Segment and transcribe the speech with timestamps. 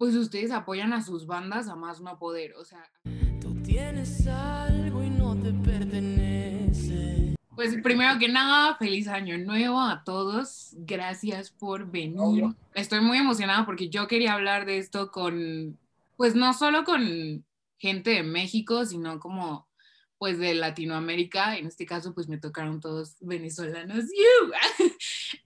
[0.00, 2.90] pues ustedes apoyan a sus bandas a más no poder, o sea...
[3.38, 7.34] Tú tienes algo y no te pertenece.
[7.54, 10.70] Pues primero que nada, feliz año nuevo a todos.
[10.78, 12.46] Gracias por venir.
[12.72, 15.78] Estoy muy emocionada porque yo quería hablar de esto con,
[16.16, 17.44] pues no solo con
[17.76, 19.68] gente de México, sino como
[20.16, 24.04] pues de Latinoamérica, en este caso pues me tocaron todos venezolanos,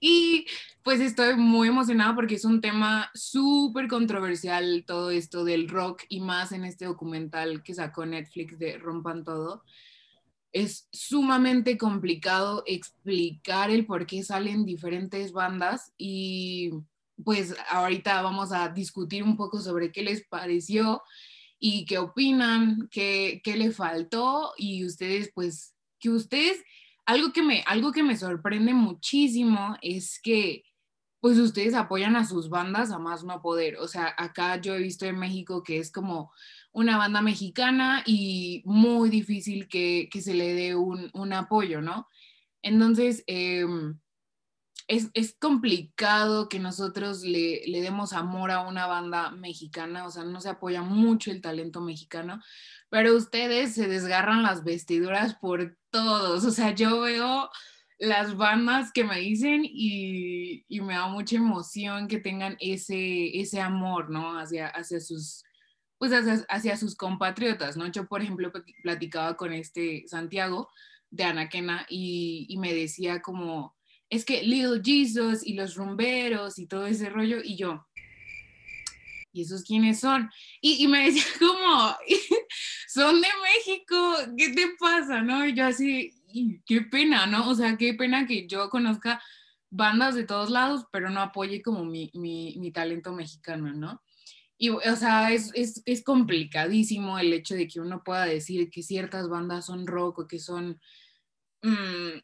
[0.07, 0.45] y
[0.83, 6.19] pues estoy muy emocionada porque es un tema súper controversial todo esto del rock y
[6.19, 9.63] más en este documental que sacó Netflix de Rompan Todo.
[10.51, 16.69] Es sumamente complicado explicar el por qué salen diferentes bandas y
[17.23, 21.01] pues ahorita vamos a discutir un poco sobre qué les pareció
[21.57, 26.63] y qué opinan, qué, qué le faltó y ustedes, pues, que ustedes,
[27.05, 30.63] algo que, me, algo que me sorprende muchísimo es que
[31.19, 33.77] pues ustedes apoyan a sus bandas a más no poder.
[33.77, 36.31] O sea, acá yo he visto en México que es como
[36.71, 42.07] una banda mexicana y muy difícil que, que se le dé un, un apoyo, ¿no?
[42.61, 43.65] Entonces, eh,
[44.87, 50.49] es, complicado que nosotros le, demos amor a una banda mexicana, o sea, no se
[50.49, 52.41] apoya mucho el talento mexicano,
[52.89, 57.49] pero ustedes se desgarran las vestiduras por todos, o sea, yo veo
[57.97, 64.09] las bandas que me dicen y, me da mucha emoción que tengan ese, ese amor,
[64.09, 64.37] ¿no?
[64.37, 65.43] Hacia, hacia sus
[65.97, 66.11] pues
[66.49, 67.87] hacia, sus compatriotas, ¿no?
[67.87, 68.51] Yo, por ejemplo,
[68.83, 70.69] platicaba con este Santiago
[71.09, 73.74] de Anaquena y, y me decía como,
[74.09, 77.85] es que Little Jesus y los rumberos y todo ese rollo, y yo,
[79.35, 80.29] ¿y esos quiénes son?
[80.61, 81.95] Y, me decía como,
[82.87, 85.21] son de México, ¿qué te pasa?
[85.21, 85.45] ¿No?
[85.45, 86.11] Y yo así,
[86.65, 87.49] qué pena, ¿no?
[87.49, 89.21] O sea, qué pena que yo conozca
[89.69, 94.01] bandas de todos lados, pero no apoye como mi, talento mexicano, ¿no?
[94.57, 95.51] Y, o sea, es,
[96.05, 100.39] complicadísimo el hecho de que uno pueda decir que ciertas bandas son rock o que
[100.39, 100.79] son
[101.61, 102.19] mm,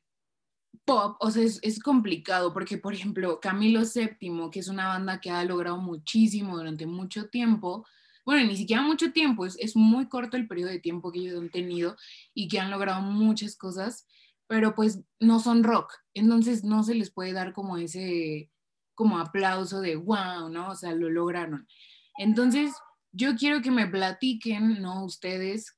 [0.91, 5.31] pop, o sea, es, complicado porque, por ejemplo, Camilo VII, que es una banda que
[5.31, 7.85] ha logrado muchísimo durante mucho tiempo,
[8.25, 11.39] bueno, ni siquiera mucho tiempo, es, es muy corto el periodo de tiempo que ellos
[11.39, 11.95] han tenido
[12.33, 14.05] y que han logrado muchas cosas,
[14.47, 18.51] pero pues no son rock, entonces no se les puede dar como ese,
[18.93, 20.71] como aplauso de wow, ¿no?
[20.71, 21.67] O sea, lo lograron.
[22.17, 22.73] Entonces,
[23.13, 25.05] yo quiero que me platiquen, ¿no?
[25.05, 25.77] Ustedes,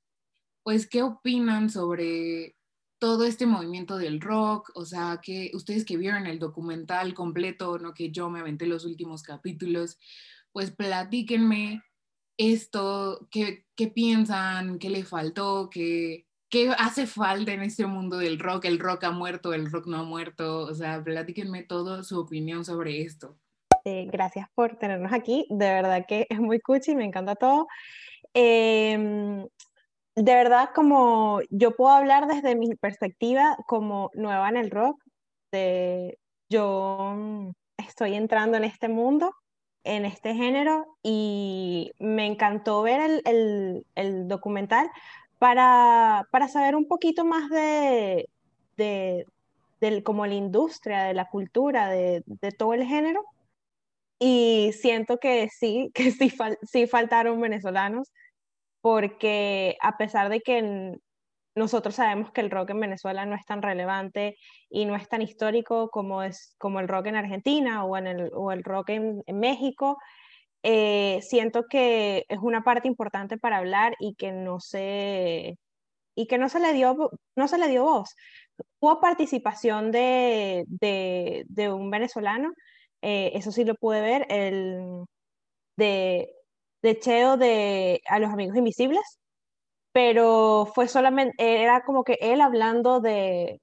[0.64, 2.56] pues, ¿qué opinan sobre
[3.04, 7.94] todo este movimiento del rock, o sea, que ustedes que vieron el documental completo, no
[7.94, 10.00] que yo me aventé los últimos capítulos,
[10.54, 11.84] pues platíquenme
[12.38, 18.40] esto, qué, qué piensan, qué le faltó, qué, qué hace falta en este mundo del
[18.40, 22.18] rock, el rock ha muerto, el rock no ha muerto, o sea, platíquenme todo su
[22.18, 23.38] opinión sobre esto.
[23.84, 27.68] Eh, gracias por tenernos aquí, de verdad que es muy cuchi, me encanta todo.
[28.34, 29.46] Eh,
[30.16, 35.04] de verdad, como yo puedo hablar desde mi perspectiva como nueva en el rock,
[35.52, 36.20] de
[36.50, 39.34] yo mm, estoy entrando en este mundo,
[39.84, 44.90] en este género, y me encantó ver el, documental
[45.40, 48.30] para, para, saber un poquito más de,
[48.78, 49.26] de,
[50.04, 52.24] como la industria, de la cultura, de,
[52.58, 53.24] todo el género.
[54.20, 56.32] Y siento que sí, que sí,
[56.64, 58.12] sí faltaron venezolanos
[58.84, 61.00] porque a pesar de que
[61.56, 64.36] nosotros sabemos que el rock en Venezuela no es tan relevante
[64.70, 68.30] y no es tan histórico como, es, como el rock en Argentina o, en el,
[68.34, 70.00] o el rock en, México,
[70.64, 75.58] eh, siento que es una parte importante para hablar y que no se,
[76.14, 78.14] y que no se, le, dio, no se le dio voz.
[78.82, 82.52] Hubo participación de, de, de un venezolano,
[83.02, 85.06] eh, eso sí lo pude ver, el,
[85.78, 86.30] de
[86.84, 89.20] de Cheo de A los Amigos Invisibles,
[89.94, 93.62] pero fue solamente, era como que él hablando de,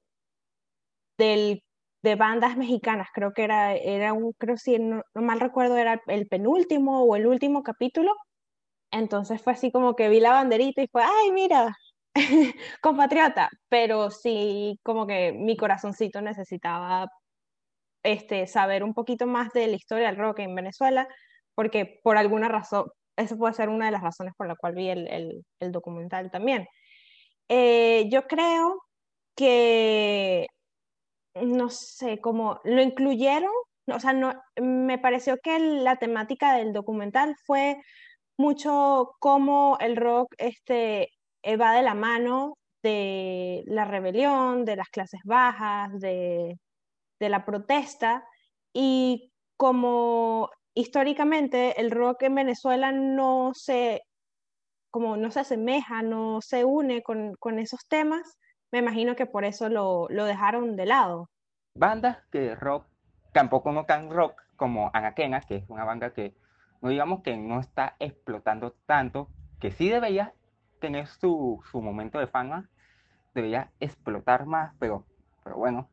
[1.18, 1.62] del,
[2.02, 6.26] de bandas mexicanas, creo que era, era un, creo si no, mal recuerdo, era el
[6.28, 8.12] penúltimo o el último capítulo,
[8.92, 11.76] entonces fue así como que vi la banderita y fue, ay, mira,
[12.82, 17.08] compatriota, pero sí como que mi corazoncito necesitaba
[18.02, 21.08] este, saber un poquito más de la historia del rock en Venezuela,
[21.54, 22.86] porque por alguna razón,
[23.20, 26.66] esa puede ser una de las razones por la cual vi el, el, documental también.
[27.48, 28.82] Eh, yo creo
[29.36, 30.46] que,
[31.34, 33.50] no sé, como lo incluyeron,
[33.86, 37.80] o sea, no, me pareció que la temática del documental fue
[38.36, 41.10] mucho cómo el rock este,
[41.60, 46.58] va de la mano de la rebelión, de las clases bajas, de,
[47.18, 48.24] de la protesta,
[48.72, 54.02] y como históricamente el rock en Venezuela no se,
[54.90, 58.38] como no se asemeja, no se une con, con esos temas,
[58.72, 61.28] me imagino que por eso lo, lo dejaron de lado.
[61.74, 62.86] Bandas que rock,
[63.32, 66.34] tampoco no tan rock como Anaquena, que es una banda que
[66.80, 69.28] no digamos que no está explotando tanto,
[69.60, 70.34] que sí debería
[70.80, 72.70] tener su, su momento de fama,
[73.34, 75.04] debería explotar más, pero,
[75.44, 75.88] pero bueno,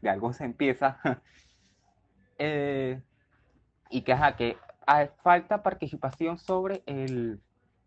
[0.00, 1.00] de algo se empieza.
[2.38, 3.00] eh,
[3.90, 4.56] y que, ajá, que
[5.22, 7.40] falta participación sobre el,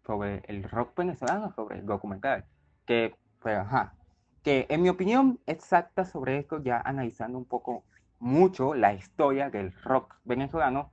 [0.06, 2.46] sobre el rock venezolano, sobre el documental.
[2.86, 3.94] Que, pues, ajá,
[4.44, 7.84] que en mi opinión exacta sobre esto, ya analizando un poco
[8.20, 10.92] mucho la historia del rock venezolano,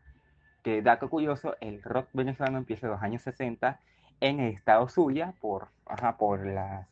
[0.62, 3.80] que dato curioso, el rock venezolano empieza en los años 60
[4.20, 6.88] en el estado Zulia por, ajá, por la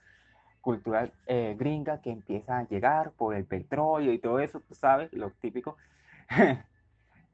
[0.61, 5.13] cultura eh, gringa que empieza a llegar, por el petróleo y todo eso, tú sabes,
[5.13, 5.77] lo típico.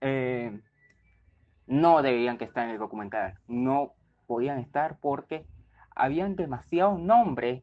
[0.01, 0.61] eh,
[1.73, 3.95] no debían que estar en el documental, no
[4.27, 5.47] podían estar porque
[5.97, 7.63] habían demasiados nombres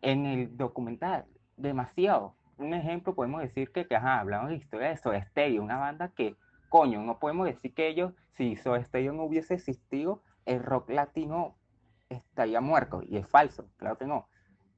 [0.00, 1.24] en el documental,
[1.56, 2.36] demasiado.
[2.56, 6.12] Un ejemplo, podemos decir que, que ajá, hablamos de historia de Soda Stereo, una banda
[6.14, 6.36] que,
[6.68, 11.56] coño, no podemos decir que ellos, si Soda Stereo no hubiese existido, el rock latino
[12.10, 14.28] estaría muerto, y es falso, claro que no.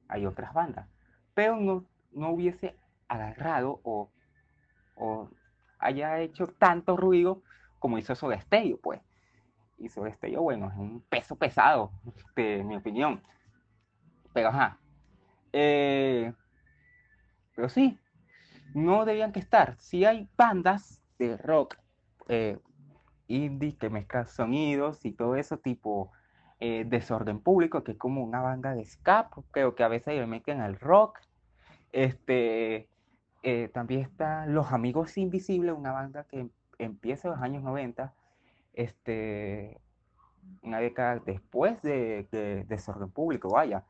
[0.08, 0.88] Hay otras bandas,
[1.34, 2.78] pero no, no hubiese
[3.08, 4.10] agarrado o,
[4.96, 5.28] o
[5.78, 7.42] haya hecho tanto ruido
[7.84, 9.02] como hizo Soda Stereo, pues.
[9.76, 11.92] Y Soda Stereo, bueno, es un peso pesado,
[12.34, 13.22] de mi opinión.
[14.32, 14.78] Pero ajá.
[15.52, 16.32] Eh,
[17.54, 17.98] pero sí,
[18.72, 19.76] no debían que estar.
[19.76, 21.76] Si hay bandas de rock
[22.28, 22.58] eh,
[23.26, 26.10] indie que mezclan sonidos y todo eso, tipo
[26.60, 30.26] eh, Desorden Público, que es como una banda de ska, creo que a veces le
[30.26, 31.18] meten al rock.
[31.92, 32.88] Este,
[33.42, 36.48] eh, también está Los Amigos Invisibles, una banda que
[36.78, 38.14] empieza los años 90,
[38.74, 39.80] este,
[40.62, 43.84] una década después de, de Desorden Público, vaya.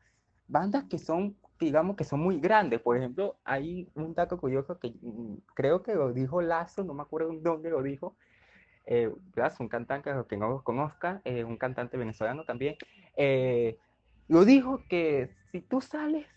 [0.47, 2.81] Bandas que son digamos que son muy grandes.
[2.81, 7.03] Por ejemplo, hay un dato curioso que mm, creo que lo dijo Lazo, no me
[7.03, 8.15] acuerdo dónde lo dijo.
[8.85, 9.11] Eh,
[9.59, 12.75] un cantante que no conozca, eh, un cantante venezolano también,
[13.17, 13.79] eh,
[14.27, 16.27] lo dijo que si tú sales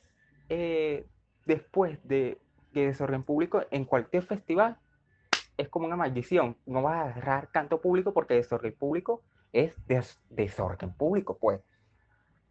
[0.49, 1.06] eh,
[1.45, 2.39] después de,
[2.73, 4.79] de Desorden Público en cualquier festival,
[5.59, 6.57] es como una maldición.
[6.65, 9.23] No vas a agarrar canto público porque Desorden Público
[9.53, 11.61] es des desorden público, pues.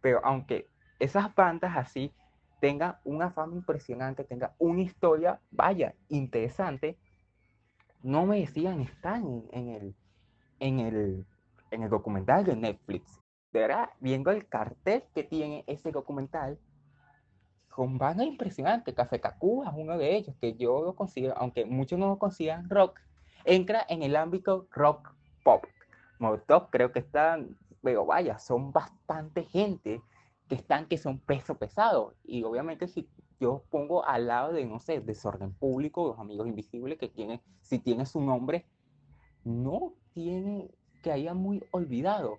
[0.00, 0.68] Pero aunque
[1.00, 2.12] esas bandas así
[2.60, 6.98] tenga una fama impresionante, tenga una historia, vaya, interesante,
[8.02, 9.94] no me decían estar en, el,
[10.60, 11.26] en, el,
[11.70, 13.20] en el documental de Netflix.
[13.52, 16.58] De verdad, viendo el cartel que tiene ese documental,
[17.78, 21.96] con bandas impresionantes, Café Tacuba es uno de ellos, que yo lo considero, aunque muchos
[21.96, 22.98] no lo consideran rock,
[23.44, 25.14] entra en el ámbito rock
[25.44, 25.64] pop.
[26.18, 30.02] Molotov creo que están, pero vaya, son bastante gente
[30.48, 32.16] que están que son peso pesado.
[32.24, 33.08] Y obviamente si
[33.38, 37.78] yo pongo al lado de, no sé, desorden público, los amigos invisibles, que tiene, si
[37.78, 38.66] tiene su nombre,
[39.44, 40.68] no tiene
[41.04, 42.38] que haya muy olvidado.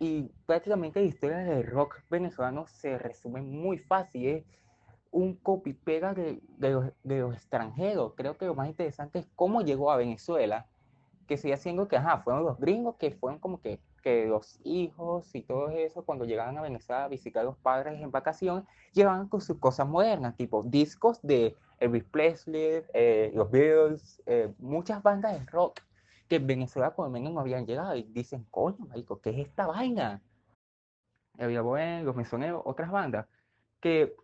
[0.00, 4.26] Y prácticamente la historia del rock venezolano se resume muy fácil.
[4.26, 4.44] Es
[5.12, 8.14] un copy-pega de, de, los, extranjeros.
[8.16, 10.66] Creo que lo más interesante es cómo llegó a Venezuela,
[11.28, 15.34] que sigue siendo que, ajá, fueron los gringos que fueron como que que los hijos
[15.34, 19.28] y todo eso, cuando llegaban a Venezuela a visitar a los padres en vacaciones, llevaban
[19.28, 25.38] con sus cosas modernas, tipo discos de Elvis Presley, eh, los Beatles, eh, muchas bandas
[25.38, 25.80] de rock
[26.28, 29.38] que en Venezuela por lo menos no habían llegado y dicen, coño, marico, ¿qué es
[29.38, 30.20] esta vaina?
[31.38, 33.26] Había Buen, los Mesoneros, otras bandas,
[33.80, 34.14] que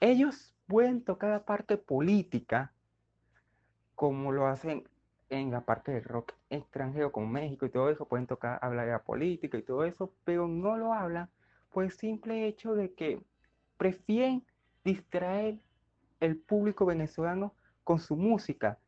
[0.00, 2.72] ellos pueden tocar la parte política
[3.94, 4.84] como lo hacen
[5.30, 8.92] en la parte del rock extranjero como México y todo eso, pueden tocar, hablar de
[8.92, 11.28] la política y todo eso, pero no lo hablan
[11.72, 13.20] por el simple hecho de que
[13.76, 14.44] prefieren
[14.84, 15.58] distraer
[16.20, 18.78] el público venezolano con su música,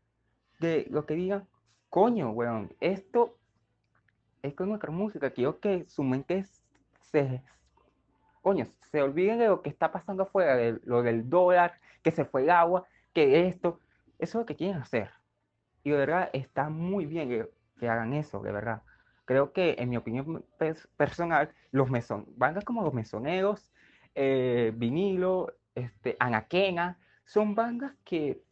[0.60, 1.46] de lo que digan,
[1.88, 3.36] coño, weón, esto
[4.42, 6.44] es con nuestra música, quiero que su mente
[7.02, 7.42] se,
[8.42, 12.24] coño, se olviden de lo que está pasando afuera, de lo del dólar, que se
[12.24, 13.80] fue el agua, que esto,
[14.18, 15.10] eso es lo que quieren hacer.
[15.84, 18.82] Y de verdad está muy bien que, que hagan eso, de verdad.
[19.24, 20.44] Creo que, en mi opinión
[20.96, 23.70] personal, los meson, bandas como los mesoneros,
[24.14, 28.42] eh, vinilo, este, anaquena, son bandas que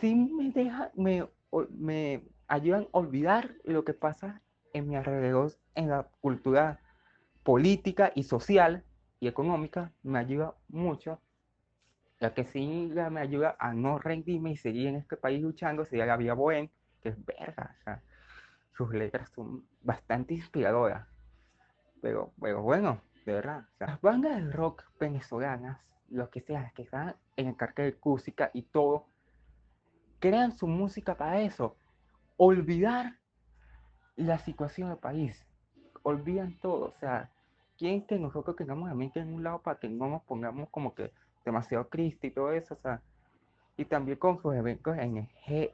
[0.00, 1.28] sí me dejan, me,
[1.70, 4.40] me ayudan a olvidar lo que pasa
[4.72, 6.80] en mi alrededor, en la cultura
[7.46, 8.82] política y social
[9.20, 11.20] y económica, me ayuda mucho
[12.18, 16.16] la que sí me ayuda a no rendirme y seguir en este país luchando sería
[16.16, 16.68] vía Bohem,
[17.02, 17.76] que es verga,
[18.72, 21.06] sus letras son bastante inspiradoras.
[22.00, 27.48] Pero, bueno, de verdad, las bandas de rock venezolanas, lo que sea, que están en
[27.48, 29.06] el cartel de música y todo,
[30.18, 31.76] crean su música para eso.
[32.38, 33.18] Olvidar
[34.16, 35.46] la situación del país.
[36.02, 36.86] Olvidan todo.
[36.86, 37.30] O sea,
[37.76, 40.94] quieren que nosotros tengamos la mente en un lado para que no nos pongamos como
[40.94, 41.12] que
[41.44, 42.74] demasiado triste y todo eso.
[42.74, 43.00] O sea,
[43.76, 44.96] y también con sus eventos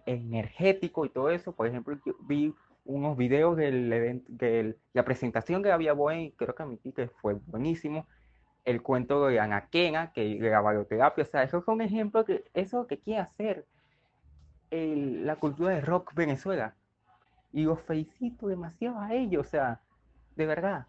[0.06, 1.52] energéticos y todo eso.
[1.52, 2.54] Por ejemplo, yo vi
[2.84, 7.34] unos videos del evento, de la presentación que había Boeing, creo que admití que fue
[7.34, 8.06] buenísimo.
[8.64, 12.86] El cuento de Anaquena, que de la bioterapia, o sea, esos son ejemplos que eso
[12.86, 13.66] que quiere hacer
[14.70, 16.74] la cultura de rock Venezuela.
[17.52, 19.80] Y los felicito demasiado a ellos, o sea,
[20.36, 20.86] de verdad.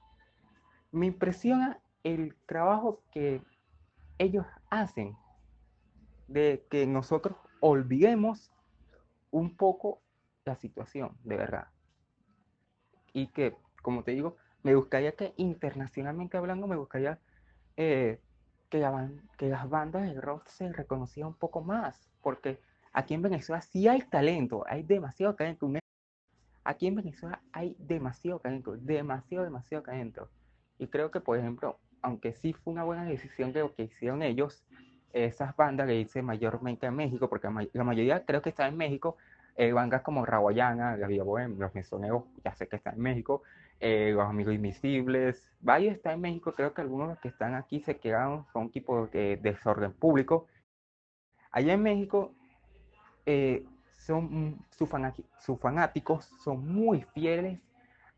[0.93, 3.41] Me impresiona el trabajo que
[4.19, 5.17] ellos hacen
[6.27, 8.51] de que nosotros olvidemos
[9.31, 10.03] un poco
[10.45, 11.67] la situación, de verdad.
[13.11, 17.19] Y que, como te digo, me gustaría que internacionalmente hablando, me gustaría
[17.75, 18.19] eh,
[18.69, 18.87] que,
[19.37, 22.59] que las bandas de rock se reconocieran un poco más, porque
[22.91, 25.71] aquí en Venezuela sí hay talento, hay demasiado talento.
[26.63, 30.29] Aquí en Venezuela hay demasiado talento, demasiado, demasiado talento.
[30.77, 34.21] Y creo que, por ejemplo, aunque sí fue una buena decisión de lo que hicieron
[34.21, 34.63] ellos,
[35.13, 39.17] esas bandas que hice mayormente en México, porque la mayoría creo que está en México,
[39.55, 43.43] eh, bandas como Rawayana, La Vía Bohem, Los Mesoneros, ya sé que están en México,
[43.79, 47.97] eh, Los Amigos Invisibles, varios están en México, creo que algunos que están aquí se
[47.97, 50.47] quedaron, son tipo de desorden público.
[51.51, 52.33] Allá en México,
[53.27, 53.63] eh,
[53.99, 54.89] son, sus,
[55.39, 57.59] sus fanáticos son muy fieles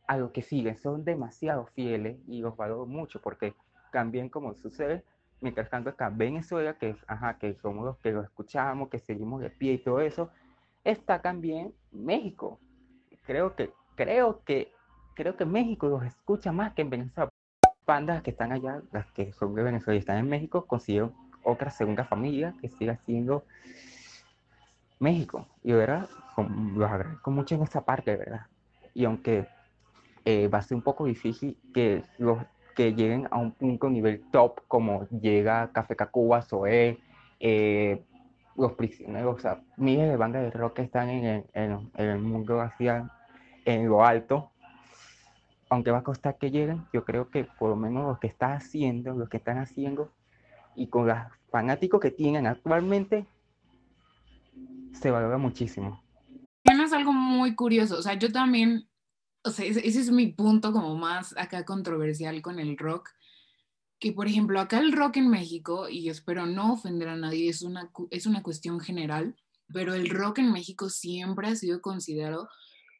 [0.08, 3.54] a lo que siguen, son demasiado fieles y los valoro mucho porque
[3.92, 5.04] también como sucede,
[5.42, 9.50] mientras tanto acá Venezuela, que, ajá, que somos los que lo escuchamos, que seguimos de
[9.50, 10.30] pie y todo eso,
[10.84, 12.60] está también México.
[13.26, 14.72] Creo que, creo que,
[15.16, 17.30] creo que México los escucha más que en Venezuela.
[17.88, 21.70] Bandas que están allá, las que son de Venezuela y están en México, consiguieron otra
[21.70, 23.46] segunda familia que siga siendo
[25.00, 25.48] México.
[25.64, 26.10] Y verdad,
[26.76, 28.48] los agradezco mucho en esa parte, ¿verdad?
[28.94, 29.48] Y aunque
[30.25, 32.39] eh, va a ser un poco difícil que los
[32.75, 37.00] que lleguen a un punto nivel top como llega Café Cacuba, Zoé,
[37.39, 38.03] eh,
[38.55, 42.20] los prisioneros, o sea, miles de bandas de rock que están en el, en, el
[42.20, 43.12] mundo hacia
[43.65, 44.51] en lo alto,
[45.70, 48.53] aunque va a costar que lleguen, yo creo que por lo menos lo que está
[48.53, 50.12] haciendo, lo que están haciendo,
[50.75, 51.17] y con los
[51.50, 53.25] fanáticos que tienen actualmente,
[54.94, 56.01] se valora muchísimo.
[56.63, 58.88] Es algo muy curioso, o sea, yo también
[59.46, 63.12] o sea, ese, es mi punto como más acá controversial con el rock,
[64.00, 67.62] que por ejemplo acá el rock en México, y espero no ofender a nadie, es
[67.62, 69.36] una, es una cuestión general,
[69.72, 72.50] pero el rock en México siempre ha sido considerado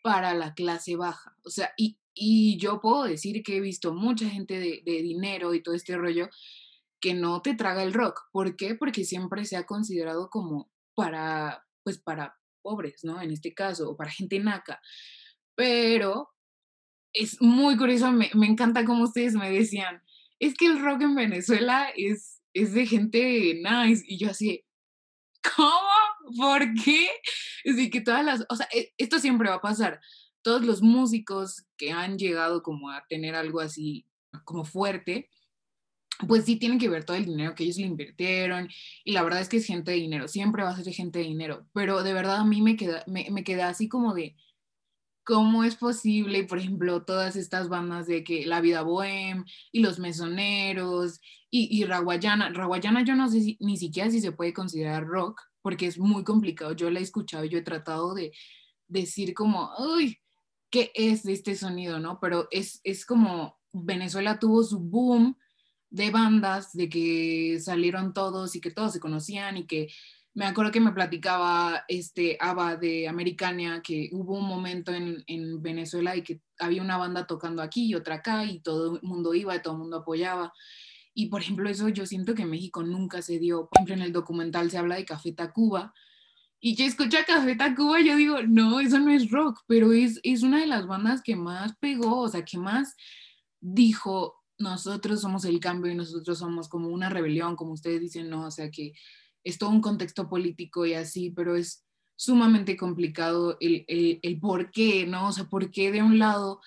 [0.04, 1.36] para la clase baja.
[1.44, 5.56] O sea, y, y yo puedo decir que he visto mucha gente de, de, dinero
[5.56, 6.30] y todo este rollo
[7.00, 8.22] que no te traga el rock.
[8.32, 8.76] ¿Por qué?
[8.76, 13.20] Porque siempre se ha considerado como para, pues para pobres, ¿no?
[13.20, 14.80] En este caso, o para gente naca.
[15.56, 16.35] Pero
[17.16, 20.02] es muy curioso, me, me, encanta como ustedes me decían,
[20.40, 24.64] es que el rock en Venezuela es, es de gente nice, y yo así,
[25.56, 26.38] ¿cómo?
[26.38, 27.08] ¿Por qué?
[27.64, 30.02] Decir, que todas las, o sea, e, esto siempre va a pasar,
[30.42, 34.06] todos los músicos que han llegado como a tener algo así
[34.44, 35.30] como fuerte,
[36.28, 38.70] pues sí tienen que ver todo el dinero que ellos le invirtieron
[39.04, 41.26] y la verdad es que es gente de dinero, siempre va a ser gente de
[41.26, 44.36] dinero, pero de verdad a mí me queda, me, me queda así como de,
[45.26, 50.00] cómo es posible, por ejemplo, todas estas bandas de que La Vida Bohem y Los
[50.00, 52.50] Mesoneros y, y Raguayana.
[52.54, 56.74] Raguayana yo no sé ni siquiera si se puede considerar rock, porque es muy complicado.
[56.74, 58.32] Yo la he escuchado, yo he tratado de
[58.88, 60.20] decir como, uy,
[60.70, 62.20] ¿qué es este sonido, no?
[62.22, 65.38] Pero es, es como Venezuela tuvo su boom
[65.90, 69.88] de bandas, de que salieron todos y que todos se conocían y que
[70.36, 75.62] me acuerdo que me platicaba este Ava de Americania que hubo un momento en, en,
[75.62, 79.34] Venezuela y que había una banda tocando aquí y otra acá y todo el mundo
[79.34, 80.54] iba y todo el mundo apoyaba.
[81.14, 83.70] Y por ejemplo, eso yo siento que en México nunca se dio.
[83.70, 85.94] Por ejemplo, en el documental se habla de Café Tacuba.
[86.60, 89.94] Y yo escucho a Café Tacuba y yo digo, no, eso no es rock, pero
[89.94, 92.98] es, es una de las bandas que más pegó, o sea, que más
[93.62, 98.48] dijo, nosotros somos el cambio y nosotros somos como una rebelión, como ustedes dicen, no,
[98.48, 98.94] o sea, que
[99.46, 101.86] es todo un contexto político y así, pero es
[102.18, 105.30] sumamente complicado el, el, por qué, ¿no?
[105.30, 106.62] O sea, por qué de un lado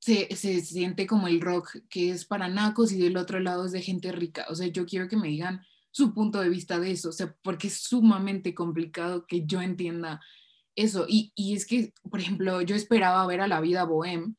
[0.00, 3.72] se, se, siente como el rock que es para nacos y del otro lado es
[3.72, 4.46] de gente rica.
[4.50, 5.62] O sea, yo quiero que me digan
[5.92, 10.20] su punto de vista de eso, o sea, porque es sumamente complicado que yo entienda
[10.74, 11.06] eso.
[11.08, 14.34] Y, y es que, por ejemplo, yo esperaba ver a la vida bohem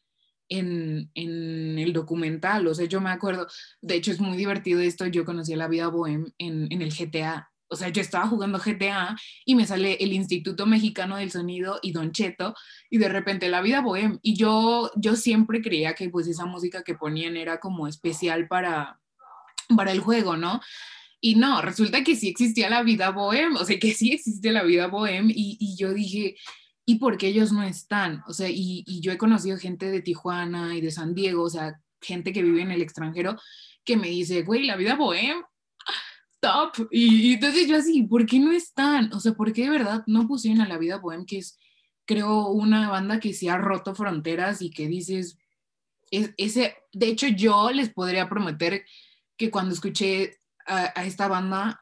[0.51, 3.47] en, en, el documental, o sea, yo me acuerdo,
[3.81, 7.51] de hecho es muy divertido esto, yo conocí la vida bohem en, en el GTA,
[7.69, 9.15] o sea, yo estaba jugando GTA
[9.45, 12.53] y me sale el Instituto Mexicano del Sonido y Don Cheto
[12.89, 16.83] y de repente La Vida Bohem y yo yo siempre creía que pues esa música
[16.83, 18.99] que ponían era como especial para
[19.77, 20.59] para el juego, ¿no?
[21.21, 24.63] Y no, resulta que sí existía la vida bohem, o sea, que sí existe la
[24.63, 26.35] vida bohem y, y yo dije,
[26.85, 28.23] ¿y por qué ellos no están?
[28.27, 31.49] O sea, y, y yo he conocido gente de Tijuana y de San Diego, o
[31.49, 33.37] sea, gente que vive en el extranjero
[33.83, 35.43] que me dice, güey, la vida bohem
[36.41, 36.87] top.
[36.91, 39.13] Y, y, entonces yo así, ¿por qué no están?
[39.13, 41.57] O sea, ¿por qué de verdad no pusieron a la vida bohem, que es,
[42.05, 45.37] creo, una banda que sí ha roto fronteras y que dices,
[46.09, 48.83] es, ese, de hecho yo les podría prometer
[49.37, 51.80] que cuando escuché a, esta banda,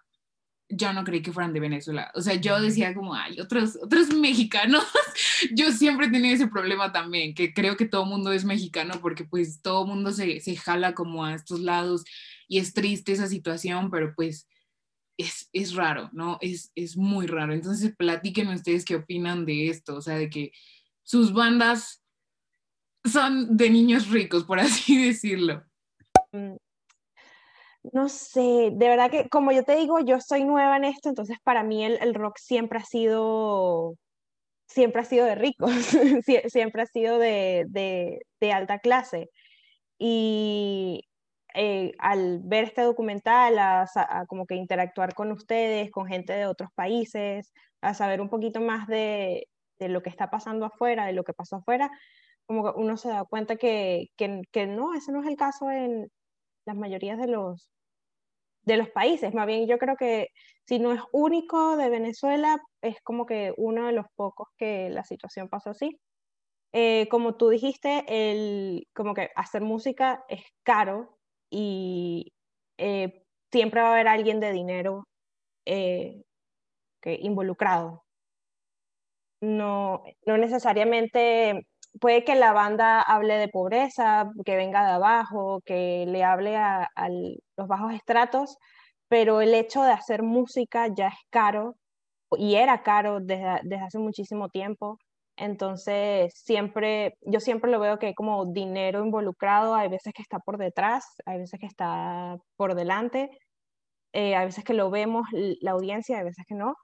[0.69, 2.11] ya no creí que fueran de Venezuela.
[2.13, 4.83] O sea, yo decía como, hay otros, otros mexicanos.
[5.51, 9.25] yo siempre he tenido ese problema también, que creo que todo mundo es mexicano porque
[9.25, 12.05] pues todo mundo se, se jala como a estos lados
[12.47, 14.47] y es triste esa situación, pero pues
[15.17, 16.37] es, es raro, ¿no?
[16.39, 17.53] Es, es muy raro.
[17.53, 20.51] Entonces, platíquenme ustedes qué opinan de esto, o sea, de que
[21.03, 22.03] sus bandas
[23.03, 25.65] son de niños ricos, por así decirlo.
[27.91, 31.37] No sé, de verdad que como yo te digo, yo soy nueva en esto, entonces
[31.43, 33.95] para mí el, el rock siempre ha sido,
[34.67, 35.71] siempre ha sido de ricos,
[36.49, 39.29] siempre ha sido de, de, alta clase.
[39.99, 41.03] Y
[41.55, 46.45] eh, al ver este documental, a, a, como que interactuar con ustedes, con gente de
[46.47, 49.47] otros países, a saber un poquito más de,
[49.79, 51.91] de lo que está pasando afuera, de lo que pasó afuera,
[52.45, 55.71] como que uno se da cuenta que, que, que, no, ese no es el caso
[55.71, 56.11] en
[56.65, 57.69] las mayorías de los,
[58.69, 59.33] de los países.
[59.33, 60.29] Más bien yo creo que
[60.65, 65.03] si no es único de Venezuela, es como que uno de los pocos que la
[65.03, 65.99] situación pasó así.
[66.73, 72.33] Eh, como tú dijiste, el, como que hacer música es caro, y
[72.77, 75.07] eh, siempre va a haber alguien de dinero
[75.65, 76.23] eh,
[77.01, 78.03] que, involucrado.
[79.41, 81.65] No, no necesariamente
[81.99, 86.87] puede que la banda hable de pobreza, que venga de abajo, que le hable a,
[87.57, 88.57] los bajos estratos,
[89.07, 91.75] pero el hecho de hacer música ya es caro
[92.37, 94.97] y era caro desde, hace muchísimo tiempo.
[95.37, 100.39] Entonces, siempre, yo siempre lo veo que hay como dinero involucrado, hay veces que está
[100.39, 103.29] por detrás, hay veces que está por delante,
[104.13, 106.75] eh, hay veces que lo vemos la audiencia, hay veces que no.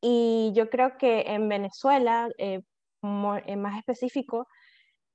[0.00, 2.60] Y yo creo que en Venezuela, eh,
[3.02, 4.46] más específico,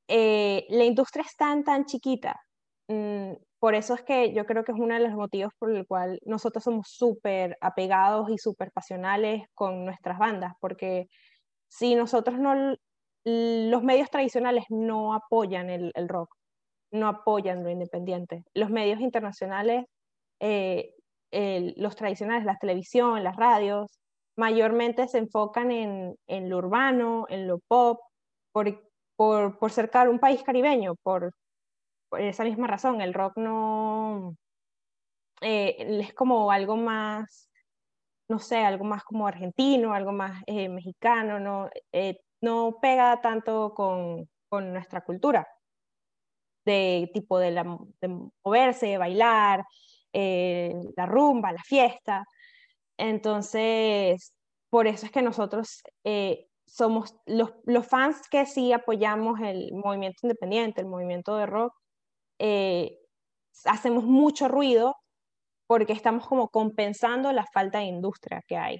[0.08, 2.40] eh, la industria es tan, tan chiquita.
[2.88, 5.86] Mm, por eso es que yo creo que es uno de los motivos por el
[5.88, 11.08] cual nosotros somos súper apegados y súper pasionales con nuestras bandas, porque
[11.68, 12.76] si nosotros no,
[13.26, 16.30] los medios tradicionales no apoyan el, el rock,
[16.92, 18.44] no apoyan lo independiente.
[18.54, 19.86] Los medios internacionales,
[20.40, 20.94] eh,
[21.32, 24.00] el, los tradicionales, la televisión, las radios,
[24.38, 28.00] mayormente se enfocan en, en lo urbano, en lo pop,
[28.52, 31.34] por, por, por ser un país caribeño, por,
[32.18, 33.02] esa misma razón.
[33.02, 34.36] El rock no
[35.42, 37.48] eh, es como algo más
[38.30, 43.74] no sé, algo más como argentino, algo más eh, mexicano, no, eh, no pega tanto
[43.74, 45.48] con, con, nuestra cultura,
[46.66, 47.52] de tipo de,
[48.02, 49.64] de moverse, de bailar,
[50.12, 52.26] eh, la rumba, la fiesta.
[52.98, 54.34] Entonces,
[54.70, 60.20] por eso es que nosotros eh, somos los, los, fans que sí apoyamos el movimiento
[60.24, 61.74] independiente, el movimiento de rock,
[62.40, 62.98] eh,
[63.66, 64.96] hacemos mucho ruido
[65.68, 68.80] porque estamos como compensando la falta de industria que hay.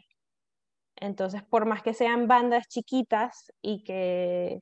[0.98, 4.60] Entonces, por más que sean bandas chiquitas y que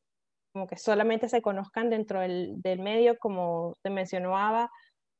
[0.54, 4.70] como que solamente se conozcan dentro del, del medio, como te mencionaba,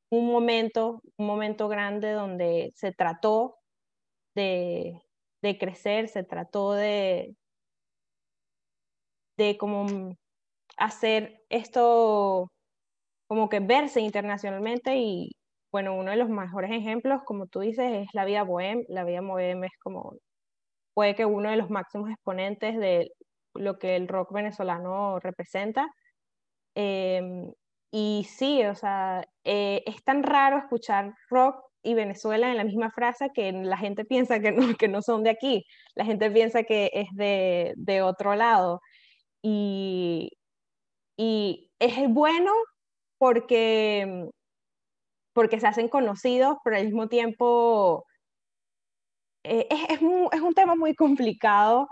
[0.10, 3.58] un momento, un momento grande donde se trató
[4.36, 5.02] de,
[5.60, 7.36] crecer, se trató de,
[9.38, 10.16] de como
[10.78, 12.52] hacer esto,
[13.28, 15.32] como que verse internacionalmente y,
[15.72, 18.86] bueno, uno de los mejores ejemplos, como tú dices, es la vida bohem.
[18.90, 20.14] La vida bohem es como,
[20.94, 23.12] puede que uno de los máximos exponentes de
[23.56, 25.88] lo que el rock venezolano representa.
[26.76, 27.22] Eh,
[27.92, 32.92] y sí, o sea, eh, es tan raro escuchar rock y Venezuela en la misma
[32.92, 35.66] frase que la gente piensa que no, que no son de aquí.
[35.96, 38.82] La gente piensa que es de, de otro lado.
[39.42, 40.32] Y,
[41.18, 42.52] y es bueno
[43.18, 44.30] porque
[45.34, 48.06] porque se hacen conocidos, pero al mismo tiempo
[49.44, 51.90] eh, es, es, muy, es, un tema muy complicado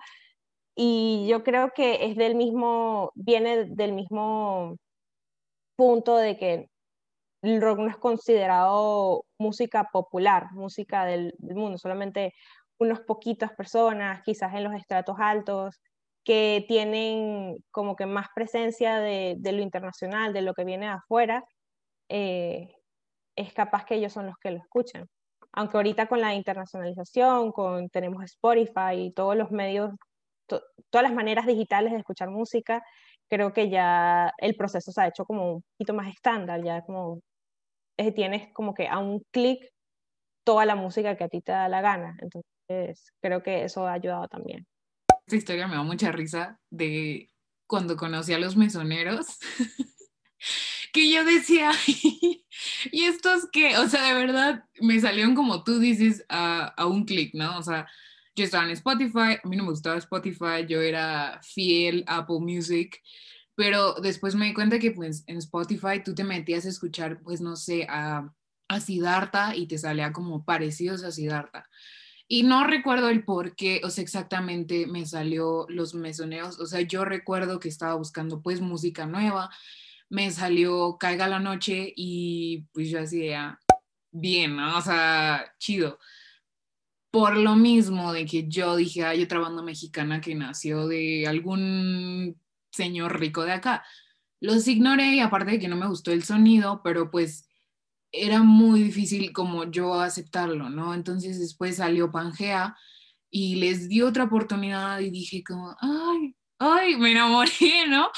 [0.76, 4.78] y yo creo que es del mismo, viene del mismo
[5.76, 6.70] punto de que
[7.44, 12.34] el rock no es considerado música popular, música del, mundo, solamente
[12.80, 15.80] unos poquitas personas, quizás en los estratos altos,
[16.24, 21.44] que tienen como que más presencia de, lo internacional, de lo que viene de afuera,
[22.10, 22.74] eh,
[23.36, 25.08] es capaz que ellos son los que lo escuchan.
[25.52, 29.92] Aunque ahorita con la internacionalización, con, tenemos Spotify y todos los medios,
[30.48, 32.84] todas las maneras digitales de escuchar música,
[33.30, 37.20] creo que ya el proceso se ha hecho como un poquito más estándar, ya como
[38.12, 39.72] tienes como que a un clic
[40.44, 42.18] toda la música que a ti te da la gana.
[42.22, 44.68] Entonces, creo que eso ha ayudado también.
[45.26, 47.30] Esta historia me da mucha risa de
[47.68, 49.40] cuando conocí a los mesoneros.
[50.94, 51.72] que yo decía,
[52.92, 53.78] ¿y estos qué?
[53.78, 57.58] O sea, de verdad, me salieron como tú dices a, a un clic, ¿no?
[57.58, 57.88] O sea,
[58.36, 63.02] yo estaba en Spotify, a mí no me gustaba Spotify, yo era fiel Apple Music,
[63.56, 67.42] pero después me di cuenta que pues en Spotify tú te metías a escuchar, pues
[67.42, 68.34] no sé, a,
[68.68, 71.70] a Siddhartha y te salía como parecidos a Siddhartha.
[72.28, 76.82] Y no recuerdo el por qué, o sea, exactamente me salió los mesoneos, o sea,
[76.82, 79.50] yo recuerdo que estaba buscando pues música nueva,
[80.10, 83.60] me salió Caiga la Noche y pues yo de, ah,
[84.12, 84.78] bien, ¿no?
[84.78, 86.00] O sea, chido.
[87.12, 92.40] Por lo mismo de que yo dije, hay otra banda mexicana que nació de algún
[92.74, 93.84] señor rico de acá.
[94.42, 97.48] Los ignoré y aparte de que no me gustó el sonido, pero pues
[98.12, 100.94] era muy difícil como yo aceptarlo, ¿no?
[100.94, 102.76] Entonces después salió Pangea
[103.32, 108.10] y les di otra oportunidad y dije como, ay, ay, me enamoré, ¿no?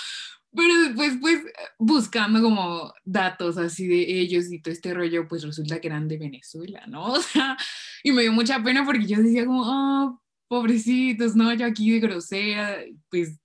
[0.56, 1.42] Pero después, pues,
[1.78, 6.18] buscando como datos así de ellos y todo este rollo, pues resulta que eran de
[6.18, 7.06] Venezuela, ¿no?
[7.14, 7.58] O sea,
[8.04, 11.54] y me dio mucha pena porque yo decía como, oh, pobrecitos, ¿no?
[11.54, 12.78] Yo aquí de grosera,
[13.10, 13.40] pues,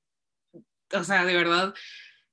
[0.92, 1.74] o sea, de verdad,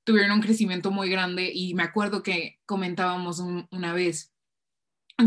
[0.04, 3.40] tuvieron un crecimiento muy grande y me acuerdo que comentábamos
[3.70, 4.32] una vez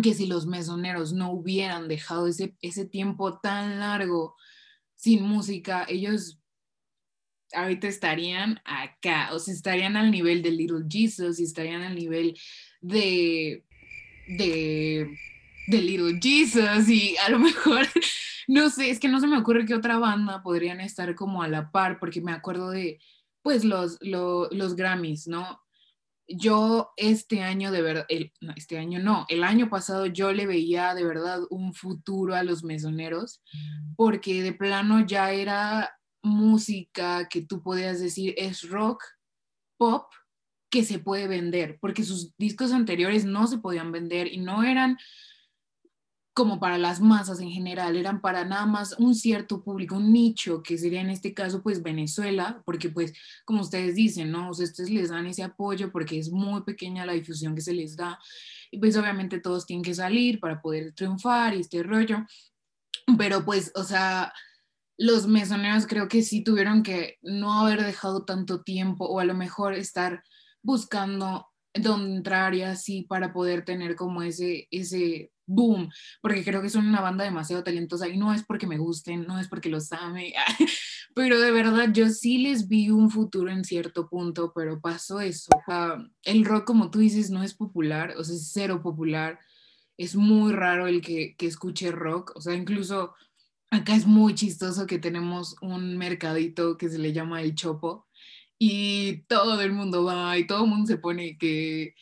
[0.01, 4.35] que si los mesoneros no hubieran dejado ese, ese tiempo tan largo
[4.95, 6.39] sin música, ellos
[7.53, 12.39] ahorita estarían acá, o sea, estarían al nivel de Little Jesus y estarían al nivel
[12.79, 13.65] de,
[14.27, 15.15] de,
[15.67, 17.87] de Little Jesus y a lo mejor,
[18.47, 21.47] no sé, es que no se me ocurre qué otra banda podrían estar como a
[21.47, 22.99] la par, porque me acuerdo de,
[23.41, 25.61] pues, los, los, los Grammys, ¿no?
[26.27, 28.05] Yo este año de verdad,
[28.39, 32.43] no, este año no, el año pasado yo le veía de verdad un futuro a
[32.43, 33.41] los mesoneros,
[33.97, 35.91] porque de plano ya era
[36.23, 39.03] música que tú podías decir es rock,
[39.77, 40.05] pop,
[40.69, 44.97] que se puede vender, porque sus discos anteriores no se podían vender y no eran
[46.33, 50.63] como para las masas en general, eran para nada más un cierto público, un nicho,
[50.63, 53.13] que sería en este caso pues Venezuela, porque pues
[53.43, 54.49] como ustedes dicen, ¿no?
[54.49, 57.73] O sea, ustedes les dan ese apoyo porque es muy pequeña la difusión que se
[57.73, 58.17] les da
[58.71, 62.25] y pues obviamente todos tienen que salir para poder triunfar y este rollo,
[63.17, 64.31] pero pues, o sea,
[64.97, 69.33] los mesoneros creo que sí tuvieron que no haber dejado tanto tiempo o a lo
[69.33, 70.23] mejor estar
[70.61, 75.89] buscando dónde entrar y así para poder tener como ese, ese boom,
[76.21, 79.39] porque creo que son una banda demasiado talentosa y no es porque me gusten, no
[79.39, 80.33] es porque los ame,
[81.15, 85.49] pero de verdad yo sí les vi un futuro en cierto punto, pero pasó eso.
[86.23, 89.39] el rock, como tú dices, no es popular, o sea, es cero popular,
[89.97, 93.13] es muy raro el que, que escuche rock, o sea, incluso
[93.73, 98.05] Acá es muy chistoso que tenemos un mercadito que se le llama el Chopo
[98.59, 101.95] y todo el mundo va y todo el mundo se pone que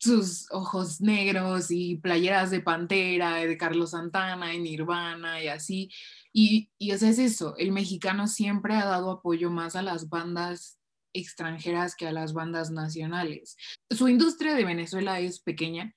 [0.00, 5.90] sus ojos negros y playeras de Pantera, de Carlos Santana, y Nirvana y así.
[6.32, 10.08] Y, y o sea, es eso, el mexicano siempre ha dado apoyo más a las
[10.08, 10.78] bandas
[11.12, 13.56] extranjeras que a las bandas nacionales.
[13.90, 15.94] Su industria de Venezuela es pequeña,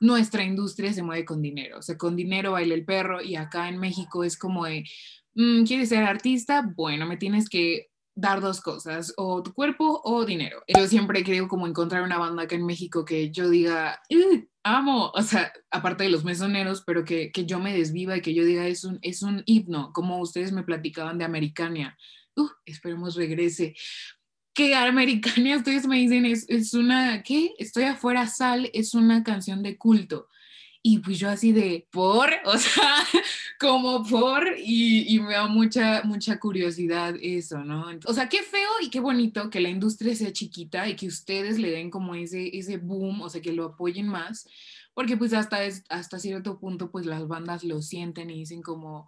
[0.00, 3.68] nuestra industria se mueve con dinero, o sea, con dinero baila el perro y acá
[3.68, 4.84] en México es como de,
[5.34, 6.62] mm, ¿quieres ser artista?
[6.76, 10.62] Bueno, me tienes que dar dos cosas, o tu cuerpo o dinero.
[10.68, 14.00] Yo siempre creo como encontrar una banda acá en México que yo diga,
[14.62, 18.34] amo, o sea, aparte de los mesoneros, pero que, que, yo me desviva y que
[18.34, 21.96] yo diga, es un, es un himno, como ustedes me platicaban de Americania.
[22.36, 23.74] Uh, esperemos regrese
[24.54, 27.54] que Americania, ustedes me dicen, es, es una, ¿qué?
[27.58, 30.28] Estoy afuera, sal, es una canción de culto.
[30.82, 32.94] Y pues yo así de, por, o sea,
[33.58, 37.86] como por, y, y, me da mucha, mucha curiosidad eso, ¿no?
[38.06, 41.58] O sea, qué feo y qué bonito que la industria sea chiquita y que ustedes
[41.58, 44.48] le den como ese, ese boom, o sea, que lo apoyen más,
[44.94, 49.06] porque pues hasta, es, hasta cierto punto pues las bandas lo sienten y dicen como,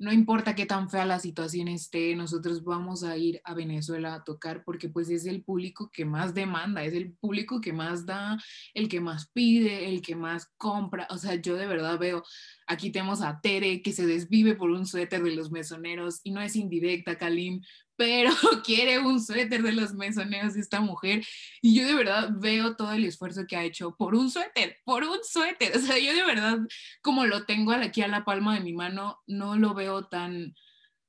[0.00, 4.24] no importa qué tan fea la situación esté, nosotros vamos a ir a Venezuela a
[4.24, 8.38] tocar porque pues es el público que más demanda, es el público que más da,
[8.72, 11.06] el que más pide, el que más compra.
[11.10, 12.24] O sea, yo de verdad veo,
[12.66, 16.40] aquí tenemos a Tere que se desvive por un suéter de los mesoneros y no
[16.40, 17.60] es indirecta, Kalim,
[18.00, 18.30] pero
[18.64, 21.22] quiere un suéter de los mesoneros esta mujer.
[21.60, 25.04] Y yo de verdad veo todo el esfuerzo que ha hecho por un suéter, por
[25.04, 25.72] un suéter.
[25.76, 26.60] O sea, yo de verdad,
[27.02, 30.54] como lo tengo aquí a la palma de mi mano, no lo veo tan,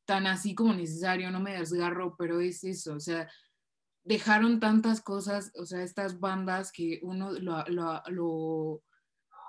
[0.04, 3.30] tan así como necesario, no me desgarro, pero es eso, o sea,
[4.04, 8.84] dejaron tantas cosas, o sea, estas bandas que uno lo, lo, lo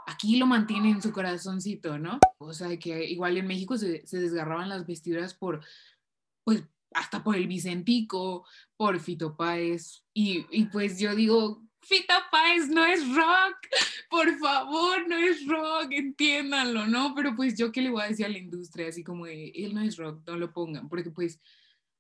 [0.07, 2.21] aquí lo mantiene en su corazoncito, ¿no?
[2.39, 5.65] O sea, que igual en México se, se desgarraban las vestiduras por,
[6.45, 6.63] pues,
[6.95, 10.05] hasta por el Vicentico, por Fito Páez.
[10.13, 13.57] Y, y pues yo digo, Fito Páez no es rock,
[14.09, 17.15] por favor, no es rock, entiéndanlo, ¿no?
[17.15, 19.75] Pero pues yo qué le voy a decir a la industria, así como de, él
[19.75, 21.41] no es rock, no lo pongan, porque pues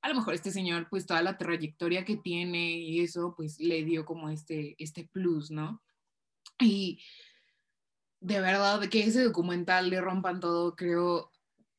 [0.02, 3.84] a lo mejor este señor, pues toda la trayectoria que tiene y eso, pues le
[3.84, 5.82] dio como este, este plus, ¿no?
[6.60, 7.00] Y
[8.20, 11.32] de verdad, que ese documental le rompan todo, creo,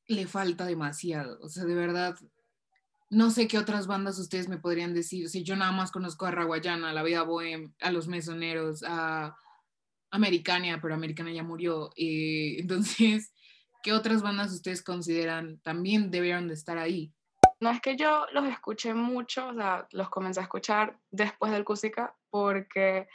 [0.08, 1.40] le falta demasiado.
[1.42, 2.18] O sea, de verdad,
[3.10, 5.30] no sé qué otras bandas ustedes me podrían decir.
[5.30, 9.36] Si yo nada más conozco a Raguayana, a La Vida Bohem, a Los Mesoneros, a
[10.12, 11.92] Americania, pero Americana ya murió.
[11.96, 13.34] Eh, entonces,
[13.82, 17.14] ¿qué otras bandas ustedes consideran también debieron de estar ahí?
[17.60, 21.64] No es que yo los escuché mucho, o sea, los comencé a escuchar después del
[21.64, 23.08] Cusica, porque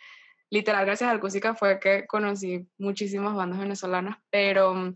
[0.50, 4.94] literal, gracias al Cusica fue que conocí muchísimas bandas venezolanas, pero mm,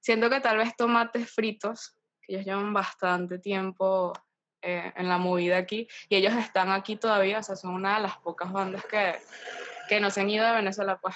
[0.00, 4.12] siento que tal vez Tomates Fritos, que ellos llevan bastante tiempo
[4.68, 8.02] eh, en la movida aquí y ellos están aquí todavía, o sea, son una de
[8.02, 9.14] las pocas bandas que,
[9.88, 11.14] que no se han ido de Venezuela, pues.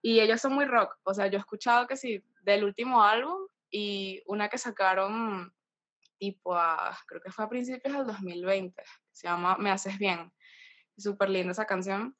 [0.00, 3.46] Y ellos son muy rock, o sea, yo he escuchado que sí, del último álbum
[3.70, 5.52] y una que sacaron
[6.16, 10.32] tipo a, creo que fue a principios del 2020, se llama Me Haces Bien,
[10.96, 12.16] súper linda esa canción.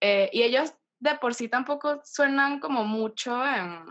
[0.00, 3.84] Eh, y ellos de por sí tampoco suenan como mucho en,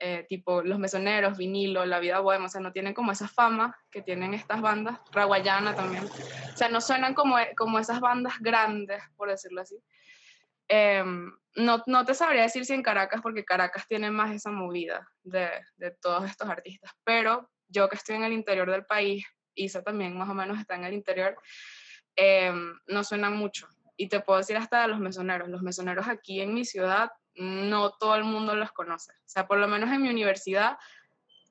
[0.00, 3.76] eh, tipo Los Mesoneros, Vinilo, La Vida Bohema, o sea, no tienen como esa fama
[3.90, 9.02] que tienen estas bandas, Raguayana también, o sea, no suenan como, como esas bandas grandes,
[9.16, 9.76] por decirlo así.
[10.68, 15.06] Em, no, no te sabría decir si en Caracas, porque Caracas tiene más esa movida
[15.22, 19.82] de, de todos estos artistas, pero yo que estoy en el interior del país, Isa
[19.82, 21.36] también más o menos está en el interior,
[22.16, 23.68] em, no suenan mucho.
[23.96, 25.48] Y te puedo decir hasta de los mesoneros.
[25.48, 29.12] Los mesoneros aquí en mi ciudad no todo el mundo los conoce.
[29.12, 30.78] O sea, por lo menos en mi universidad,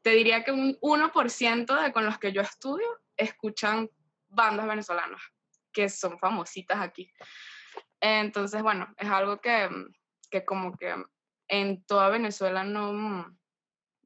[0.01, 2.87] te diría que un 1% de con los que yo estudio
[3.17, 3.89] escuchan
[4.27, 5.21] bandas venezolanas,
[5.71, 7.11] que son famositas aquí.
[7.99, 9.69] Entonces, bueno, es algo que,
[10.29, 10.95] que como que
[11.47, 13.37] en toda Venezuela no,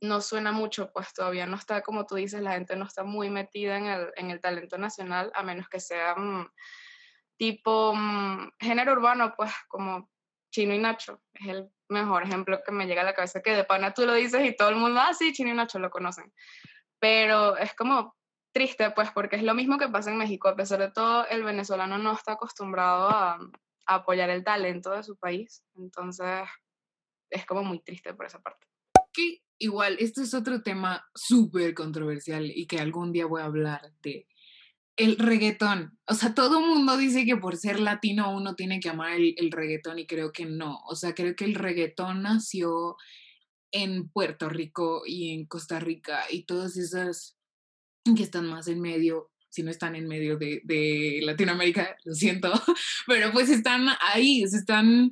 [0.01, 3.29] no suena mucho, pues todavía no está, como tú dices, la gente no está muy
[3.29, 6.49] metida en el, en el talento nacional, a menos que sea mm,
[7.38, 10.09] tipo mm, género urbano, pues como
[10.54, 13.63] Chino y Nacho es el mejor ejemplo que me llega a la cabeza, que de
[13.63, 16.32] pana tú lo dices y todo el mundo, ah, sí, Chino y Nacho lo conocen.
[17.00, 18.16] Pero es como
[18.54, 20.48] triste, pues, porque es lo mismo que pasa en México.
[20.48, 23.39] A pesar de todo, el venezolano no está acostumbrado a,
[23.86, 25.66] apoyar el talento de su país.
[25.76, 26.48] Entonces,
[27.30, 28.66] es como muy triste por esa parte.
[29.12, 33.92] Que igual, esto es otro tema súper controversial y que algún día voy a hablar
[34.02, 34.28] de
[34.95, 35.97] el reggaetón.
[36.08, 39.34] O sea, todo el mundo dice que por ser latino uno tiene que amar el,
[39.38, 40.79] el, reggaetón y creo que no.
[40.88, 42.95] O sea, creo que el reggaetón nació
[43.71, 47.36] en Puerto Rico y en Costa Rica y todas esas
[48.15, 52.51] que están más en medio, si no están en medio de, Latinoamérica, lo siento,
[53.08, 55.12] pero pues están ahí, están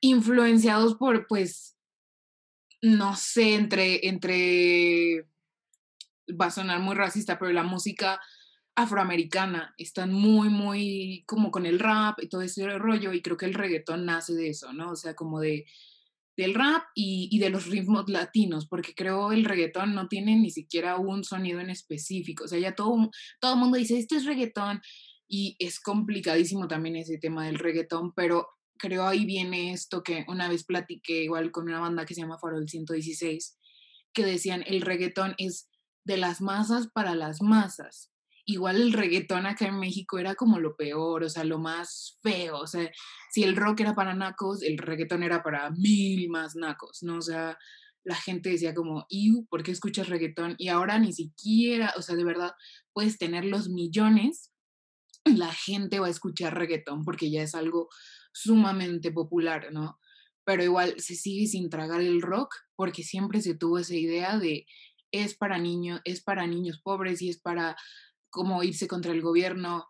[0.00, 1.76] influenciados por, pues,
[2.82, 5.26] no sé, entre, entre
[6.30, 8.20] va a sonar muy racista, pero la música
[8.74, 13.46] afroamericana están muy, muy como con el rap y todo ese rollo, y creo que
[13.46, 14.90] el reggaetón nace de eso, ¿no?
[14.92, 15.66] O sea, como de
[16.36, 20.50] del rap y, y, de los ritmos latinos, porque creo el reggaetón no tiene ni
[20.50, 23.10] siquiera un sonido en específico, o sea, ya todo,
[23.40, 24.82] todo el mundo dice, este es reggaetón,
[25.28, 30.48] y es complicadísimo también ese tema del reggaetón, pero creo ahí viene esto que una
[30.48, 33.58] vez platiqué igual con una banda que se llama Farol 116,
[34.12, 35.68] que decían, el reggaetón es
[36.06, 38.12] de las masas para las masas.
[38.44, 42.58] Igual el reggaetón acá en México era como lo peor, o sea, lo más feo.
[42.58, 42.88] O sea,
[43.32, 47.16] si el rock era para nacos, el reggaetón era para mil más nacos, ¿no?
[47.16, 47.58] O sea,
[48.04, 50.54] la gente decía como, ¿y por qué escuchas reggaetón?
[50.58, 52.52] Y ahora ni siquiera, o sea, de verdad,
[52.92, 54.52] puedes tener los millones,
[55.24, 57.88] la gente va a escuchar reggaetón porque ya es algo
[58.32, 59.98] sumamente popular, ¿no?
[60.44, 64.66] Pero igual se sigue sin tragar el rock porque siempre se tuvo esa idea de
[65.22, 67.76] es para niños, es para niños pobres y es para
[68.30, 69.86] como irse contra el gobierno,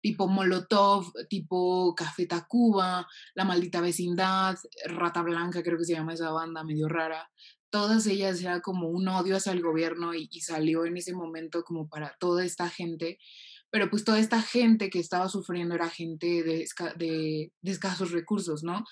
[0.00, 6.30] tipo Molotov, tipo Café Tacuba, La Maldita Vecindad, Rata Blanca, creo que se llama esa
[6.30, 7.30] banda medio rara.
[7.70, 11.88] Todas ellas era como un odio hacia el gobierno y, salió en ese momento como
[11.88, 13.18] para toda esta gente
[13.70, 16.66] pero pues toda esta gente que estaba sufriendo era gente de-
[17.60, 18.82] de escasos recursos, ¿no?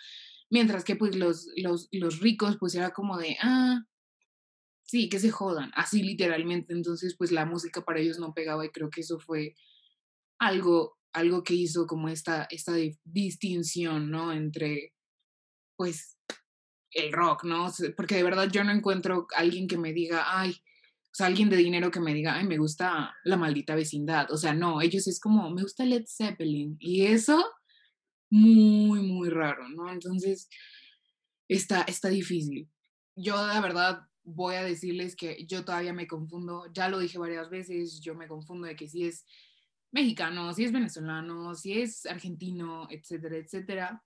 [0.50, 3.80] Mientras que pues los, los, los ricos pues era como de, ah,
[4.86, 6.72] sí, que se jodan, así literalmente.
[6.72, 9.54] Entonces pues la música para ellos no pegaba y creo que eso fue
[10.38, 14.32] algo, algo que hizo como esta, esta di- distinción, ¿no?
[14.32, 14.92] Entre
[15.76, 16.16] pues
[16.92, 17.70] el rock, ¿no?
[17.96, 21.56] Porque de verdad yo no encuentro alguien que me diga, ay, o sea, alguien de
[21.56, 24.30] dinero que me diga, ay, me gusta la maldita vecindad.
[24.30, 26.76] O sea, no, ellos es como, me gusta Led Zeppelin.
[26.78, 27.42] Y eso,
[28.30, 29.90] muy, muy raro, ¿no?
[29.90, 30.48] Entonces,
[31.48, 32.70] está, está difícil.
[33.16, 37.48] Yo, la verdad, voy a decirles que yo todavía me confundo, ya lo dije varias
[37.48, 39.24] veces, yo me confundo de que si es
[39.92, 44.04] mexicano, si es venezolano, si es argentino, etcétera, etcétera.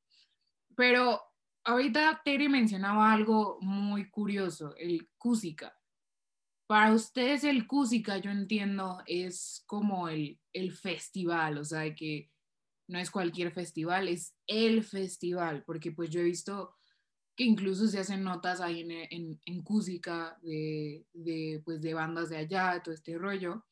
[0.76, 1.20] Pero
[1.64, 5.74] ahorita Tere mencionaba algo muy curioso, el Cusica.
[6.66, 12.30] Para ustedes el Cusica, yo entiendo, es como el, el festival, o sea, que
[12.86, 16.76] no es cualquier festival, es el festival, porque pues yo he visto
[17.40, 22.28] que incluso se hacen notas ahí en, en, en Cusica de, de, pues, de bandas
[22.28, 23.64] de allá, todo este rollo.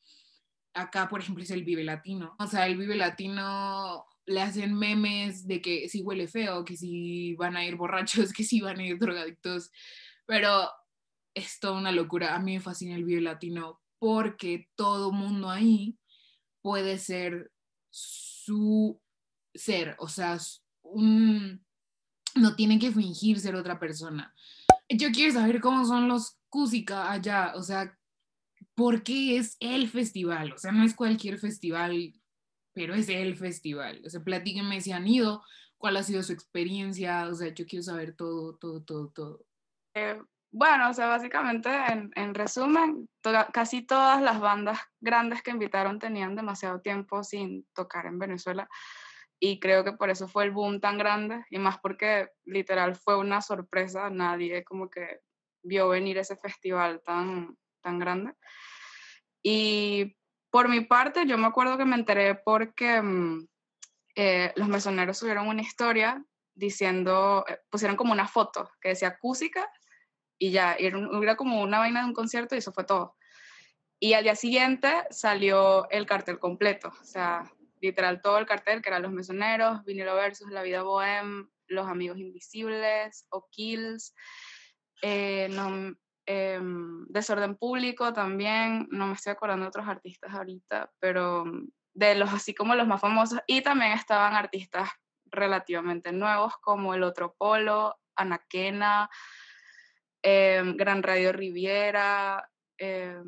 [0.73, 2.35] Acá, por ejemplo, es el Vive Latino.
[2.39, 7.35] O sea, el Vive Latino le hacen memes de que si huele feo, que si
[7.35, 9.69] van a ir borrachos, que si van a ir drogadictos,
[10.25, 10.67] pero
[11.35, 12.33] es toda una locura.
[12.33, 15.95] A mí me fascina el Vive Latino porque todo mundo ahí
[16.63, 17.51] puede ser
[17.91, 18.99] su
[19.53, 20.39] ser, o sea,
[20.81, 21.63] un,
[22.35, 24.33] no tienen que fingir ser otra persona.
[24.89, 27.95] Yo quiero saber cómo son los Cusica allá, o sea,
[28.73, 30.53] ¿por qué es el festival?
[30.53, 32.13] O sea, no es cualquier festival,
[32.73, 34.01] pero es el festival.
[34.05, 35.43] O sea, platíquenme si han ido,
[35.77, 39.45] cuál ha sido su experiencia, o sea, yo quiero saber todo, todo, todo, todo.
[39.93, 40.19] Eh,
[40.51, 43.07] bueno, o sea, básicamente, en, en resumen,
[43.53, 48.67] casi todas las bandas grandes que invitaron tenían demasiado tiempo sin tocar en Venezuela
[49.39, 53.17] y creo que por eso fue el boom tan grande y más porque literal fue
[53.17, 55.21] una sorpresa, nadie como que
[55.63, 58.33] vio venir ese festival tan, tan grande.
[59.41, 60.17] Y
[60.49, 63.47] por mi parte, yo me acuerdo que me enteré porque mmm,
[64.15, 66.23] eh, los mesoneros subieron una historia
[66.53, 69.71] diciendo, eh, pusieron como una foto que decía Cúsica
[70.37, 73.15] y ya, era, un, era, como una vaina de un concierto y eso fue todo.
[74.01, 77.49] Y al día siguiente salió el cartel completo, o sea,
[77.79, 82.17] literal todo el cartel, que eran los mesoneros, vinilo versus, La vida bohem, Los amigos
[82.17, 84.13] invisibles, O'Kills,
[85.01, 85.49] eh,
[86.25, 86.59] eh,
[87.07, 91.45] Desorden público también, no me estoy acordando de otros artistas ahorita, pero
[91.93, 94.89] de los así como los más famosos, y también estaban artistas
[95.25, 99.09] relativamente nuevos como El Otro Polo, Anaquena,
[100.21, 103.21] eh, Gran Radio Riviera, eh,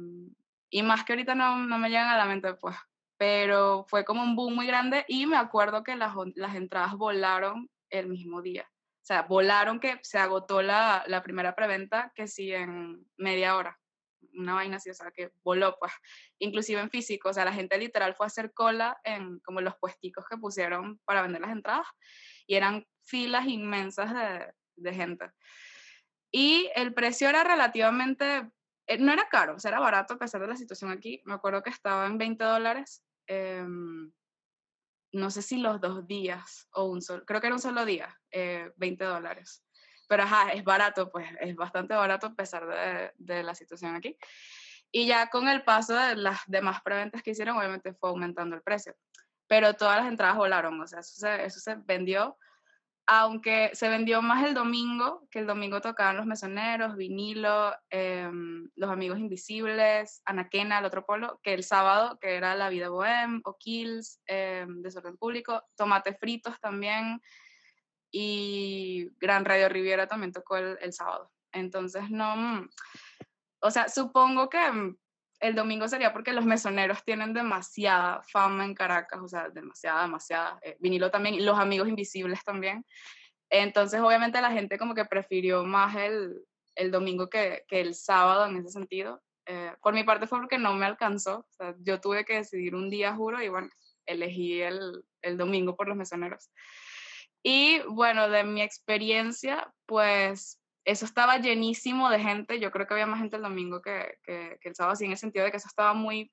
[0.69, 2.75] y más que ahorita no, no, me llegan a la mente, pues,
[3.21, 7.69] pero fue como un boom muy grande y me acuerdo que las, las entradas volaron
[7.91, 8.67] el mismo día.
[8.67, 13.79] O sea, volaron que se agotó la, la primera preventa que sí en media hora.
[14.33, 15.91] Una vaina así, o sea, que voló, pues.
[16.39, 19.75] Inclusive en físico, o sea, la gente literal fue a hacer cola en como los
[19.77, 21.85] puesticos que pusieron para vender las entradas
[22.47, 25.29] y eran filas inmensas de, de gente.
[26.31, 28.49] Y el precio era relativamente,
[28.87, 31.21] eh, no era caro, o sea, era barato a pesar de la situación aquí.
[31.25, 33.03] Me acuerdo que estaba en 20 dólares.
[33.27, 33.65] Eh,
[35.13, 38.17] no sé si los dos días o un solo, creo que era un solo día,
[38.31, 39.63] eh, 20 dólares.
[40.07, 44.17] Pero ajá, es barato, pues es bastante barato a pesar de, de, la situación aquí.
[44.91, 48.61] Y ya con el paso de las demás preventas que hicieron, obviamente fue aumentando el
[48.61, 48.95] precio.
[49.47, 52.37] Pero todas las entradas volaron, o sea, eso se, eso se vendió
[53.13, 58.31] aunque se vendió más el domingo, que el domingo tocaban los mesoneros, vinilo, eh,
[58.75, 63.41] los amigos invisibles, Anaquena, el otro polo, que el sábado, que era La Vida Bohem,
[63.43, 67.21] O'Kills, eh, Desorden Público, Tomate Fritos también,
[68.11, 71.29] y Gran Radio Riviera también tocó el, el sábado.
[71.51, 72.65] Entonces, no,
[73.59, 74.95] o sea, supongo que
[75.41, 80.59] el domingo sería porque los mesoneros tienen demasiada fama en Caracas, o sea, demasiada, demasiada.
[80.61, 82.85] Eh, vinilo también, los amigos invisibles también.
[83.49, 88.45] Entonces, obviamente, la gente como que prefirió más el, el domingo que, que, el sábado
[88.45, 89.21] en ese sentido.
[89.47, 91.39] Eh, por mi parte fue porque no me alcanzó.
[91.39, 93.69] O sea, yo tuve que decidir un día, juro, y bueno,
[94.05, 96.51] elegí el, el domingo por los mesoneros.
[97.43, 103.05] Y bueno, de mi experiencia, pues eso estaba llenísimo de gente, yo creo que había
[103.05, 105.57] más gente el domingo que, que, que el sábado, así en el sentido de que
[105.57, 106.31] eso estaba muy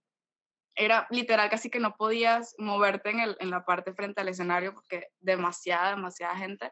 [0.79, 4.73] era literal casi que no podías moverte en, el, en, la parte frente al escenario
[4.73, 6.71] porque demasiada, demasiada gente.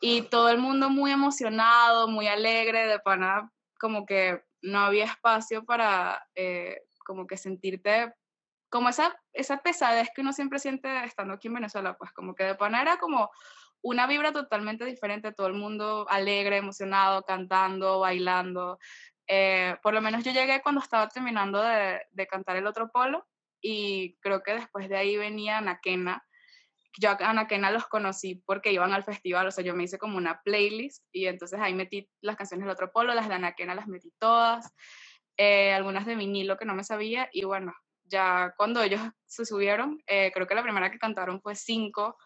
[0.00, 5.64] Y todo el mundo muy emocionado, muy alegre, de pana, como que no había espacio
[5.64, 8.14] para eh, como que sentirte
[8.70, 12.44] como esa, esa pesadez que uno siempre siente estando aquí en Venezuela, pues como que
[12.44, 13.30] de pana era como
[13.82, 18.78] una vibra totalmente diferente, todo el mundo alegre, emocionado, cantando, bailando.
[19.26, 23.26] Eh, por lo menos yo llegué cuando estaba terminando de, de, cantar el otro polo
[23.60, 26.24] y creo que después de ahí venía Anaquena.
[26.98, 30.18] Yo a Anaquena los conocí porque iban al festival, o sea, yo me hice como
[30.18, 33.88] una playlist y entonces ahí metí las canciones del otro polo, las de Anaquena las
[33.88, 34.74] metí todas,
[35.38, 37.72] eh, algunas de vinilo que no me sabía y bueno,
[38.04, 42.18] ya cuando ellos se subieron, eh, creo que la primera que cantaron fue Cinco,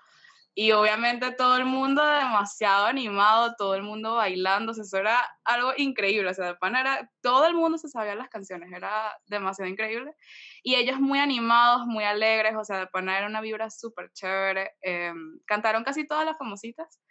[0.58, 6.30] y obviamente todo el mundo demasiado animado, todo el mundo bailando, eso era algo increíble,
[6.30, 10.14] o sea, de pana era, todo el mundo se sabía las canciones, era demasiado increíble.
[10.62, 14.70] Y ellos muy animados, muy alegres, o sea, de pana era una vibra súper chévere.
[14.80, 15.12] Eh,
[15.44, 17.02] cantaron casi todas las famositas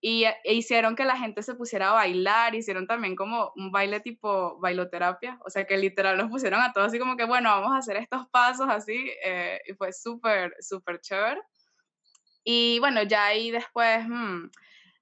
[0.00, 4.00] y e hicieron que la gente se pusiera a bailar, hicieron también como un baile
[4.00, 7.72] tipo bailoterapia, o sea que literal nos pusieron a todos así como que, bueno, vamos
[7.72, 11.40] a hacer estos pasos así, eh, y fue súper, súper chévere.
[12.48, 14.48] Y bueno, ya ahí después, mmm,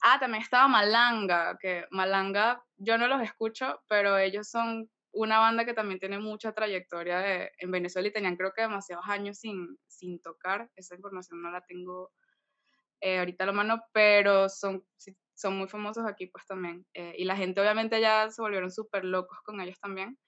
[0.00, 5.66] ah, también estaba Malanga, que Malanga yo no los escucho, pero ellos son una banda
[5.66, 9.78] que también tiene mucha trayectoria de, en Venezuela y tenían creo que demasiados años sin,
[9.86, 12.12] sin tocar, esa información no la tengo
[13.02, 14.82] eh, ahorita a la mano, pero son,
[15.34, 16.86] son muy famosos aquí pues también.
[16.94, 20.18] Eh, y la gente obviamente ya se volvieron súper locos con ellos también.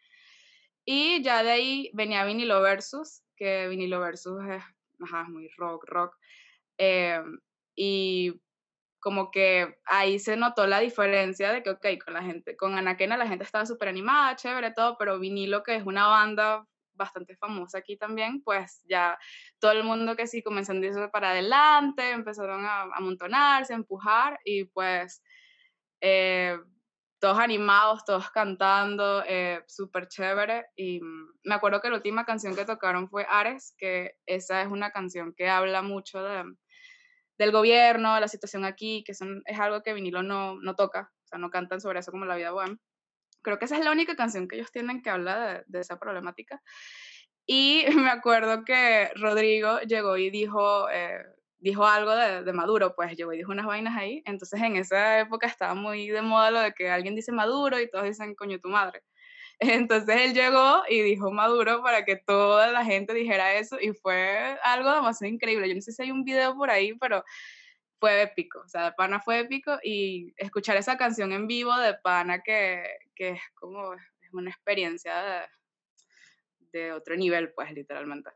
[0.85, 4.63] Y ya de ahí venía Vinilo Versus, que Vinilo Versus es,
[5.03, 6.15] ajá, es muy rock, rock.
[6.79, 7.23] Eh,
[7.75, 8.41] y
[9.01, 13.17] como que ahí se notó la diferencia de que, ok, con la gente, con Anaquena
[13.17, 17.79] la gente estaba súper animada, chévere, todo, pero Vinilo, que es una banda bastante famosa
[17.79, 19.19] aquí también, pues ya
[19.61, 24.41] todo el mundo que sí comenzó a irse para adelante, empezaron a, amontonarse, a empujar
[24.45, 25.23] y pues
[26.01, 26.59] eh,
[27.21, 30.67] todos animados, todos cantando, eh, súper chévere.
[30.77, 31.01] Y
[31.45, 35.35] me acuerdo que la última canción que tocaron fue Ares, que esa es una canción
[35.35, 36.45] que habla mucho de,
[37.39, 41.29] del gobierno, la situación aquí, que son, es algo que vinilo no, no toca, o
[41.29, 42.79] sea, no cantan sobre eso como la vida bohem.
[43.43, 45.99] Creo que esa es la única canción que ellos tienen que hablar de, de esa
[45.99, 46.63] problemática.
[47.47, 51.25] Y me acuerdo que Rodrigo llegó y dijo, eh,
[51.59, 54.23] dijo algo de, de, Maduro, pues llegó y dijo unas vainas ahí.
[54.27, 57.91] Entonces en esa época estaba muy de moda lo de que alguien dice Maduro y
[57.91, 59.03] todos dicen coño tu madre.
[59.89, 64.59] Entonces él llegó y dijo Maduro para que toda la gente dijera eso y fue
[64.63, 65.69] algo demasiado increíble.
[65.69, 67.25] Yo no sé si hay un video por ahí, pero
[67.99, 68.61] fue épico.
[68.61, 72.85] O sea, de pana fue épico y escuchar esa canción en vivo de pana que,
[73.15, 75.49] que es como es una experiencia
[76.73, 78.31] de, de otro nivel, pues literalmente.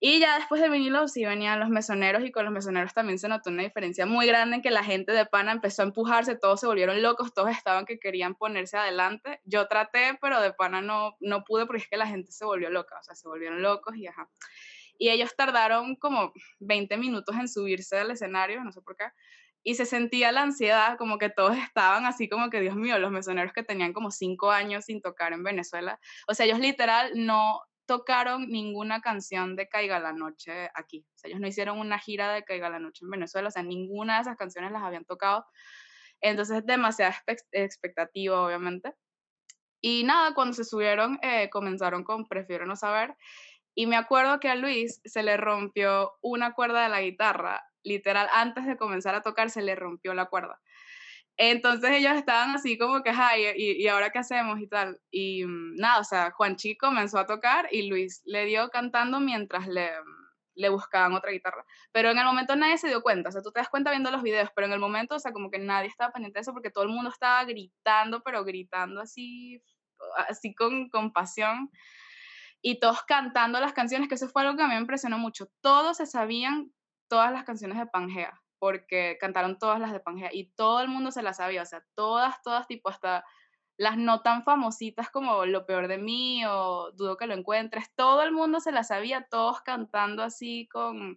[0.00, 3.28] Y ya después de vinilo sí venían los mesoneros y con los mesoneros también se
[3.28, 6.60] notó una diferencia muy grande en que la gente de pana empezó a empujarse, todos
[6.60, 9.40] se volvieron locos, todos estaban que querían ponerse adelante.
[9.44, 12.70] Yo traté, pero de pana no, no pude porque es que la gente se volvió
[12.70, 14.30] loca, o sea, se volvieron locos y ajá.
[14.98, 19.06] Y ellos tardaron como 20 minutos en subirse al escenario, no sé por qué,
[19.64, 23.10] y se sentía la ansiedad, como que todos estaban así como que, Dios mío, los
[23.10, 27.60] mesoneros que tenían como cinco años sin tocar en Venezuela, o sea, ellos literal no
[27.88, 31.06] tocaron ninguna canción de Caiga la Noche aquí.
[31.14, 33.62] O sea, ellos no hicieron una gira de Caiga la Noche en Venezuela, o sea,
[33.62, 35.46] ninguna de esas canciones las habían tocado.
[36.20, 37.16] Entonces, demasiada
[37.52, 38.94] expectativa, obviamente.
[39.80, 43.16] Y nada, cuando se subieron, eh, comenzaron con Prefiero no saber.
[43.74, 48.28] Y me acuerdo que a Luis se le rompió una cuerda de la guitarra, literal,
[48.34, 50.60] antes de comenzar a tocar se le rompió la cuerda.
[51.40, 55.00] Entonces ellos estaban así como que, ay, ¿y, y ahora qué hacemos y tal?
[55.10, 59.68] Y mm, nada, o sea, Juanchi comenzó a tocar y Luis le dio cantando mientras
[59.68, 59.88] le,
[60.56, 61.64] le buscaban otra guitarra.
[61.92, 64.10] Pero en el momento nadie se dio cuenta, o sea, tú te das cuenta viendo
[64.10, 66.52] los videos, pero en el momento, o sea, como que nadie estaba pendiente de eso
[66.52, 69.62] porque todo el mundo estaba gritando, pero gritando así,
[70.28, 71.70] así con, con pasión.
[72.60, 75.46] Y todos cantando las canciones, que eso fue algo que a mí me impresionó mucho.
[75.60, 76.72] Todos se sabían
[77.06, 81.10] todas las canciones de Pangea porque cantaron todas las de Pangea y todo el mundo
[81.10, 83.24] se las sabía, o sea, todas, todas, tipo hasta
[83.78, 88.22] las no tan famositas como Lo peor de mí o Dudo que lo encuentres, todo
[88.22, 91.16] el mundo se las sabía, todos cantando así con,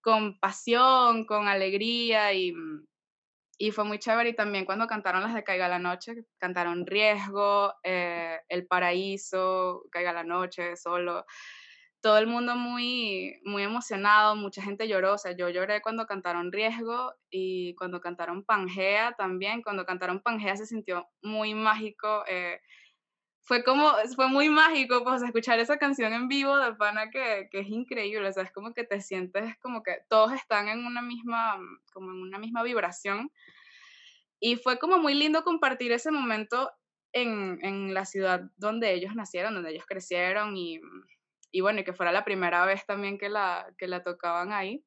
[0.00, 2.52] con pasión, con alegría y,
[3.58, 4.30] y fue muy chévere.
[4.30, 10.12] Y también cuando cantaron las de Caiga la Noche, cantaron Riesgo, eh, El Paraíso, Caiga
[10.12, 11.24] la Noche, Solo
[12.06, 16.52] todo el mundo muy, muy emocionado, mucha gente lloró, o sea, yo lloré cuando cantaron
[16.52, 22.60] Riesgo y cuando cantaron Pangea también, cuando cantaron Pangea se sintió muy mágico, eh,
[23.42, 27.58] fue como, fue muy mágico, pues, escuchar esa canción en vivo de pana que, que,
[27.58, 31.02] es increíble, o sea, es como que te sientes como que todos están en una
[31.02, 31.58] misma,
[31.92, 33.32] como en una misma vibración,
[34.38, 36.70] y fue como muy lindo compartir ese momento
[37.12, 40.80] en, en la ciudad donde ellos nacieron, donde ellos crecieron, y
[41.50, 44.84] y bueno, y que fuera la primera vez también que la, que la tocaban ahí.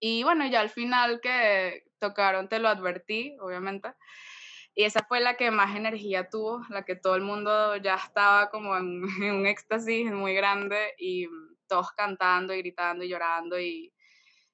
[0.00, 3.92] Y bueno, ya al final que tocaron, te lo advertí, obviamente.
[4.74, 8.50] Y esa fue la que más energía tuvo, la que todo el mundo ya estaba
[8.50, 9.02] como en,
[9.40, 11.26] un éxtasis muy grande y
[11.68, 13.92] todos cantando y gritando y llorando y,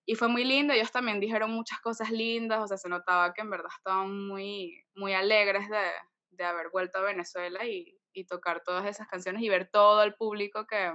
[0.07, 0.72] y fue muy lindo.
[0.72, 4.84] Ellos también dijeron muchas cosas lindas, o sea, se notaba que en verdad estaban muy,
[4.94, 5.90] muy alegres de,
[6.30, 10.14] de haber vuelto a Venezuela y, y tocar todas esas canciones y ver todo el
[10.14, 10.92] público que,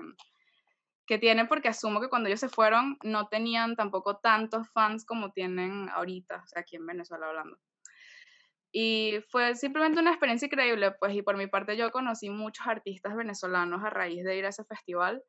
[1.05, 5.31] que tienen, porque asumo que cuando ellos se fueron no tenían tampoco tantos fans como
[5.31, 7.57] tienen ahorita, aquí en Venezuela hablando.
[8.73, 13.15] Y fue simplemente una experiencia increíble, pues, y por mi parte yo conocí muchos artistas
[13.15, 15.21] venezolanos a raíz de ir a ese festival.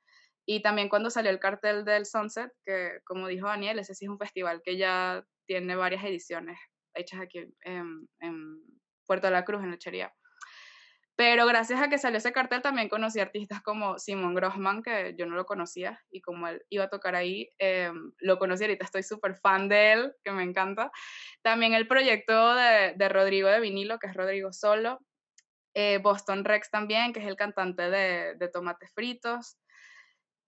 [0.47, 4.11] Y también cuando salió el cartel del Sunset, que como dijo Daniel, ese sí es
[4.11, 6.59] un festival que ya tiene varias ediciones
[6.95, 8.63] hechas aquí en, en
[9.07, 10.13] Puerto de la Cruz, en Lechería.
[11.23, 15.25] Pero gracias a que salió ese cartel también conocí artistas como Simon Grossman, que yo
[15.25, 19.05] no lo conocía, y como él iba a tocar ahí, eh, lo conocí ahorita, estoy
[19.05, 20.91] súper fan de él, que me encanta.
[21.41, 24.99] También el proyecto de, de Rodrigo de Vinilo, que es Rodrigo Solo.
[25.75, 29.59] Eh, Boston Rex también, que es el cantante de, de Tomates Fritos.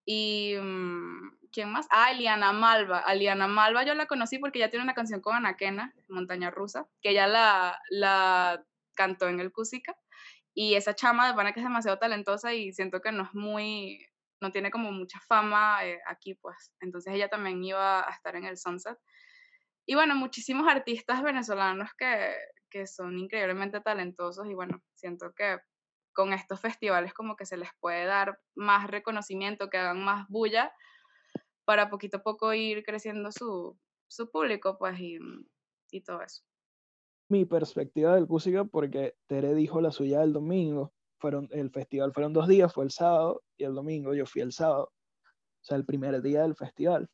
[0.05, 1.87] Y mm, ¿quién más?
[1.89, 2.99] Ah, Aliana Malva.
[2.99, 7.11] Aliana Malva yo la conocí porque ya tiene una canción con Anaquena, Montaña Rusa, que
[7.11, 8.61] ella la, la
[8.97, 9.97] cantó en el Cusica.
[10.55, 14.07] Y esa chama de pana que es demasiado talentosa y siento que no es muy,
[14.41, 16.73] no tiene como mucha fama eh, aquí, pues.
[16.81, 18.99] Entonces ella también iba a estar en el Sunset.
[19.87, 22.35] Y bueno, muchísimos artistas venezolanos que,
[22.71, 25.59] que son increíblemente talentosos y bueno, siento que
[26.13, 30.73] con estos festivales como que se les puede dar más reconocimiento, que hagan más bulla
[31.65, 35.19] para poquito a poco ir creciendo su, su público, pues, y,
[35.91, 36.45] y todo eso
[37.29, 40.93] mi perspectiva del música porque Tere dijo la suya el domingo.
[41.19, 44.15] Fueron, el festival fueron dos días, fue el sábado y el domingo.
[44.15, 44.93] Yo fui el sábado,
[45.25, 47.09] o sea, el primer día del festival,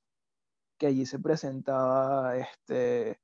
[0.78, 3.20] que allí se presentaba, este,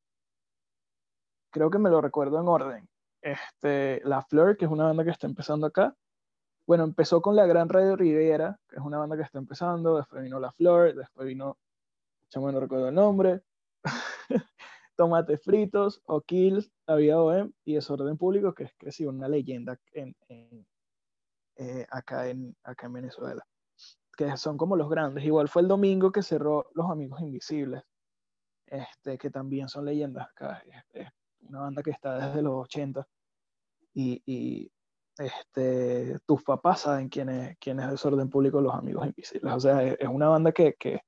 [1.51, 2.89] creo que me lo recuerdo en orden.
[3.23, 5.97] Este, La Flor, que es una banda que está empezando acá.
[6.67, 9.97] Bueno, empezó con La Gran Radio Rivera, que es una banda que está empezando.
[9.97, 11.59] Después vino La Flor, después vino,
[12.31, 13.43] ya no recuerdo el nombre.
[14.97, 19.79] Tomates Fritos, O'Kills, La Vida Bohem y Desorden Público, que es que sí, una leyenda
[19.93, 20.17] en,
[21.57, 23.47] eh, acá, en, acá en Venezuela,
[24.17, 25.25] que son como los grandes.
[25.25, 27.83] Igual fue el domingo que cerró Los Amigos Invisibles,
[28.67, 30.63] este, que también son leyendas acá.
[30.93, 31.09] Es,
[31.49, 33.07] una banda que está desde los 80
[33.95, 34.71] y,
[35.17, 39.55] este, tus papás saben quién es, quién es Desorden Público, Los Amigos Invisibles.
[39.55, 41.01] O sea, es, una banda que, que,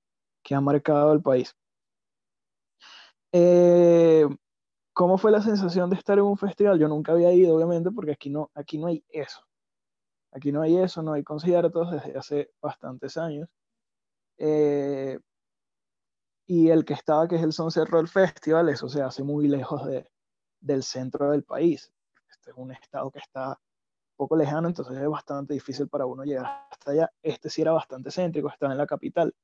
[0.43, 1.55] que ha marcado el país.
[3.33, 4.27] Eh,
[4.93, 6.79] ¿Cómo fue la sensación de estar en un festival?
[6.79, 9.41] Yo nunca había ido, obviamente, porque aquí no, aquí no hay eso.
[10.33, 13.49] Aquí no hay eso, no hay conciertos desde hace bastantes años.
[14.39, 15.19] Eh,
[16.47, 19.87] y el que estaba, que es el Sunset Roll Festival, eso se hace muy lejos
[19.87, 20.11] de,
[20.61, 21.93] del centro del país.
[22.31, 26.25] Este es un estado que está un poco lejano, entonces es bastante difícil para uno
[26.25, 27.13] llegar hasta allá.
[27.23, 29.35] Este sí era bastante céntrico, estaba en la capital.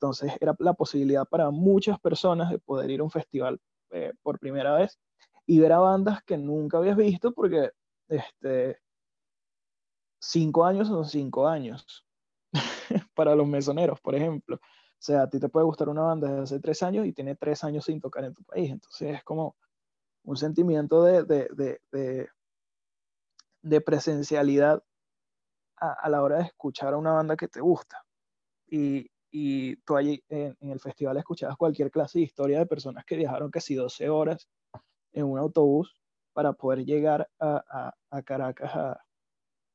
[0.00, 4.38] Entonces era la posibilidad para muchas personas de poder ir a un festival eh, por
[4.38, 4.96] primera vez
[5.44, 7.72] y ver a bandas que nunca habías visto porque
[8.06, 8.78] este,
[10.20, 12.06] cinco años son cinco años
[13.14, 14.56] para los mesoneros, por ejemplo.
[14.56, 17.34] O sea, a ti te puede gustar una banda desde hace tres años y tiene
[17.34, 18.70] tres años sin tocar en tu país.
[18.70, 19.56] Entonces es como
[20.22, 22.28] un sentimiento de, de, de,
[23.62, 24.80] de presencialidad
[25.76, 28.04] a, a, la hora de escuchar a una banda que te gusta.
[28.68, 33.16] Y, y tú allí en, el festival escuchabas cualquier clase de historia de personas que
[33.16, 34.48] viajaron casi 12 horas
[35.12, 35.94] en un autobús
[36.32, 39.04] para poder llegar a, a, Caracas a,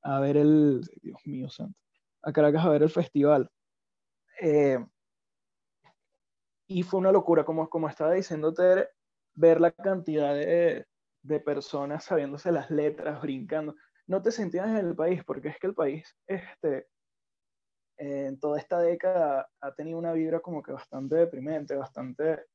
[0.02, 1.78] a, ver el, Dios mío santo,
[2.22, 3.50] a Caracas a ver el festival.
[4.42, 4.80] Eh,
[6.68, 8.90] y fue una locura, como, como estaba diciendo Tere,
[9.36, 10.88] ver la cantidad de,
[11.22, 13.76] de personas sabiéndose las letras, brincando.
[14.08, 16.88] No te sentías en el país, porque es que el país, este,
[18.04, 22.46] en toda esta década ha tenido una vibra como que bastante deprimente, bastante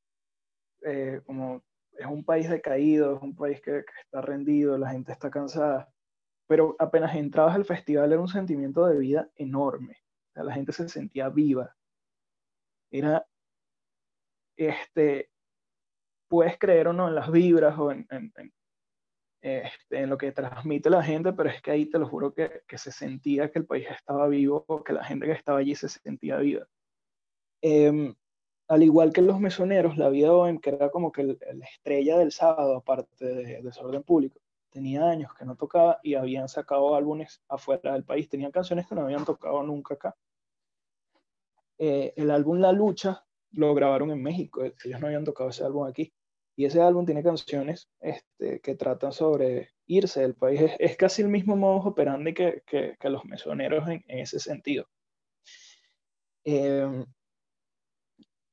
[0.83, 5.31] eh, como es un país decaído, es un país que, está rendido, la gente está
[5.31, 5.89] cansada,
[6.47, 9.97] pero apenas entrabas al festival era un sentimiento de vida enorme,
[10.35, 11.75] la gente se sentía viva.
[12.91, 13.27] Era,
[14.57, 15.31] este,
[16.29, 18.07] puedes creer o no en las vibras o en,
[19.41, 22.63] este, en lo que transmite la gente, pero es que ahí te lo juro que,
[22.77, 26.39] se sentía que el país estaba vivo, que la gente que estaba allí se sentía
[26.39, 26.67] viva.
[27.63, 28.15] Eh,
[28.69, 32.33] al igual que los mesoneros, la vida Bohem, que era como que la estrella del
[32.33, 37.95] sábado, aparte de Desorden Público, tenía años que no tocaba y habían sacado álbumes afuera
[37.95, 40.17] del país, tenían canciones que no habían tocado nunca acá.
[41.79, 45.87] Eh, el álbum La Lucha lo grabaron en México, ellos no habían tocado ese álbum
[45.87, 46.13] aquí.
[46.59, 50.61] Y ese álbum tiene canciones este, que tratan sobre irse del país.
[50.81, 54.85] Es, casi el mismo modo operandi que, que, que los mesoneros en, ese sentido.
[56.45, 57.05] Eh,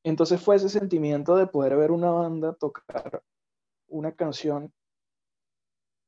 [0.03, 3.23] entonces fue ese sentimiento de poder ver una banda tocar
[3.87, 4.71] una canción.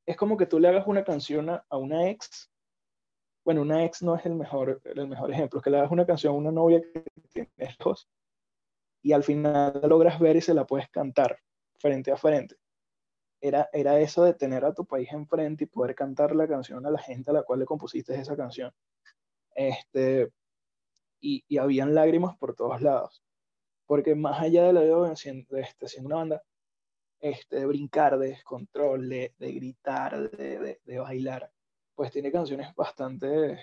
[0.05, 2.51] Es como que tú le hagas una canción a, una ex.
[3.43, 6.35] Bueno, una ex no es el mejor, el mejor ejemplo, que le hagas una canción
[6.35, 8.07] a una novia que tienes dos
[9.01, 11.39] y al final logras ver y se la puedes cantar
[11.77, 12.55] frente a frente.
[13.41, 16.91] Era, era eso de tener a tu país enfrente y poder cantar la canción a
[16.91, 18.71] la gente a la cual le compusiste esa canción.
[19.55, 20.31] Este,
[21.19, 23.23] y, y habían lágrimas por todos lados
[23.87, 26.43] porque más allá de la de siendo, este, siendo una banda,
[27.19, 31.51] este, de brincar, de descontrol, de, de gritar, de, de, de, bailar,
[31.95, 33.59] pues tiene canciones bastante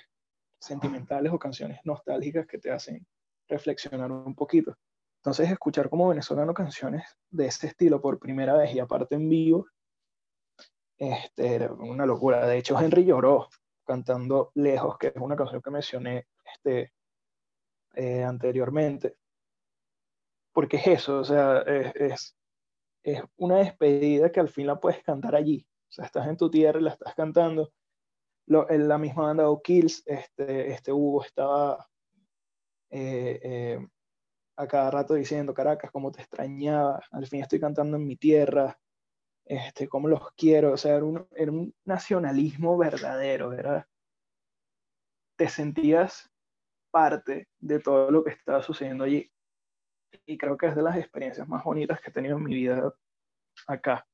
[0.59, 3.07] sentimentales o canciones nostálgicas que te hacen
[3.47, 4.77] reflexionar un poquito.
[5.25, 9.67] Entonces, escuchar como venezolano canciones de ese estilo por primera vez y aparte en vivo,
[10.99, 12.47] este, era una locura.
[12.47, 13.49] De hecho, Henry lloró
[13.87, 16.93] cantando Lejos, que es una canción que mencioné este,
[17.95, 19.17] eh, anteriormente
[20.55, 22.35] porque es eso, o sea, es,
[23.03, 25.67] es, una despedida que al fin la puedes cantar allí.
[25.91, 27.73] O sea, estás en tu tierra y la estás cantando.
[28.47, 31.87] Lo, en la misma banda O'Kills, este, este Hugo estaba
[32.91, 33.89] eh, eh,
[34.57, 38.79] a cada rato diciendo, Caracas, cómo te extrañaba, al fin estoy cantando en mi tierra,
[39.45, 43.89] este, cómo los quiero, o sea, era un, era un nacionalismo verdadero, era,
[45.37, 46.31] te sentías
[46.91, 49.31] parte de todo lo que estaba sucediendo allí
[50.27, 52.95] y creo que es de las experiencias más bonitas que he tenido en mi vida
[53.67, 54.07] acá.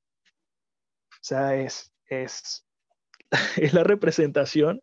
[1.13, 2.67] O sea, es, es,
[3.57, 4.81] es la representación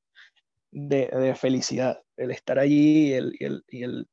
[0.71, 3.35] de, de, felicidad, el estar allí el,
[3.67, 4.07] y el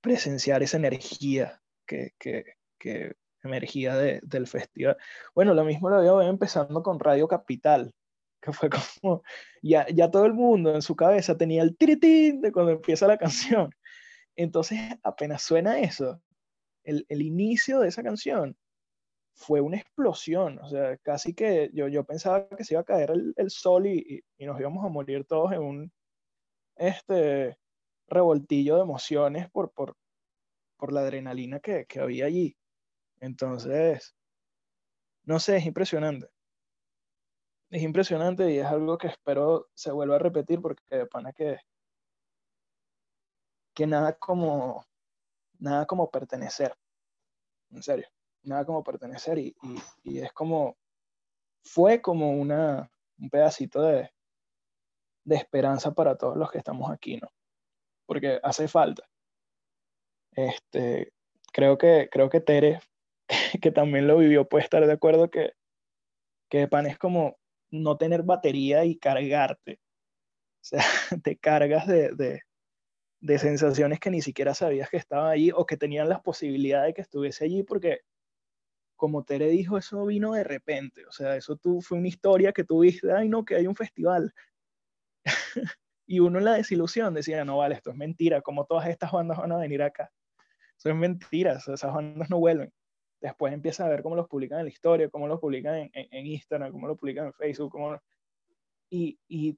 [0.00, 2.44] presenciar esa energía que, que,
[2.78, 4.96] que energía de, del festival.
[5.34, 7.94] Bueno, lo mismo lo había empezando con Radio Capital,
[8.40, 9.22] que fue como,
[9.62, 13.18] ya, ya todo el mundo en su cabeza tenía el tiritín de cuando empieza la
[13.18, 13.70] canción.
[14.36, 16.20] Entonces, apenas suena eso,
[16.84, 18.56] el, el, inicio de esa canción
[19.34, 23.10] fue una explosión, o sea, casi que yo, yo pensaba que se iba a caer
[23.10, 25.92] el, el sol y, y, nos íbamos a morir todos en un
[26.76, 27.58] este,
[28.10, 29.96] revoltillo de emociones por, por,
[30.76, 32.56] por la adrenalina que, que había allí.
[33.20, 34.14] Entonces,
[35.24, 36.28] no sé, es impresionante.
[37.70, 41.58] Es impresionante y es algo que espero se vuelva a repetir porque de pana que
[43.74, 44.84] que nada como,
[45.58, 46.76] nada como pertenecer,
[47.70, 48.08] en serio,
[48.42, 50.76] nada como pertenecer y, y, y es como,
[51.62, 54.10] fue como una, un pedacito de,
[55.24, 57.28] de esperanza para todos los que estamos aquí, ¿no?
[58.10, 59.08] Porque hace falta.
[60.32, 61.12] Este,
[61.52, 62.80] creo que, creo que Tere,
[63.62, 65.52] que también lo vivió, puede estar de acuerdo que,
[66.50, 67.38] que pan es como
[67.70, 69.74] no tener batería y cargarte.
[69.74, 70.80] O sea,
[71.22, 72.42] te cargas de,
[73.20, 76.94] de, sensaciones que ni siquiera sabías que estaba allí o que tenían las posibilidades de
[76.94, 78.00] que estuviese allí, porque
[78.96, 82.64] como Tere dijo, eso vino de repente, o sea, eso tú, fue una historia que
[82.64, 84.34] tuviste, ay no, que hay un festival.
[86.10, 89.38] y uno en la desilusión decía, no vale, esto es mentira, como todas estas bandas
[89.38, 90.10] van a venir acá.
[90.76, 92.72] Eso es mentira, esas bandas no vuelven.
[93.20, 96.72] Después empieza a ver cómo los publican en la historia, cómo los publican en, Instagram,
[96.72, 98.00] cómo los publican en Facebook.
[98.90, 99.56] Y, y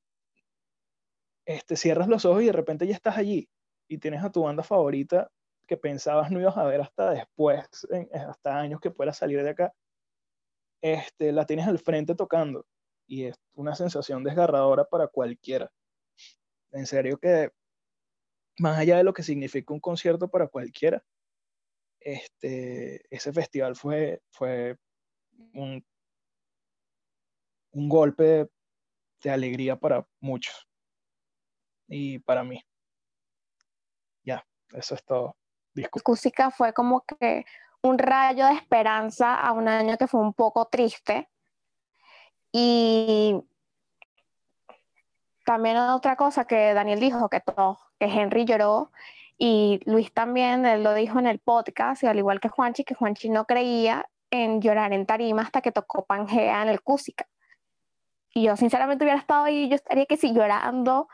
[1.47, 3.49] este, cierras los ojos y de repente ya estás allí
[3.89, 5.31] y tienes a tu banda favorita
[5.67, 7.65] que pensabas no ibas a ver hasta después,
[8.13, 9.73] hasta años que puedas salir de acá,
[10.83, 12.67] este, la tienes al frente tocando
[13.07, 15.73] y es una sensación desgarradora para cualquiera.
[16.73, 17.51] En serio que
[18.59, 21.03] más allá de lo que significa un concierto para cualquiera,
[22.01, 24.77] este, ese festival fue, fue
[25.55, 25.85] un,
[27.73, 28.49] un golpe
[29.23, 30.69] de alegría para muchos
[31.89, 32.61] y para mí.
[34.25, 35.37] Ya, eso es todo.
[36.07, 37.45] Música fue como que
[37.83, 41.29] un rayo de esperanza a un año que fue un poco triste.
[42.53, 43.43] Y
[45.45, 48.91] también otra cosa que Daniel dijo, que todos que Henry lloró
[49.39, 52.95] y Luis también, él lo dijo en el podcast, y al igual que Juanchi, que
[52.95, 57.27] Juanchi no creía en llorar en tarima hasta que tocó Pangea en el Cúsica.
[58.35, 61.09] Y yo sinceramente hubiera estado ahí, yo estaría que si llorando,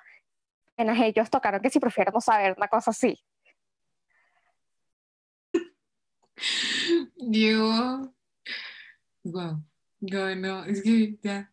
[0.77, 3.19] en ellos tocaron que si prefiero saber, una cosa así.
[7.17, 8.13] Yo,
[9.25, 9.65] wow,
[10.01, 11.51] no, es que ya,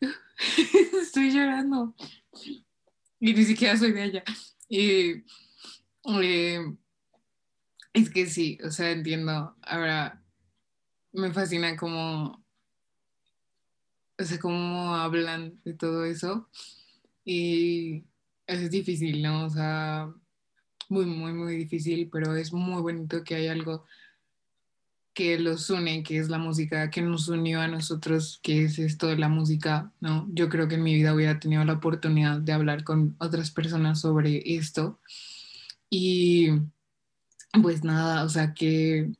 [1.02, 1.94] estoy llorando
[3.20, 4.24] y ni siquiera soy de allá.
[4.68, 5.24] Y
[6.22, 6.76] eh,
[7.92, 9.56] es que sí, o sea, entiendo.
[9.62, 10.22] Ahora,
[11.12, 12.44] me fascina cómo,
[14.18, 16.48] o sea, cómo hablan de todo eso.
[17.24, 18.04] Y
[18.46, 19.46] es difícil, ¿no?
[19.46, 20.12] O sea,
[20.88, 23.84] muy, muy, muy difícil, pero es muy bonito que hay algo
[25.18, 29.08] que los une, que es la música, que nos unió a nosotros, que es esto
[29.08, 30.28] de la música, ¿no?
[30.32, 34.00] Yo creo que en mi vida hubiera tenido la oportunidad de hablar con otras personas
[34.00, 35.00] sobre esto.
[35.90, 36.50] Y
[37.60, 39.10] pues nada, o sea, que,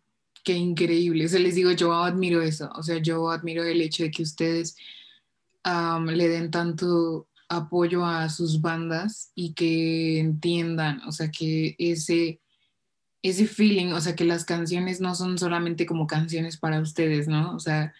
[0.45, 1.27] qué increíble.
[1.27, 4.23] O sea, les digo, yo admiro eso, o sea, yo admiro el hecho de que
[4.23, 4.77] ustedes
[5.65, 12.41] le den tanto apoyo a sus bandas y que entiendan, o sea, que ese
[13.23, 17.55] ese feeling, o sea, que las canciones no son solamente como canciones para ustedes, ¿no?
[17.55, 17.93] O sea,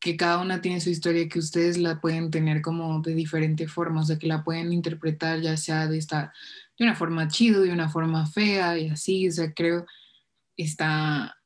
[0.00, 4.02] que cada una tiene su historia, que ustedes la pueden tener como de diferente forma,
[4.02, 6.32] o sea, que la pueden interpretar ya sea de esta,
[6.78, 9.86] de una forma chido, de una forma fea y así, o sea, creo
[10.56, 11.36] está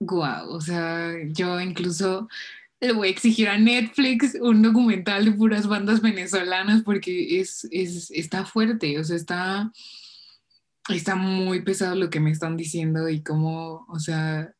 [0.00, 2.28] guau, o sea, yo incluso
[2.80, 8.10] le voy a exigir a Netflix un documental de puras bandas venezolanas porque es, es
[8.10, 9.72] está fuerte, o sea, está
[10.96, 14.52] está muy pesado lo que me están diciendo y como, o sea,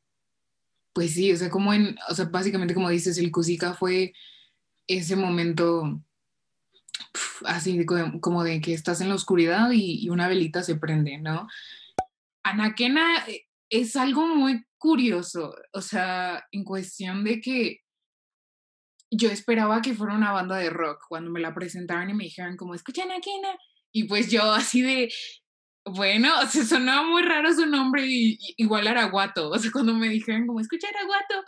[0.93, 4.13] pues sí, o sea, como en, o sea, básicamente como dices, el Cusica fue
[4.87, 6.03] ese momento
[7.45, 7.85] así
[8.21, 11.49] como, de que estás en la oscuridad y, una velita se prende, ¿no?
[12.43, 17.81] Anaquena eh, es algo muy curioso, o sea, en cuestión de que
[19.11, 22.57] yo esperaba que fuera una banda de rock cuando me la presentaron y me dijeron
[22.57, 23.57] como, escucha Anaquena,
[23.93, 25.13] y pues yo así de,
[25.93, 29.51] bueno, o sonaba muy raro su nombre, y, igual Araguato.
[29.51, 31.45] O sea, cuando me dijeron como escucha Araguato,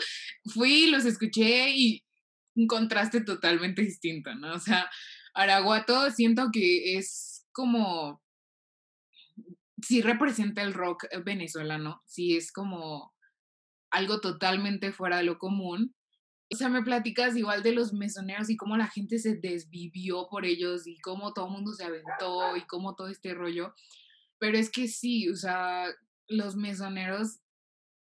[0.53, 2.05] fui, los escuché y
[2.55, 4.55] un contraste totalmente distinto, ¿no?
[4.55, 4.91] O sea,
[5.35, 8.23] Araguato siento que es como,
[9.83, 13.13] sí representa el rock venezolano, sí es como
[13.91, 15.95] algo totalmente fuera de lo común.
[16.53, 20.45] O sea, me platicas igual de los mesoneros y cómo la gente se desvivió por
[20.45, 23.75] ellos y cómo todo el mundo se aventó y cómo todo este rollo.
[24.43, 25.87] Pero es que sí, o sea,
[26.27, 27.39] los mesoneros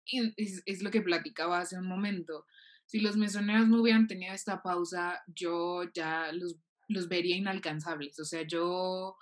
[0.07, 2.47] es, lo que platicaba hace un momento.
[2.84, 6.57] Si los mesoneros no hubieran tenido esta pausa, yo ya los,
[6.88, 8.18] los vería inalcanzables.
[8.18, 9.14] O sea, yo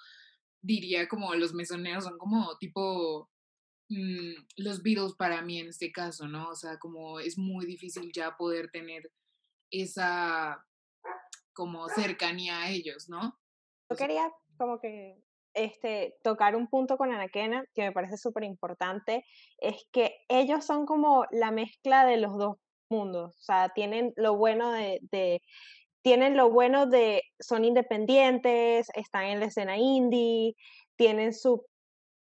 [0.62, 3.30] diría como los mesoneros son como tipo
[3.90, 6.48] mm, los Beatles para mí en este caso, ¿no?
[6.48, 9.12] O sea, como es muy difícil ya poder tener
[9.70, 10.66] esa
[11.52, 13.38] como cercanía a ellos, ¿no?
[13.90, 15.22] Yo quería como que
[15.54, 19.24] este, tocar un punto con Anaquena que me parece súper importante,
[19.58, 22.56] es que ellos son como la mezcla de los dos
[22.88, 25.40] mundos, o sea, tienen lo bueno de, de
[26.02, 30.54] tienen lo bueno de, son independientes, están en la escena indie,
[30.96, 31.66] tienen su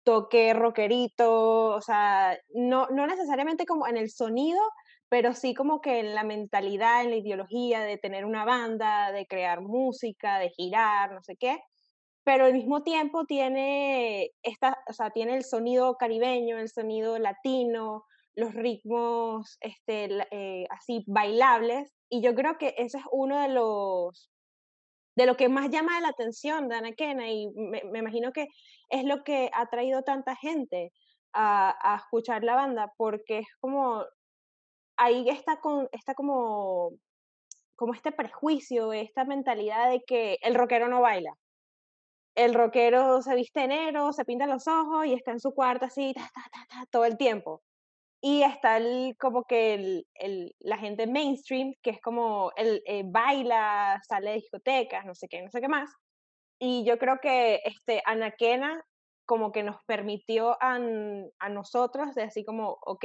[0.04, 4.60] toque rockerito, o sea, no, no necesariamente como en el sonido,
[5.08, 9.26] pero sí como que en la mentalidad, en la ideología de tener una banda, de
[9.26, 11.58] crear música, de girar, no sé qué
[12.32, 18.04] pero al mismo tiempo tiene, esta, o sea, tiene el sonido caribeño, el sonido latino,
[18.36, 24.30] los ritmos este, eh, así bailables, y yo creo que ese es uno de los
[25.16, 28.46] de lo que más llama la atención de Ana Kena, y me, imagino que
[28.90, 30.92] es lo que ha traído tanta gente
[31.32, 34.04] a, a escuchar la banda, porque es como,
[34.96, 36.92] ahí está, con, está como,
[37.74, 41.34] como este prejuicio, esta mentalidad de que el rockero no baila,
[42.44, 46.14] el rockero se viste negro, se pinta los ojos y está en su cuarto así
[46.90, 47.62] todo el tiempo.
[48.22, 54.00] Y está el, como que el, la gente mainstream, que es como el eh, baila,
[54.06, 55.90] sale de discotecas, no sé qué, no sé qué más.
[56.58, 58.84] Y yo creo que este, Anaquena
[59.24, 60.74] como que nos permitió a,
[61.38, 63.04] a nosotros de así como, ok,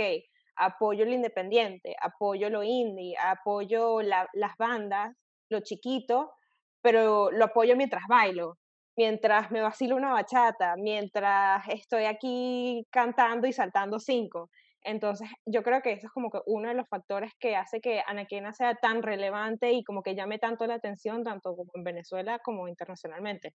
[0.58, 5.16] apoyo lo independiente, apoyo lo indie, apoyo las bandas,
[5.50, 6.34] lo chiquito,
[6.82, 8.58] pero lo apoyo mientras bailo
[8.96, 14.50] mientras me vacilo una bachata, mientras estoy aquí cantando y saltando cinco.
[14.86, 18.02] Entonces, yo creo que eso es como que uno de los factores que hace que
[18.06, 22.68] Anaquena sea tan relevante y como que llame tanto la atención, tanto en Venezuela como
[22.68, 23.54] internacionalmente.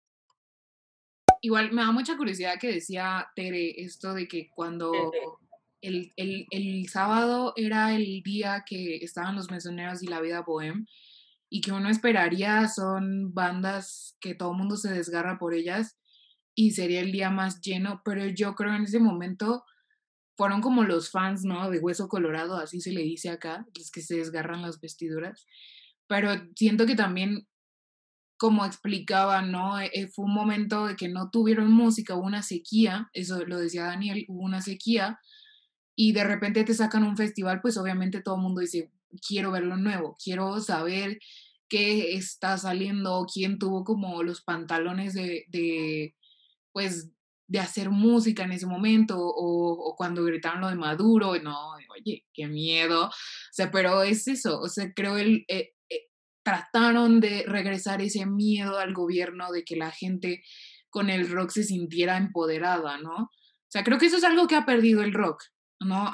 [1.42, 4.92] igual me da mucha curiosidad que decía Tere esto de que cuando
[5.80, 10.86] el, el, el, sábado era el día que estaban los mesoneros y la vida bohem
[11.48, 15.96] y que uno esperaría son bandas que todo el mundo se desgarra por ellas
[16.54, 19.64] y sería el día más lleno, pero yo creo en ese momento
[20.36, 21.70] fueron como los fans, ¿no?
[21.70, 25.46] De Hueso Colorado, así se le dice acá, los que se desgarran las vestiduras,
[26.06, 27.46] pero siento que también
[28.38, 29.80] como explicaba, ¿no?
[29.80, 33.84] Eh, fue un momento de que no tuvieron música, hubo una sequía, eso lo decía
[33.84, 35.18] Daniel, hubo una sequía,
[35.94, 39.64] y de repente te sacan un festival, pues obviamente todo el mundo dice, quiero ver
[39.64, 41.18] lo nuevo, quiero saber
[41.68, 46.14] qué está saliendo, quién tuvo como los pantalones de, de
[46.72, 47.10] pues,
[47.48, 52.48] de hacer música en ese momento, o, cuando gritaron lo de Maduro, no, oye, qué
[52.48, 53.12] miedo, o
[53.52, 55.72] sea, pero es eso, o sea, creo el, eh,
[56.46, 60.44] trataron de regresar ese miedo al gobierno de que la gente
[60.90, 63.14] con el rock se sintiera empoderada, ¿no?
[63.16, 65.42] O sea, creo que eso es algo que ha perdido el rock,
[65.80, 66.10] ¿no?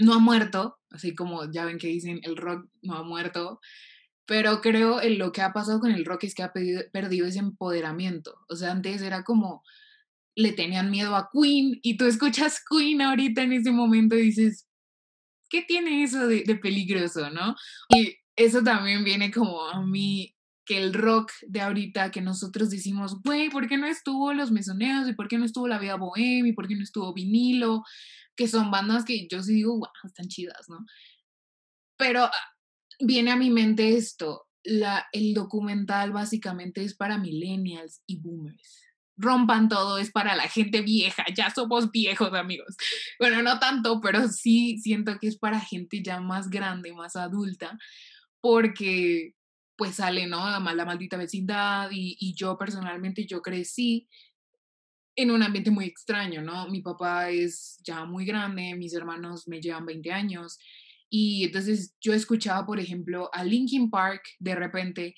[0.00, 3.60] No ha muerto, así como ya ven que dicen el rock no ha muerto,
[4.26, 6.52] pero creo que lo que ha pasado con el rock es que ha
[6.92, 8.38] perdido ese empoderamiento.
[8.48, 9.62] O sea, antes era como
[10.36, 14.68] le tenían miedo a Queen y tú escuchas Queen ahorita en ese momento y dices,
[15.48, 17.56] ¿qué tiene eso de, peligroso, no?
[17.88, 23.20] Y eso también viene como a mí, que el rock de ahorita, que nosotros decimos,
[23.22, 25.08] güey, ¿por qué no estuvo Los Mesoneos?
[25.08, 26.46] ¿Y por qué no estuvo La Vida Bohem?
[26.46, 27.82] ¿Y por qué no estuvo Vinilo?
[28.40, 30.86] Que son bandas que yo sí digo, wow, están chidas, ¿no?
[31.98, 32.32] Pero ah,
[32.98, 38.80] viene a mi mente esto, la, el documental básicamente es para millennials y boomers.
[39.18, 42.76] Rompan todo, es para la gente vieja, ya somos viejos amigos.
[43.18, 47.78] Bueno, no tanto, pero sí siento que es para gente ya más grande, más adulta,
[48.40, 49.34] porque
[49.76, 50.48] pues sale, ¿no?
[50.74, 54.08] La maldita vecindad y, yo personalmente, yo crecí
[55.16, 56.68] en un ambiente muy extraño, ¿no?
[56.68, 60.58] Mi papá es ya muy grande, mis hermanos me llevan 20 años
[61.08, 65.14] y entonces yo escuchaba, por ejemplo, a Linkin Park de repente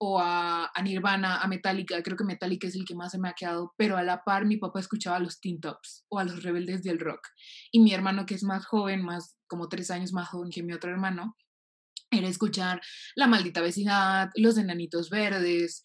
[0.00, 3.28] o a, a, Nirvana, a Metallica, creo que Metallica es el que más se me
[3.28, 6.24] ha quedado, pero a la par mi papá escuchaba a los Teen Tops o a
[6.24, 7.26] los Rebeldes del Rock.
[7.72, 10.72] Y mi hermano, que es más joven, más como tres años más joven que mi
[10.72, 11.36] otro hermano,
[12.10, 12.80] era escuchar
[13.16, 15.82] La maldita vecindad, Los enanitos verdes,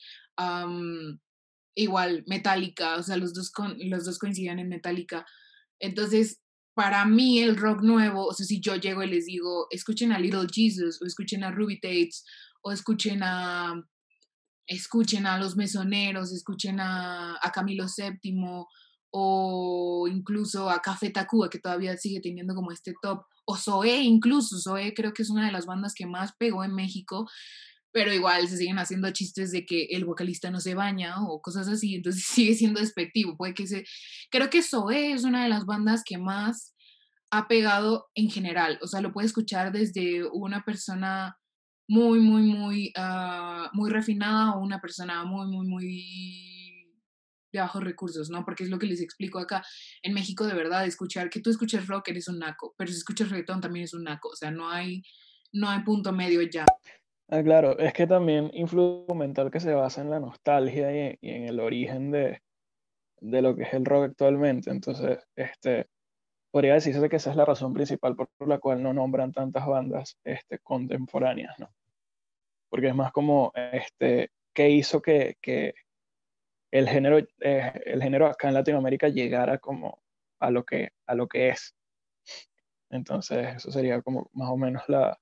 [1.76, 5.26] igual Metallica, o sea, los dos, con, los dos coincidían en Metallica.
[5.80, 6.42] Entonces,
[6.76, 10.20] para mí el rock nuevo, o sea, si yo llego y les digo, escuchen a
[10.20, 12.24] Little Jesus, o escuchen a Ruby Tates,
[12.62, 13.74] o escuchen a,
[14.68, 18.66] escuchen a Los Mesoneros, escuchen a, a Camilo VII,
[19.16, 24.58] o incluso a Café Tacuba, que todavía sigue teniendo como este top, o Zoé incluso,
[24.60, 27.30] Zoé creo que es una de las bandas que más pegó en México,
[27.94, 31.68] pero igual se siguen haciendo chistes de que el vocalista no se baña o cosas
[31.70, 33.86] así, entonces sigue siendo despectivo, puede que se...
[34.30, 36.76] Creo que Zoé es una de las bandas que más
[37.32, 41.38] ha pegado en general, o sea, lo puede escuchar desde una persona
[41.88, 46.94] muy, muy, muy, uh, muy refinada o una persona muy, muy, muy
[47.52, 48.44] de bajos recursos, ¿no?
[48.46, 49.64] Porque es lo que les explico acá.
[50.02, 53.30] En México, de verdad, escuchar que tú escuches rock eres un naco, pero si escuchas
[53.30, 55.04] reggaetón también es un naco, o sea, no hay,
[55.52, 56.66] no hay punto medio ya.
[57.30, 61.46] Ah, claro, es que también influye mental que se basa en la nostalgia y, en
[61.46, 62.42] el origen de,
[63.22, 64.70] de, lo que es el rock actualmente.
[64.70, 65.88] Entonces, este,
[66.52, 70.18] podría decirse que esa es la razón principal por la cual no nombran tantas bandas
[70.24, 71.70] este, contemporáneas, ¿no?
[72.70, 75.74] Porque es más como, este, ¿qué hizo que, que,
[76.74, 80.02] el género, eh, el género acá en Latinoamérica llegara como
[80.40, 81.76] a lo que, a lo que es.
[82.90, 85.20] Entonces, eso sería como más o menos la,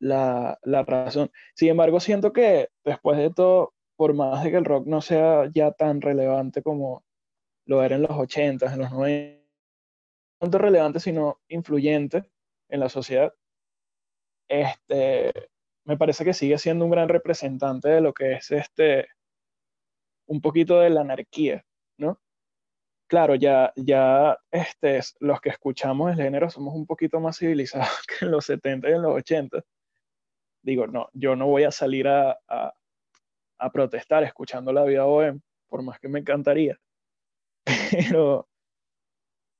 [0.00, 1.30] la, la razón.
[1.54, 5.50] Sin embargo, siento que después de todo, por más de que el rock no sea
[5.52, 7.04] ya tan relevante como
[7.66, 9.46] lo era en los 80, en los 90, no
[10.40, 12.24] tanto relevante, sino influyente
[12.68, 13.32] en la sociedad,
[14.48, 15.32] este,
[15.84, 19.08] me parece que sigue siendo un gran representante de lo que es este,
[20.26, 21.64] un poquito de la anarquía,
[21.98, 22.20] ¿no?
[23.08, 27.88] Claro, ya, ya este, los que escuchamos el género somos un poquito más civilizados
[28.18, 29.62] que en los 70 y en los 80.
[30.66, 35.82] Digo, no, yo no voy a salir a, a, protestar escuchando la vida OEM, por
[35.84, 36.76] más que me encantaría.
[37.92, 38.48] Pero,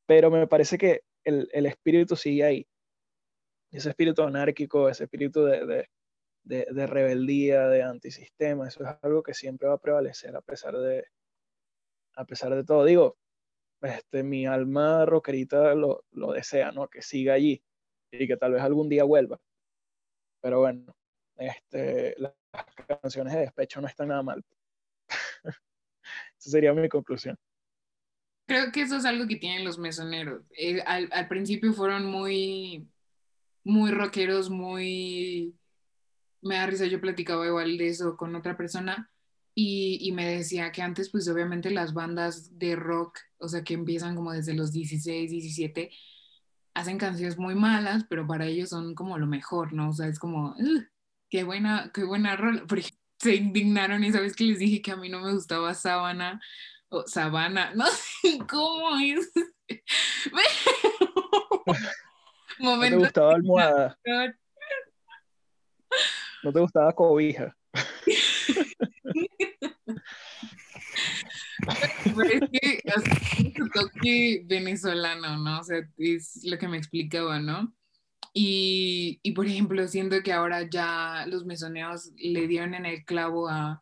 [0.07, 2.67] pero me parece que el, el espíritu sigue ahí.
[3.71, 5.89] Ese espíritu anárquico, ese espíritu de,
[6.45, 11.07] de, rebeldía, de antisistema, eso es algo que siempre va a prevalecer a pesar de,
[12.15, 12.85] a pesar de todo.
[12.85, 13.17] Digo,
[13.83, 16.89] este, mi alma rockerita lo, lo desea, ¿no?
[16.89, 17.63] Que siga allí
[18.11, 19.41] y que tal vez algún día vuelva.
[20.47, 20.97] Pero bueno,
[21.35, 22.33] este, las
[23.03, 24.45] canciones de despecho no están nada mal.
[26.39, 27.37] Esa sería mi conclusión.
[28.47, 30.45] Creo que eso es algo que tienen los mesoneros.
[30.57, 32.89] Eh, al, al principio fueron muy,
[33.65, 35.53] muy rockeros, muy...
[36.43, 39.11] Me da risa, yo platicaba igual de eso con otra persona
[39.53, 43.75] y, y me decía que antes pues obviamente las bandas de rock, o sea que
[43.75, 45.91] empiezan como desde los 16, 17,
[46.77, 49.89] hacen canciones muy malas, pero para ellos son como lo mejor, ¿no?
[49.89, 50.87] O sea, es como, "Ugh,
[51.31, 52.65] qué buena, qué buena rola.
[52.69, 56.39] Porque se indignaron y sabes que les dije que a mí no me gustaba Sabana
[56.91, 59.33] o Sabana, no sé cómo es.
[61.67, 63.99] ¿No te Momento gustaba almohada?
[66.43, 67.57] ¿No te gustaba cobija?
[72.15, 72.83] Pero es que
[73.37, 75.61] tiene su toque venezolano, ¿no?
[75.61, 77.75] O sea, es lo que me explicaba, ¿no?
[78.35, 83.49] Y, y, por ejemplo, siento que ahora ya los mesoneos le dieron en el clavo
[83.49, 83.81] a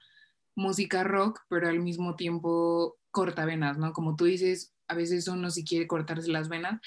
[0.55, 3.93] música rock, pero al mismo tiempo cortavenas, ¿no?
[3.93, 6.81] Como tú dices, a veces uno sí quiere cortarse las venas,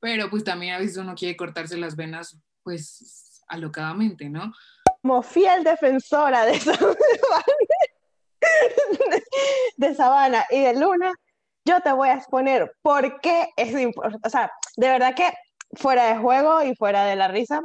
[0.00, 4.52] pero pues también a veces uno quiere cortarse las venas, pues alocadamente, ¿no?
[5.02, 6.94] Como fiel defensora de Sabana,
[9.76, 11.12] de Sabana y de Luna,
[11.64, 14.26] yo te voy a exponer por qué es importante.
[14.26, 15.32] O sea, de verdad que
[15.74, 17.62] fuera de juego y fuera de la risa,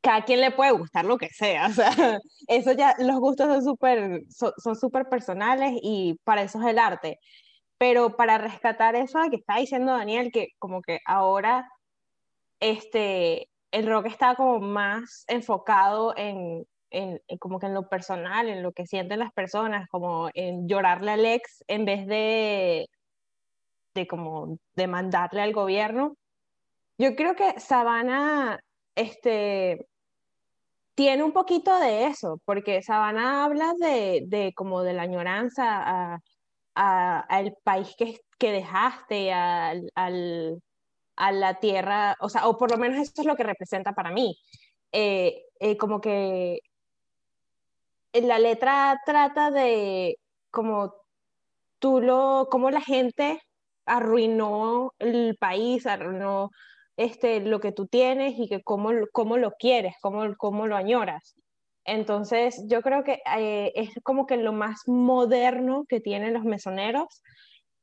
[0.00, 1.66] cada quien le puede gustar lo que sea.
[1.70, 6.66] O sea, eso ya, los gustos son súper son, son personales y para eso es
[6.68, 7.18] el arte.
[7.78, 11.68] Pero para rescatar eso que está diciendo Daniel, que como que ahora
[12.60, 18.62] este, el rock está como más enfocado en, en, como que en lo personal, en
[18.62, 22.88] lo que sienten las personas, como en llorarle al ex en vez de,
[23.94, 26.16] de como demandarle al gobierno.
[26.98, 28.58] Yo creo que Sabana
[28.94, 29.86] este,
[30.94, 36.18] tiene un poquito de eso, porque Sabana habla de, de como de la añoranza a,
[36.74, 40.62] a, al país que, que dejaste, al, al,
[41.16, 44.10] a la tierra, o sea, o por lo menos eso es lo que representa para
[44.10, 44.38] mí.
[44.92, 46.60] Eh, eh, como que
[48.22, 50.16] la letra trata de
[50.50, 50.94] como
[51.78, 53.40] tú lo, como la gente
[53.86, 56.50] arruinó el país, arruinó
[56.96, 61.36] este, lo que tú tienes y que cómo, cómo lo quieres, cómo, cómo lo añoras.
[61.84, 67.22] Entonces, yo creo que eh, es como que lo más moderno que tienen los mesoneros,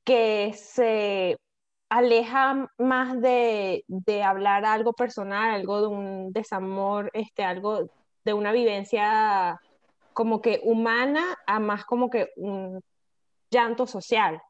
[0.03, 1.37] que se
[1.89, 7.89] aleja más de, de, hablar algo personal, algo de un desamor, este, algo
[8.25, 9.59] de una vivencia
[10.13, 12.81] como que humana a más como que un
[13.49, 14.41] llanto social.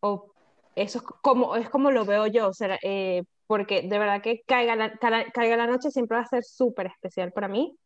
[0.00, 0.32] O
[0.74, 4.42] eso es como, es como lo veo yo, o sea, eh, porque de verdad que
[4.46, 7.76] caiga la, caiga la noche siempre va a ser súper especial para mí,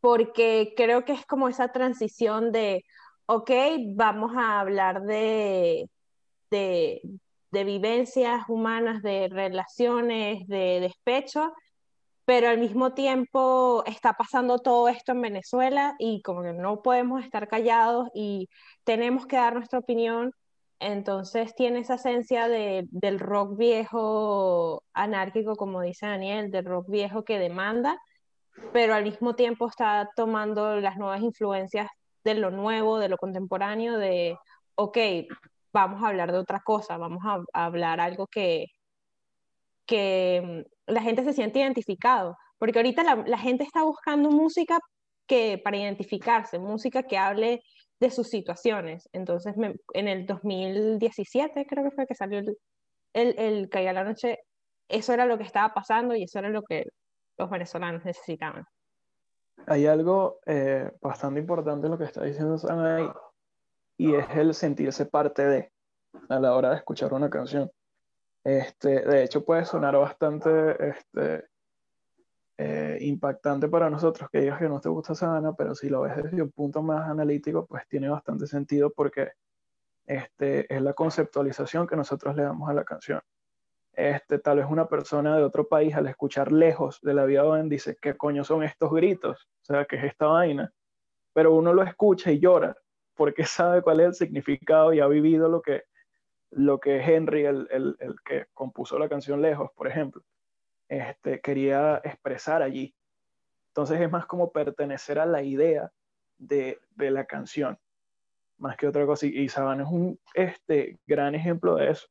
[0.00, 2.84] porque creo que es como esa transición de,
[3.26, 3.50] ok,
[3.94, 5.88] vamos a hablar de,
[6.50, 7.00] de,
[7.50, 11.52] de vivencias humanas, de relaciones, de despecho,
[12.24, 17.24] pero al mismo tiempo está pasando todo esto en Venezuela y como que no podemos
[17.24, 18.48] estar callados y
[18.84, 20.32] tenemos que dar nuestra opinión.
[20.78, 27.24] Entonces tiene esa esencia de, del rock viejo anárquico, como dice Daniel, del rock viejo
[27.24, 27.98] que demanda,
[28.72, 31.88] pero al mismo tiempo está tomando las nuevas influencias
[32.24, 34.36] de lo nuevo, de lo contemporáneo, de,
[34.76, 34.98] ok,
[35.72, 38.66] vamos a hablar de otra cosa, vamos a, a hablar algo que,
[39.92, 44.78] que la gente se siente identificado, porque ahorita la, la, gente está buscando música
[45.26, 47.62] que, para identificarse, música que hable
[48.00, 49.06] de sus situaciones.
[49.12, 52.56] Entonces, me, en el 2017 creo que fue que salió el,
[53.12, 54.38] el, el Caiga la Noche,
[54.88, 56.86] eso era lo que estaba pasando y eso era lo que
[57.36, 58.64] los venezolanos necesitaban.
[59.66, 63.10] Hay algo eh, bastante importante en lo que está diciendo Sanay
[63.98, 65.72] y es el sentirse parte de
[66.30, 67.70] a la hora de escuchar una canción.
[68.44, 71.46] Este, de hecho, puede sonar bastante este,
[72.58, 76.16] eh, impactante para nosotros que digas que no te gusta Sabana, pero si lo ves
[76.16, 79.32] desde un punto más analítico, pues tiene bastante sentido porque
[80.06, 83.20] este, es la conceptualización que nosotros le damos a la canción.
[83.92, 87.68] Este, tal vez una persona de otro país al escuchar lejos de la vida Owen
[87.68, 89.48] dice, ¿qué coño son estos gritos?
[89.62, 90.72] O sea, ¿qué es esta vaina?
[91.34, 92.76] Pero uno lo escucha y llora
[93.14, 95.84] porque sabe cuál es el significado y ha vivido lo que,
[96.52, 100.22] lo que Henry, el, el, el que compuso la canción Lejos, por ejemplo,
[100.88, 102.94] este, quería expresar allí.
[103.68, 105.90] Entonces es más como pertenecer a la idea
[106.38, 107.78] de, de la canción,
[108.58, 109.26] más que otra cosa.
[109.26, 112.08] Y, y Sabana es un este, gran ejemplo de eso.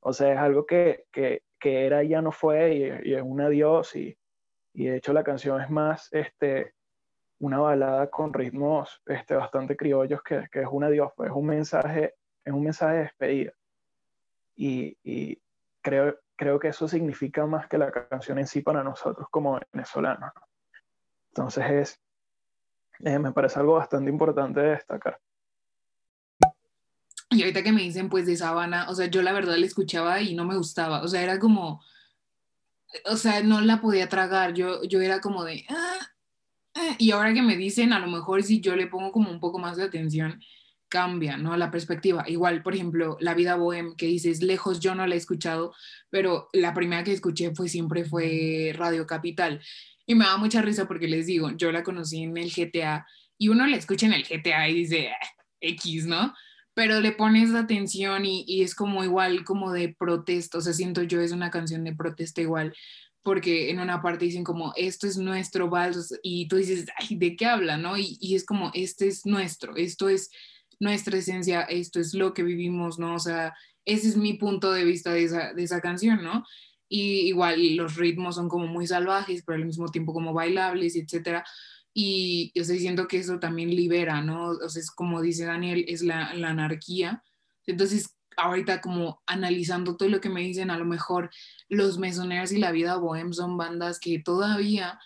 [0.00, 3.22] O sea, es algo que, que, que era y ya no fue y, y, es
[3.22, 4.18] un adiós y,
[4.72, 6.74] y de hecho la canción es más este,
[7.38, 11.46] una balada con ritmos este, bastante criollos que, que es un adiós, pues es un
[11.46, 12.14] mensaje
[12.44, 13.52] es un mensaje de despedida.
[14.62, 15.40] Y, y
[15.80, 20.32] creo, creo que eso significa más que la canción en sí para nosotros como venezolanos.
[20.34, 20.42] ¿no?
[21.30, 22.00] Entonces es,
[22.98, 25.18] eh, me parece algo bastante importante de destacar.
[27.30, 30.20] Y ahorita que me dicen pues de Sabana, o sea, yo la verdad la escuchaba
[30.20, 31.80] y no me gustaba, o sea, era como,
[33.06, 36.00] o sea, no la podía tragar, yo, yo era como de, ah,
[36.74, 39.40] ah", y ahora que me dicen, a lo mejor si yo le pongo como un
[39.40, 40.38] poco más de atención,
[40.90, 41.56] cambia, ¿no?
[41.56, 42.24] La perspectiva.
[42.26, 45.72] Igual, por ejemplo, La vida bohem, que dices, lejos yo no la he escuchado,
[46.10, 49.62] pero la primera que escuché fue siempre fue Radio Capital.
[50.04, 53.06] Y me da mucha risa porque les digo, yo la conocí en el GTA
[53.38, 55.28] y uno la escucha en el GTA y dice, ah,
[55.60, 56.34] X, ¿no?
[56.74, 61.04] Pero le pones atención y, y es como igual, como de protesta, o sea, siento
[61.04, 62.74] yo es una canción de protesta igual,
[63.22, 67.36] porque en una parte dicen como, esto es nuestro vals, y tú dices, ay, ¿de
[67.36, 67.96] qué habla, no?
[67.96, 70.30] Y, y es como, este es nuestro, esto es
[70.80, 73.14] nuestra esencia, esto es lo que vivimos, ¿no?
[73.14, 73.54] O sea,
[73.84, 76.44] ese es mi punto de vista de esa, de esa canción, ¿no?
[76.88, 81.44] Y igual los ritmos son como muy salvajes, pero al mismo tiempo como bailables, etcétera.
[81.94, 84.48] Y yo estoy diciendo que eso también libera, ¿no?
[84.50, 87.22] O sea, es como dice Daniel, es la, la anarquía.
[87.66, 91.30] Entonces, ahorita como analizando todo lo que me dicen, a lo mejor
[91.68, 94.98] los Mesoneros y la vida bohem son bandas que todavía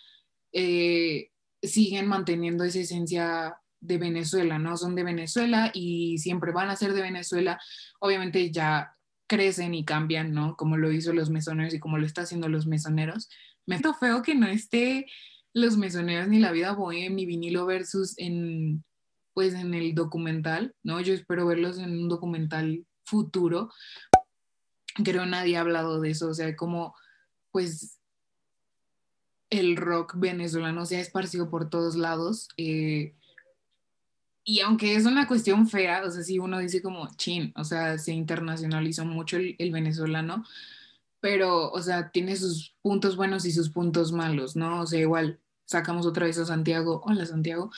[0.51, 4.77] eh, siguen manteniendo esa esencia de Venezuela, ¿no?
[4.77, 7.59] Son de Venezuela y siempre van a ser de Venezuela.
[7.99, 8.95] Obviamente ya
[9.27, 10.55] crecen y cambian, ¿no?
[10.55, 13.29] Como lo hizo los mesoneros y como lo está haciendo los mesoneros.
[13.65, 15.07] Me siento feo que no esté
[15.53, 18.83] los mesoneros ni la vida bohem ni vinilo versus en
[19.33, 21.01] pues en el documental, ¿no?
[21.01, 23.69] Yo espero verlos en un documental futuro.
[25.03, 26.95] Creo nadie ha hablado de eso, o sea, como
[27.51, 27.99] pues
[29.49, 32.47] el rock venezolano se ha esparcido por todos lados.
[32.57, 33.13] Eh,
[34.45, 37.97] y aunque es una cuestión fea, o sea, si uno dice como chin, o sea,
[37.97, 40.45] se internacionalizó mucho el, el, venezolano,
[41.19, 44.81] pero, o sea, tiene sus puntos buenos y sus puntos malos, ¿no?
[44.81, 47.71] O sea, igual sacamos otra vez a Santiago, hola Santiago,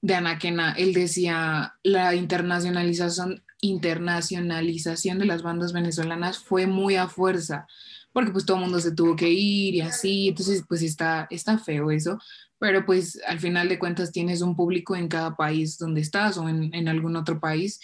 [0.00, 7.66] de Anaquena, él decía, la internacionalización, internacionalización de las bandas venezolanas fue muy a fuerza,
[8.12, 11.58] porque pues todo el mundo se tuvo que ir y así, entonces pues está, está
[11.58, 12.18] feo eso,
[12.58, 16.48] pero pues al final de cuentas tienes un público en cada país donde estás o
[16.48, 17.80] en, en algún otro país.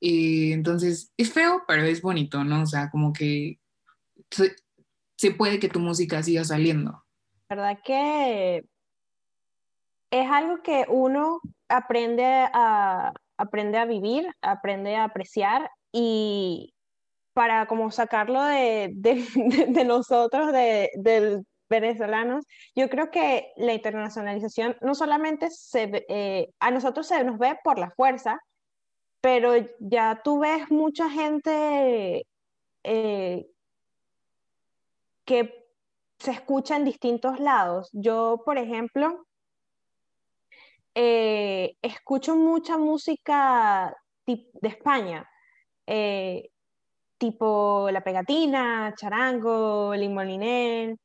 [0.00, 2.62] Eh, entonces es feo, pero es bonito, ¿no?
[2.62, 3.58] O sea, como que
[4.30, 4.56] se,
[5.16, 7.04] se puede que tu música siga saliendo.
[7.48, 8.64] ¿Verdad que
[10.10, 16.74] es algo que uno aprende a, aprende a vivir, aprende a apreciar y
[17.32, 22.44] para como sacarlo de, de, de, de nosotros, de, del venezolanos,
[22.74, 27.78] yo creo que la internacionalización no solamente se, eh, a nosotros se nos ve por
[27.78, 28.38] la fuerza,
[29.20, 32.26] pero ya tú ves mucha gente
[32.82, 33.46] eh,
[35.24, 35.66] que
[36.18, 37.88] se escucha en distintos lados.
[37.92, 39.26] Yo, por ejemplo,
[40.94, 43.96] eh, escucho mucha música
[44.26, 45.28] de España,
[45.86, 46.50] eh,
[47.18, 50.96] tipo La Pegatina, Charango, Limoliner,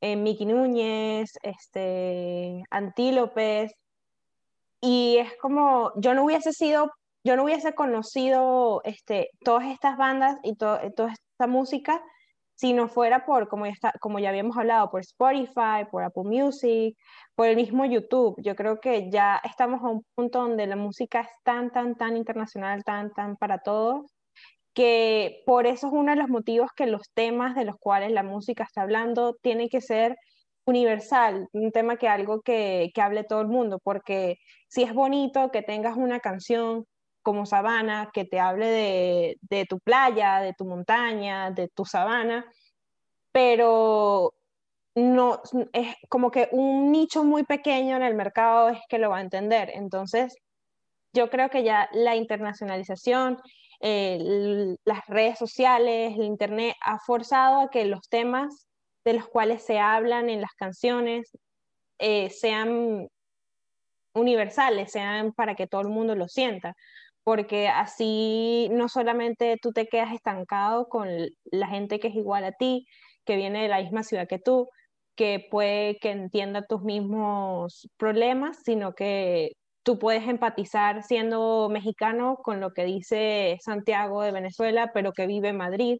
[0.00, 3.72] eh, Miki Núñez, este, Antílopes,
[4.80, 6.90] y es como, yo no hubiese sido,
[7.24, 12.02] yo no hubiese conocido este, todas estas bandas y to, toda esta música
[12.60, 16.24] si no fuera por, como ya, está, como ya habíamos hablado, por Spotify, por Apple
[16.24, 16.94] Music,
[17.34, 18.34] por el mismo YouTube.
[18.42, 22.18] Yo creo que ya estamos a un punto donde la música es tan, tan, tan
[22.18, 24.12] internacional, tan, tan para todos,
[24.74, 28.22] que por eso es uno de los motivos que los temas de los cuales la
[28.22, 30.16] música está hablando tienen que ser
[30.64, 34.38] universal, un tema que algo que, que hable todo el mundo, porque
[34.68, 36.84] si es bonito que tengas una canción
[37.22, 42.46] como Sabana, que te hable de, de, tu playa, de tu montaña, de tu sabana,
[43.32, 44.34] pero
[44.94, 45.40] no
[45.72, 49.22] es como que un nicho muy pequeño en el mercado es que lo va a
[49.22, 49.70] entender.
[49.74, 50.36] Entonces,
[51.12, 53.38] yo creo que ya la internacionalización
[53.80, 58.66] eh, las redes sociales, el Internet, ha forzado a que los temas
[59.04, 61.30] de los cuales se hablan en las canciones
[61.98, 63.08] eh, sean
[64.14, 66.74] universales, sean para que todo el mundo lo sienta,
[67.24, 71.08] porque así no solamente tú te quedas estancado con
[71.44, 72.86] la gente que es igual a ti,
[73.24, 74.68] que viene de la misma ciudad que tú,
[75.14, 79.52] que puede que entienda tus mismos problemas, sino que
[79.82, 85.48] tú puedes empatizar siendo mexicano con lo que dice Santiago de Venezuela, pero que vive
[85.48, 85.98] en Madrid,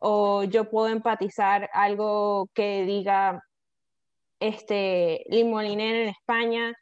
[0.00, 3.42] o yo puedo empatizar algo que diga
[4.40, 6.74] este Limoliner en España,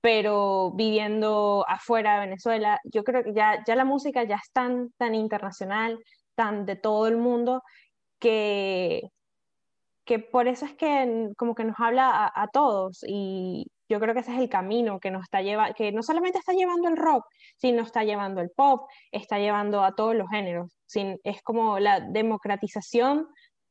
[0.00, 4.90] pero viviendo afuera de Venezuela, yo creo que ya, ya la música ya es tan,
[4.98, 5.98] tan internacional,
[6.34, 7.62] tan de todo el mundo,
[8.18, 9.02] que,
[10.04, 14.14] que por eso es que como que nos habla a, a todos y yo creo
[14.14, 16.96] que ese es el camino que nos está llevando, que no solamente está llevando el
[16.96, 17.26] rock,
[17.58, 22.00] sino está llevando el pop, está llevando a todos los géneros, sin, es como la
[22.00, 23.28] democratización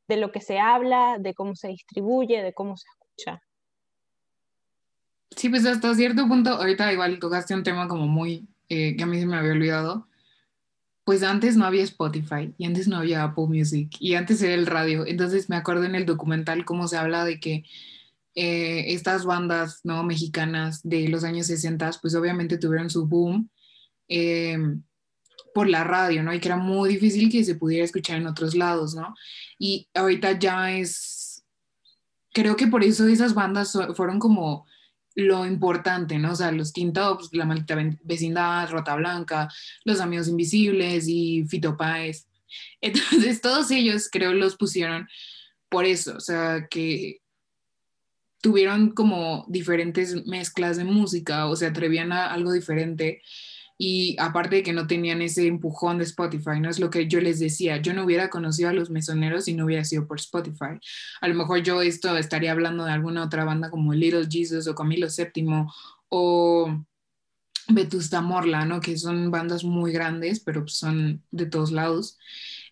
[0.08, 3.42] de lo que se habla, de cómo se distribuye, de cómo se escucha.
[5.36, 9.08] Sí, pues hasta cierto punto, ahorita igual tocaste un tema como muy, eh, que a
[9.08, 10.08] mí se me había olvidado,
[11.04, 14.68] pues antes no había Spotify y antes no había Apple Music y antes era el
[14.68, 17.64] radio, entonces me acuerdo en el documental cómo se habla de que
[18.36, 23.50] eh, estas bandas no mexicanas de los años 60 pues obviamente tuvieron su boom
[24.08, 24.58] eh,
[25.54, 26.34] por la radio, ¿no?
[26.34, 29.14] Y que era muy difícil que se pudiera escuchar en otros lados, ¿no?
[29.60, 31.44] Y ahorita ya es,
[32.34, 34.66] creo que por eso esas bandas fueron como
[35.16, 36.32] lo importante, ¿no?
[36.32, 39.50] O sea, los Teen Tops, La Maldita Vecindad, Rota Blanca,
[39.84, 42.28] Los Amigos Invisibles y Fito Páez.
[42.82, 45.08] Entonces, todos ellos creo los pusieron
[45.70, 47.21] por eso, o sea, que
[48.42, 53.22] tuvieron como diferentes mezclas de música o se atrevían a algo diferente
[53.84, 57.20] y aparte de que no tenían ese empujón de Spotify, no es lo que yo
[57.20, 60.80] les decía, yo no hubiera conocido a los mesoneros si no hubiera sido por Spotify.
[61.20, 64.76] A lo mejor yo esto estaría hablando de alguna otra banda como Little Jesus o
[64.76, 65.66] Camilo VII
[66.10, 66.86] o
[67.70, 68.82] Vetusta Morla, ¿no?
[68.82, 72.20] Que son bandas muy grandes, pero son de todos lados.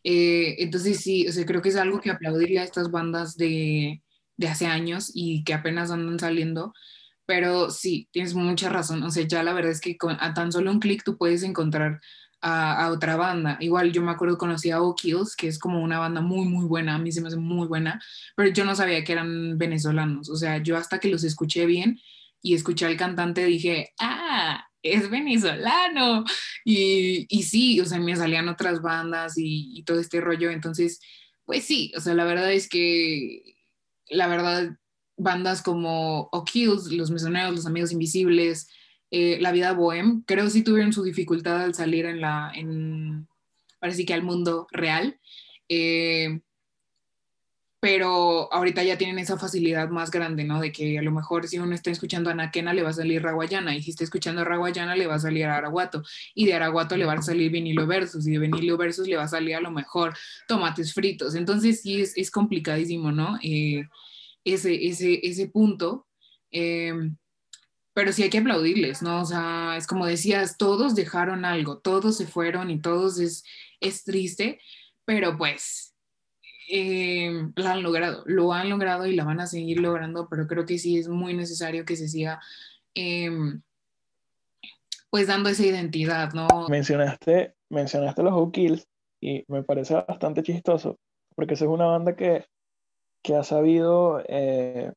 [0.04, 4.04] Eh, entonces sí, o sea, creo que es algo que aplaudiría a estas bandas de,
[4.40, 6.74] de hace años y que apenas andan saliendo,
[7.26, 9.04] pero sí, tienes mucha razón.
[9.04, 11.44] O sea, ya la verdad es que con, a tan solo un clic tú puedes
[11.44, 12.00] encontrar
[12.42, 13.58] a, otra banda.
[13.60, 16.96] Igual yo me acuerdo conocí a O'Kills, que es como una banda muy, muy buena.
[16.96, 18.02] A mí se me hace muy buena,
[18.36, 20.30] pero yo no sabía que eran venezolanos.
[20.30, 22.00] O sea, yo hasta que los escuché bien
[22.42, 26.24] y escuché al cantante dije, ah, es venezolano.
[26.64, 30.50] Y, y sí, o sea, me salían otras bandas y, y todo este rollo.
[30.50, 31.02] Entonces,
[31.44, 33.59] pues sí, o sea, la verdad es que,
[34.10, 34.76] la verdad,
[35.18, 38.70] bandas como O'Kills, Los Mesoneros, Los Amigos Invisibles,
[39.12, 43.28] eh, La Vida Bohem, creo sí tuvieron su dificultad al salir en la, en,
[43.80, 45.20] parece que al mundo real.
[45.68, 46.42] Eh,
[47.80, 50.60] pero ahorita ya tienen esa facilidad más grande, ¿no?
[50.60, 53.24] De que a lo mejor si uno está escuchando a Anaquena le va a salir
[53.24, 56.04] Raguayana, y si está escuchando a Raguayana le va a salir a Araguato,
[56.36, 59.24] y de Araguato le va a salir vinilo versus, y de vinilo versus le va
[59.24, 60.14] a salir a lo mejor
[60.48, 61.36] tomates fritos.
[61.36, 63.40] Entonces sí es, complicadísimo, ¿no?
[63.42, 63.88] Eh,
[64.44, 66.08] ese, ese, ese punto.
[66.52, 66.94] Eh,
[67.94, 69.22] pero sí hay que aplaudirles, ¿no?
[69.22, 73.44] O sea, es como decías, todos dejaron algo, todos se fueron y todos es,
[73.82, 74.62] es triste,
[75.06, 75.89] pero pues
[76.70, 80.66] eh, lo han logrado, lo han logrado y la van a seguir logrando, pero creo
[80.66, 82.40] que sí es muy necesario que se siga
[82.94, 83.62] em,
[85.10, 86.48] pues dando esa identidad, ¿no?
[86.70, 88.88] Mencionaste, mencionaste los O'Kills
[89.20, 91.00] y me parece bastante chistoso,
[91.36, 92.46] porque esa es una banda que
[93.22, 94.92] que ha sabido, eh,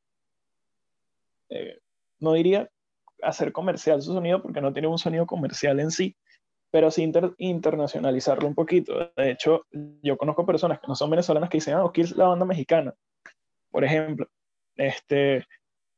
[1.51, 1.79] eh,
[2.21, 2.71] no diría
[3.23, 6.17] hacer comercial su sonido, porque no tiene un sonido comercial en sí,
[6.73, 9.13] pero sí internacionalizarlo un poquito.
[9.15, 9.67] De hecho,
[10.03, 12.95] yo conozco personas que no son venezolanas que dicen, ah, aquí es la banda mexicana,
[13.71, 14.27] por ejemplo.
[14.77, 15.45] Este,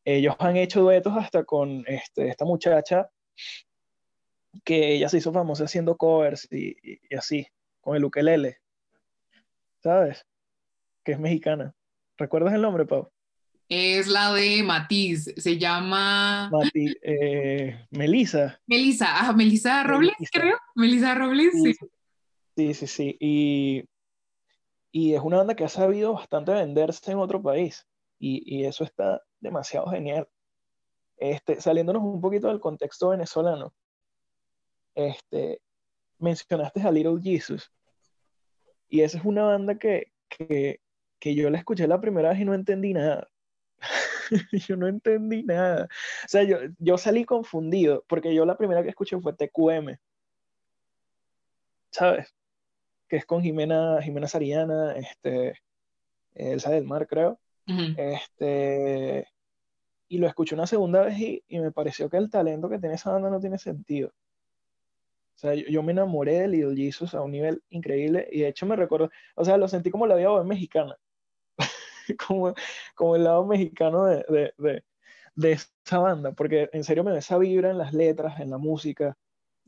[0.05, 3.09] ellos han hecho duetos hasta con este, esta muchacha
[4.65, 7.47] que ella se hizo famosa haciendo covers y, y así,
[7.81, 8.59] con el ukelele,
[9.81, 10.27] ¿sabes?
[11.05, 11.73] Que es mexicana.
[12.17, 13.14] ¿Recuerdas el nombre, Pau?
[13.69, 16.51] Es la de Matiz, se llama...
[16.51, 18.61] Matiz, eh, Melisa.
[18.67, 20.59] Melisa, ah, Melisa Robles, creo.
[20.75, 21.75] Melisa Robles, sí.
[22.57, 23.17] Sí, sí, sí.
[23.19, 23.85] Y,
[24.93, 27.87] y, es una banda que ha sabido bastante venderse en otro país.
[28.19, 30.29] Y, y eso está demasiado genial.
[31.17, 33.73] Este, saliéndonos un poquito del contexto venezolano,
[34.95, 35.61] este,
[36.19, 37.73] mencionaste a Little Jesus.
[38.89, 40.81] Y esa es una banda que, que,
[41.19, 43.29] que yo la escuché la primera vez y no entendí nada.
[44.53, 45.85] yo no entendí nada.
[46.25, 49.97] O sea, yo, yo salí confundido, porque yo la primera que escuché fue TQM.
[51.91, 52.35] ¿Sabes?
[53.09, 55.61] Que es con Jimena, Jimena Sariana, este,
[56.35, 57.39] Elsa del Mar, creo.
[57.97, 59.27] Este,
[60.09, 62.97] y lo escuché una segunda vez y, y, me pareció que el talento que tiene
[62.97, 64.13] esa banda no tiene sentido.
[65.35, 68.67] O sea, yo, me enamoré de Little Jesus a un nivel increíble y de hecho
[68.67, 70.97] me recuerdo, o sea, lo sentí como la vida mexicana.
[72.27, 72.55] como,
[72.95, 74.25] como el lado mexicano de,
[74.59, 74.85] de,
[75.35, 78.59] de, esa banda, porque en serio me da esa vibra en las letras, en la
[78.59, 79.17] música,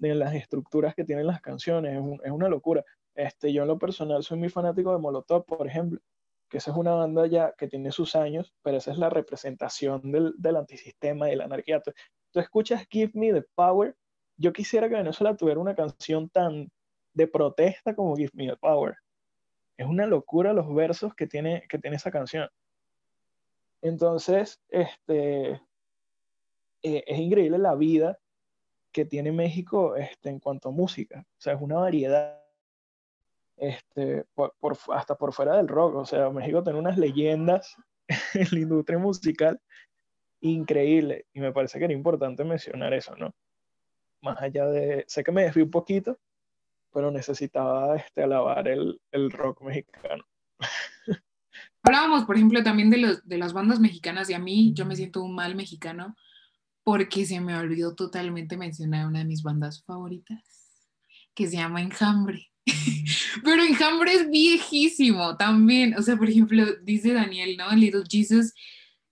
[0.01, 2.85] en las estructuras que tienen las canciones, es, es, una locura.
[3.15, 6.01] Este, yo en lo personal soy muy fanático de Molotov, por ejemplo,
[6.49, 10.13] que esa es una banda ya que tiene sus años, pero esa es la representación
[10.13, 11.77] del, del antisistema y la anarquía.
[11.77, 13.97] Entonces tú escuchas Give Me the Power,
[14.37, 16.71] yo quisiera que Venezuela tuviera una canción tan
[17.15, 18.97] de protesta como Give Me the Power.
[19.77, 22.49] Es una locura los versos que tiene, que tiene esa canción.
[23.83, 25.61] Entonces, este,
[26.83, 28.19] eh, es increíble la vida
[28.93, 31.21] que tiene México este, en cuanto a música.
[31.21, 32.43] O sea, es una variedad
[33.57, 34.25] este,
[34.93, 35.97] hasta por fuera del rock.
[35.97, 37.77] O sea, México tiene unas leyendas
[38.35, 39.61] en la industria musical
[40.41, 41.27] increíble.
[41.33, 43.35] Y me parece que era importante mencionar eso, ¿no?
[44.23, 46.19] Más allá de, sé que me desvié un poquito,
[46.97, 50.25] pero necesitaba este, alabar el, el rock mexicano.
[51.83, 54.97] Hablábamos, por ejemplo, también de, los, de las bandas mexicanas y a mí yo me
[54.97, 56.17] siento un mal mexicano
[56.85, 60.89] porque se me olvidó totalmente mencionar una de mis bandas favoritas,
[61.35, 62.51] que se llama Enjambre.
[63.45, 65.99] Pero Enjambre es viejísimo también.
[65.99, 67.77] O sea, por ejemplo, dice Daniel, ¿no?
[67.77, 68.55] Little Jesus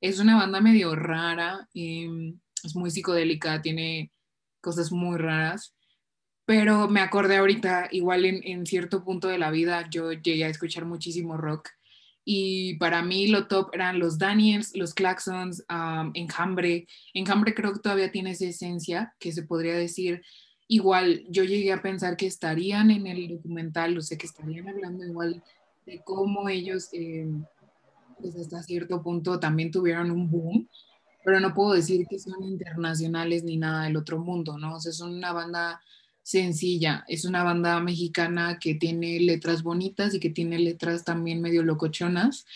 [0.01, 4.11] es una banda medio rara, em, es muy psicodélica, tiene
[4.63, 5.75] cosas muy raras.
[6.47, 10.49] Pero me acordé ahorita, igual en, en cierto punto de la vida, yo llegué a
[10.49, 11.71] escuchar muchísimo rock
[12.25, 15.65] y para mí lo top eran los Daniels, los Claxons,
[16.15, 16.87] Enjambre.
[17.13, 20.23] Enjambre creo que todavía tiene esa esencia que se podría decir.
[20.67, 25.05] Igual yo llegué a pensar que estarían en el documental, o sea, que estarían hablando
[25.05, 25.43] igual
[25.85, 27.29] de cómo ellos, eh,
[28.19, 30.67] pues hasta cierto punto también tuvieron un boom,
[31.23, 34.77] pero no puedo decir que son internacionales ni nada del otro mundo, ¿no?
[34.77, 35.83] O sea, son una banda
[36.25, 37.05] sencilla.
[37.07, 42.47] Es una banda mexicana que tiene letras bonitas y que tiene letras también medio locochonas.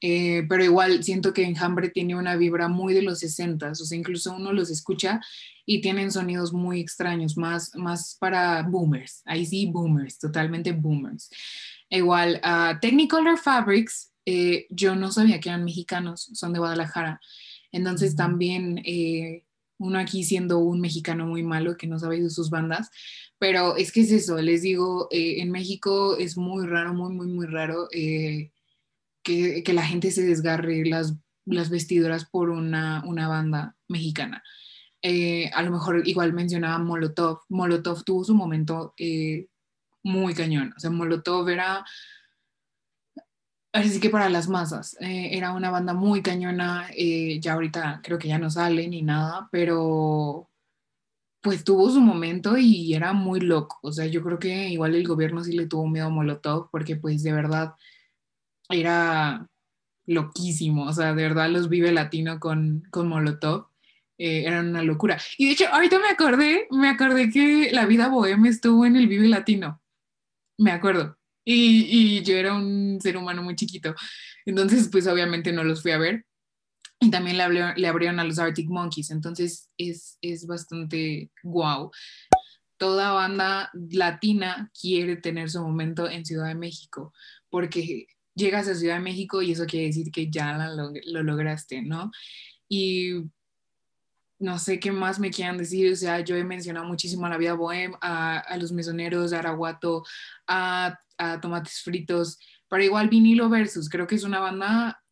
[0.00, 3.98] Eh, pero igual siento que Enjambre tiene una vibra muy de los 60, o sea,
[3.98, 5.20] incluso uno los escucha
[5.64, 11.30] y tienen sonidos muy extraños, más, más para boomers, ahí sí, boomers, totalmente boomers.
[11.88, 17.20] Igual, uh, Technicolor Fabrics, eh, yo no sabía que eran mexicanos, son de Guadalajara,
[17.72, 19.45] entonces también eh,
[19.78, 22.90] uno aquí siendo un mexicano muy malo que no sabe de sus bandas,
[23.38, 27.26] pero es que es eso, les digo, eh, en México es muy raro, muy, muy,
[27.26, 28.52] muy raro eh,
[29.22, 34.42] que, que, la gente se desgarre las, las vestiduras por una, una banda mexicana.
[35.02, 38.94] Eh, a lo mejor igual mencionaba Molotov, Molotov tuvo su momento
[40.02, 41.84] muy cañón, o sea, Molotov era
[43.76, 48.18] Así que para las masas, eh, era una banda muy cañona, eh, ya ahorita creo
[48.18, 50.48] que ya no sale ni nada, pero
[51.42, 53.78] pues tuvo su momento y era muy loco.
[53.82, 56.96] O sea, yo creo que igual el gobierno sí le tuvo miedo a Molotov porque
[56.96, 57.74] pues de verdad
[58.70, 59.46] era
[60.06, 60.86] loquísimo.
[60.86, 63.68] O sea, de verdad los vive latino con, con Molotov.
[64.18, 65.18] Eh, eran una locura.
[65.36, 69.06] Y de hecho, ahorita me acordé, me acordé que la vida bohemia estuvo en el
[69.06, 69.82] Vive Latino.
[70.58, 71.15] Me acuerdo.
[71.48, 73.94] Y, yo era un ser humano muy chiquito.
[74.44, 76.26] Entonces, pues obviamente no los fui a ver.
[76.98, 79.10] Y también le, le abrieron a los Arctic Monkeys.
[79.10, 81.92] Entonces, es, es bastante guau.
[82.78, 87.14] Toda banda latina quiere tener su momento en Ciudad de México,
[87.48, 91.80] porque llegas a Ciudad de México y eso quiere decir que ya lo, lo lograste,
[91.80, 92.10] ¿no?
[92.68, 93.30] Y
[94.38, 97.38] no sé qué más me quieran decir, o sea, yo he mencionado muchísimo a la
[97.38, 100.04] vida bohem, a, a los mesoneros, a Araguato,
[100.46, 102.38] a a Tomates Fritos,
[102.68, 105.02] pero igual vinilo versus, creo que es una banda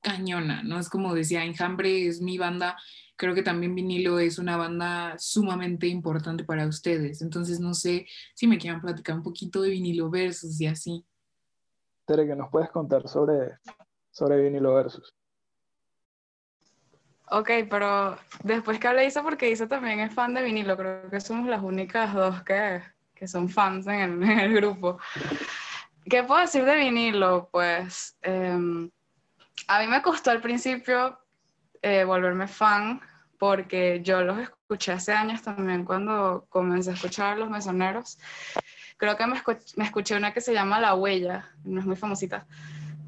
[0.00, 0.78] cañona, ¿no?
[0.78, 2.76] Es como decía, Enjambre es mi banda,
[3.16, 8.46] creo que también vinilo es una banda sumamente importante para ustedes, entonces no sé si
[8.46, 11.04] me quieran platicar un poquito de vinilo versus y así.
[12.06, 13.58] Tere, ¿qué nos puedes contar sobre,
[14.10, 15.14] sobre vinilo versus?
[17.30, 21.20] Ok, pero después que hablé eso, porque Isa también es fan de vinilo, creo que
[21.20, 22.80] somos las únicas dos que,
[23.18, 24.98] que son fans en el, grupo.
[26.08, 27.48] ¿Qué puedo decir de vinilo?
[27.52, 28.90] Pues em,
[29.66, 31.18] a mí me costó al principio
[31.82, 33.00] eh, volverme fan
[33.38, 38.18] porque yo los escuché hace años también cuando comencé a escuchar a los mesoneros.
[38.96, 41.96] Creo que me, escuché, me escuché una que se llama La Huella, no es muy
[41.96, 42.46] famosita.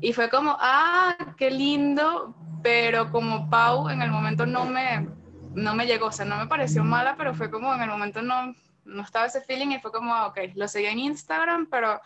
[0.00, 5.08] Y fue como, ah, qué lindo, pero como Pau en el momento no me,
[5.54, 8.22] no me llegó, o sea, no me pareció mala, pero fue como en el momento
[8.22, 8.54] no,
[8.90, 12.00] no estaba ese feeling y fue como, ok, lo seguía en Instagram, pero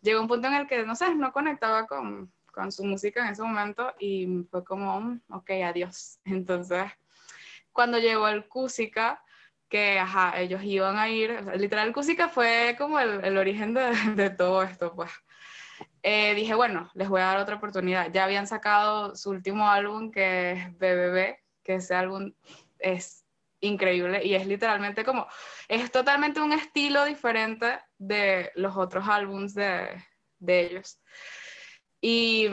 [0.00, 3.32] llegó un punto en el que, no sé, no conectaba con, con su música en
[3.32, 6.20] ese momento y fue como, mm, ok, adiós.
[6.24, 6.84] Entonces,
[7.72, 9.22] cuando llegó el Cusica,
[9.68, 14.30] que, ajá, ellos iban a ir, literal, Cusica fue como el, el origen de, de,
[14.30, 15.10] todo esto, pues.
[16.02, 18.10] Eh, dije, bueno, les voy a dar otra oportunidad.
[18.12, 22.32] Ya habían sacado su último álbum, que es BBB, que ese álbum
[22.78, 23.25] es
[23.60, 25.26] increíble y es literalmente como,
[25.68, 29.88] es totalmente un estilo diferente de los otros álbums de,
[30.38, 31.00] de ellos.
[32.00, 32.48] Y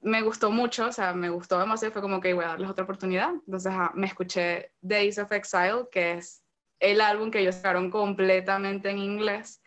[0.00, 2.84] me gustó mucho, o sea, me gustó demasiado, fue como que voy a darles otra
[2.84, 3.30] oportunidad.
[3.46, 6.42] Entonces me escuché Days of Exile, que es
[6.78, 9.62] el álbum que ellos sacaron completamente en inglés.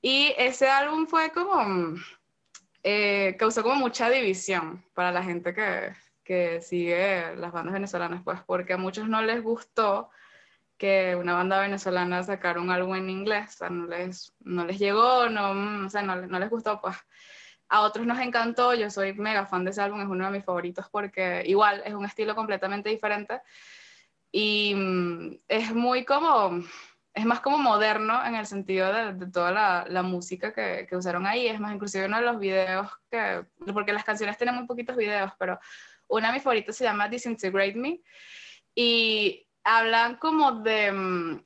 [0.00, 1.94] Y ese álbum fue como,
[2.82, 5.92] eh, causó como mucha división para la gente que,
[6.28, 10.10] que sigue las bandas venezolanas, pues porque a muchos no les gustó
[10.76, 14.78] que una banda venezolana sacara un álbum en inglés, o sea, no les, no les
[14.78, 16.96] llegó, no, o sea, no, no les gustó, pues.
[17.70, 20.44] A otros nos encantó, yo soy mega fan de ese álbum, es uno de mis
[20.44, 23.40] favoritos porque igual es un estilo completamente diferente
[24.30, 26.62] y mm, es muy como,
[27.14, 31.26] es más como moderno en el sentido de, toda la, la música que, que, usaron
[31.26, 34.94] ahí, es más, inclusive uno de los videos que, porque las canciones tienen muy poquitos
[34.94, 35.58] videos, pero
[36.08, 38.00] una de mis favoritos se llama Disintegrate Me
[38.74, 41.42] y hablan como de mm,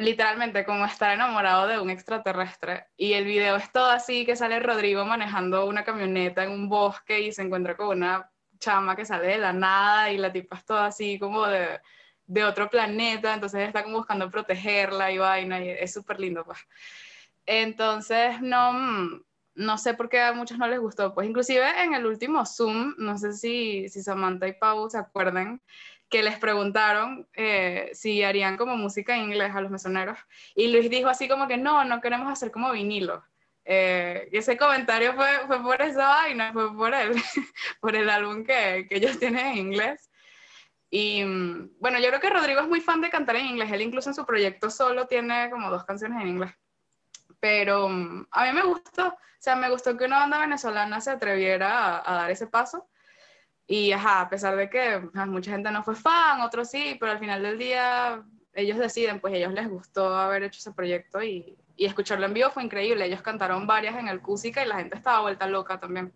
[0.00, 2.86] literalmente como estar enamorado de un extraterrestre.
[2.96, 7.20] Y el video es todo así, que sale Rodrigo manejando una camioneta en un bosque
[7.20, 10.64] y se encuentra con una chama que sale de la nada y la tipa es
[10.64, 11.80] toda así como de,
[12.26, 16.58] de otro planeta, entonces está como buscando protegerla y vaina, y es súper lindo, pues.
[17.46, 21.94] Entonces, no, mm, no sé por qué a muchos no les gustó, pues inclusive en
[21.94, 25.60] el último Zoom, no sé si, si Samantha y Pau se acuerdan,
[26.08, 30.18] que les preguntaron eh, si harían como música en inglés a los mesoneros.
[30.54, 33.24] Y Luis dijo así como que no, no queremos hacer como vinilo.
[33.64, 37.14] Eh, y ese comentario fue, fue por esa vaina, fue por el,
[37.80, 40.10] por el álbum que, que ellos tienen en inglés.
[40.90, 43.72] Y mm, bueno, yo creo que Rodrigo es muy fan de cantar en inglés.
[43.72, 46.52] Él incluso en su proyecto solo tiene como dos canciones en inglés.
[47.40, 51.10] Pero mm, a mí me gustó, o sea, me gustó que una banda venezolana se
[51.10, 52.88] atreviera a, dar ese paso.
[53.66, 57.42] Y a pesar de que mucha gente no fue fan, otros sí, pero al final
[57.42, 58.22] del día
[58.52, 62.50] ellos deciden, pues a ellos les gustó haber hecho ese proyecto y, escucharlo en vivo
[62.50, 63.04] fue increíble.
[63.04, 66.12] Ellos cantaron varias en el Cusica y la gente estaba vuelta loca también.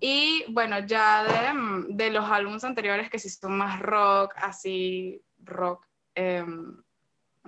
[0.00, 5.86] Y bueno, ya de, de los álbumes anteriores que sí son más rock, así rock,
[6.14, 6.82] em,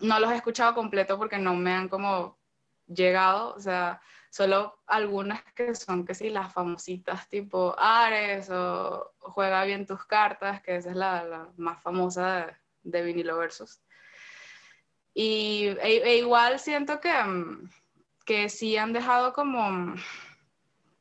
[0.00, 2.38] no los he escuchado completo porque no me han como
[2.86, 4.00] llegado, o sea,
[4.30, 10.62] solo algunas que son que sí, las famositas tipo Ares o Juega bien tus cartas,
[10.62, 13.80] que esa es la, más famosa de, de vinilo versus.
[15.14, 17.68] Y e, e igual siento que, mm,
[18.24, 19.94] que sí han dejado como,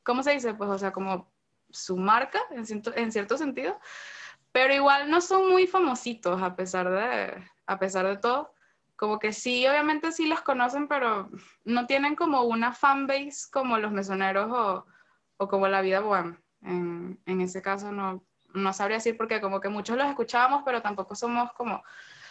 [0.03, 0.53] ¿cómo se dice?
[0.53, 1.31] Pues, o sea, como
[1.69, 3.79] su marca en cierto, en cierto sentido,
[4.51, 8.53] pero igual no son muy famositos a pesar de, a pesar de todo
[8.97, 11.29] como que sí, obviamente sí los conocen, pero
[11.63, 14.85] no tienen como una fanbase como los mesoneros o,
[15.37, 16.37] o como la vida bohème.
[16.63, 20.81] En, en, ese caso no, no sabría decir porque como que muchos los escuchábamos, pero
[20.81, 21.83] tampoco somos como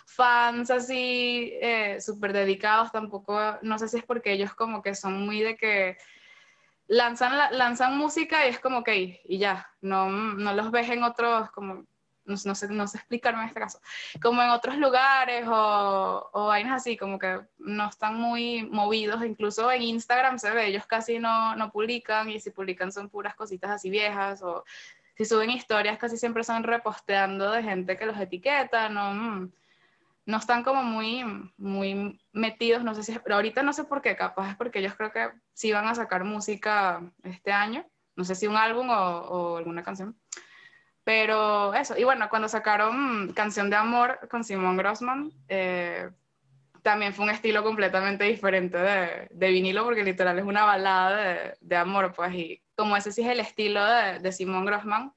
[0.06, 5.24] fans así eh, súper dedicados, tampoco, no sé si es porque ellos como que son
[5.24, 5.96] muy de que
[6.88, 11.50] lanzan, lanzan música y es como que y ya, no, no los ves en otros
[11.52, 11.84] como
[12.26, 13.80] no, sé, no sé explicarme en este caso,
[14.20, 19.82] como en otros lugares o, vainas así, como que no están muy movidos, incluso en
[19.82, 23.90] Instagram se ve, ellos casi no, no publican y si publican son puras cositas así
[23.90, 24.64] viejas o
[25.16, 29.52] si suben historias casi siempre son reposteando de gente que los etiqueta, no, mm,
[30.26, 31.24] no están como muy,
[31.56, 34.94] muy metidos, no sé si, pero ahorita no sé por qué, capaz es porque ellos
[34.96, 37.86] creo que sí van a sacar música este año,
[38.16, 40.16] no sé si un álbum o alguna canción,
[41.06, 46.10] pero eso, y bueno, cuando sacaron Canción de Amor con Simón Grossman, eh,
[46.82, 51.56] también fue un estilo completamente diferente de, de, vinilo, porque literal es una balada de,
[51.60, 55.12] de, amor, pues, y como ese sí es el estilo de, de Simón Grossman,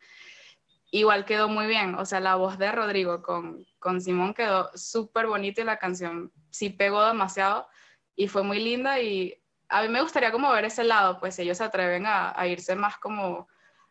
[0.91, 5.26] igual quedó muy bien, o sea, la voz de Rodrigo con, con Simón quedó súper
[5.26, 7.68] bonita y la canción sí pegó demasiado
[8.16, 11.57] y fue muy linda y a mí me gustaría como ver ese lado, pues ellos
[11.57, 13.48] se atreven a, a irse más como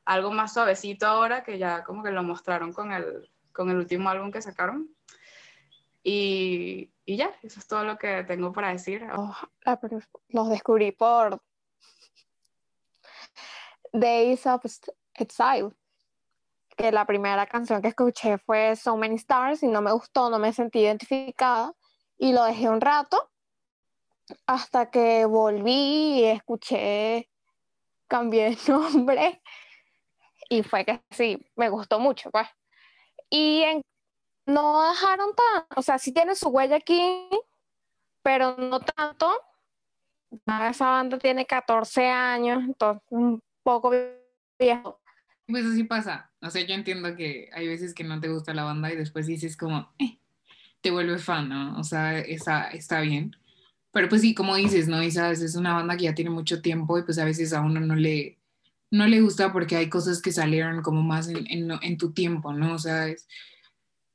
[0.09, 4.09] algo más suavecito ahora, que ya como que lo mostraron con el, con el último
[4.09, 4.89] álbum que sacaron.
[6.03, 9.07] Y, y ya, eso es todo lo que tengo para decir.
[9.15, 9.37] Oh,
[10.29, 11.43] los descubrí por
[13.93, 14.65] Days of
[15.13, 15.73] Exile,
[16.75, 20.39] que la primera canción que escuché fue So Many Stars y no me gustó, no
[20.39, 21.75] me sentí identificada
[22.17, 23.31] y lo dejé un rato
[24.47, 27.29] hasta que volví y escuché,
[28.07, 29.43] cambié de nombre
[30.49, 32.49] y fue que sí, me gustó mucho, pues.
[33.31, 33.65] Y
[34.47, 37.29] no dejaron tan, o sea, sí tiene su huella aquí,
[38.23, 39.31] pero no tanto.
[40.71, 43.93] Esa banda tiene 14 años, entonces un poco
[44.59, 45.01] viejo.
[45.47, 46.31] Pues así pasa.
[46.43, 49.27] O sea, yo entiendo que hay veces que no te gusta la banda y después
[49.27, 50.19] dices como, eh,
[50.81, 51.79] te vuelves fan, ¿no?
[51.79, 53.37] O sea, está, está bien.
[53.91, 54.99] Pero pues sí, como dices, ¿no?
[55.11, 57.81] Sabes, es una banda que ya tiene mucho tiempo y pues a veces a uno
[57.81, 58.38] no le,
[58.91, 62.75] no le gusta porque hay cosas que salieron como más en, tu tiempo, ¿no?
[62.75, 63.27] O sea, es,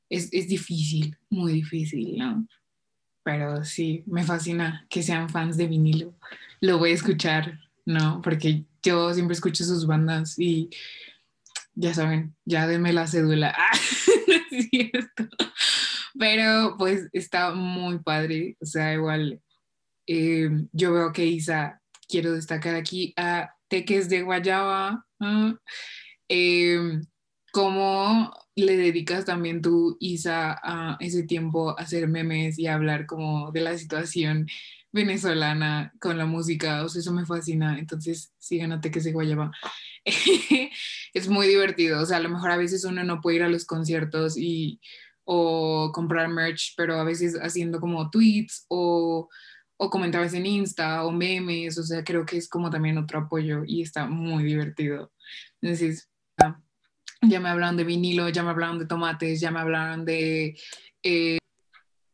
[0.08, 2.46] es, es difícil, muy difícil, ¿no?
[3.22, 6.14] Pero sí, me fascina que sean fans de vinilo.
[6.60, 8.20] Lo voy a escuchar, ¿no?
[8.22, 10.70] Porque yo siempre escucho sus bandas y
[11.74, 13.54] ya saben, ya denme la cédula.
[13.66, 13.76] Ah,
[14.50, 15.28] es cierto.
[16.18, 18.56] Pero pues está muy padre.
[18.60, 19.40] O sea, igual
[20.06, 25.04] eh, yo veo que Isa, quiero destacar aquí a Teques de Guayaba.
[26.28, 27.00] eh,
[27.52, 33.06] ¿Cómo le dedicas también tú, Isa, a ese tiempo a hacer memes y a hablar
[33.06, 34.46] como de la situación
[34.92, 36.84] venezolana con la música?
[36.84, 37.76] O sea, eso me fascina.
[37.76, 39.50] Entonces, sigan a Teques de Guayaba.
[41.12, 42.00] es muy divertido.
[42.00, 44.80] O sea, a lo mejor a veces uno no puede ir a los conciertos y
[45.24, 49.28] o comprar merch, pero a veces haciendo como tweets o,
[49.76, 53.64] o comentarios en Insta o memes, o sea, creo que es como también otro apoyo
[53.66, 55.12] y está muy divertido.
[55.60, 56.10] Entonces,
[56.42, 56.60] ah,
[57.22, 60.56] ya me hablaron de vinilo, ya me hablaron de tomates, ya me hablaron de
[61.02, 61.38] eh,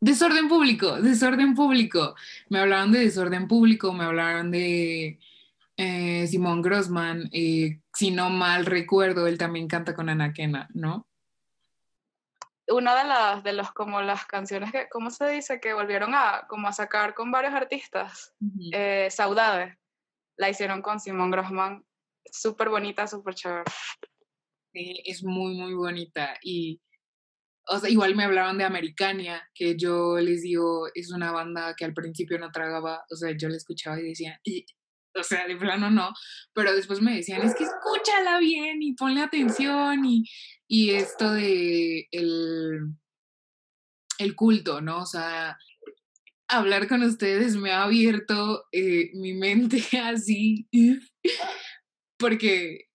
[0.01, 2.15] desorden público, desorden público.
[2.49, 5.19] Me hablaron de desorden público, me hablaron de
[5.77, 11.07] eh, Simón Grossman, eh, si no mal recuerdo, él también canta con Anaquena, ¿no?
[12.71, 15.61] Una de las, de los, como las canciones que, ¿cómo se dice?
[15.61, 18.33] Que volvieron a, como a sacar con varios artistas.
[18.73, 19.79] Eh, Saudade,
[20.37, 21.85] la hicieron con Simón Grossman.
[22.31, 23.65] Súper bonita, súper chévere.
[24.73, 26.37] Sí, es muy, muy bonita.
[26.43, 26.81] Y,
[27.69, 31.85] o sea, igual me hablaban de Americania, que yo les digo, es una banda que
[31.85, 34.65] al principio no tragaba, o sea, yo la escuchaba y decía, "Y",
[35.15, 36.13] o sea, de plano no,
[36.53, 40.25] pero después me decían, es que escúchala bien y ponle atención y,
[40.69, 42.95] y esto de el,
[44.19, 44.99] el culto, ¿no?
[44.99, 45.59] O sea,
[46.49, 50.69] hablar con ustedes me ha abierto eh, mi mente así,
[52.19, 52.87] porque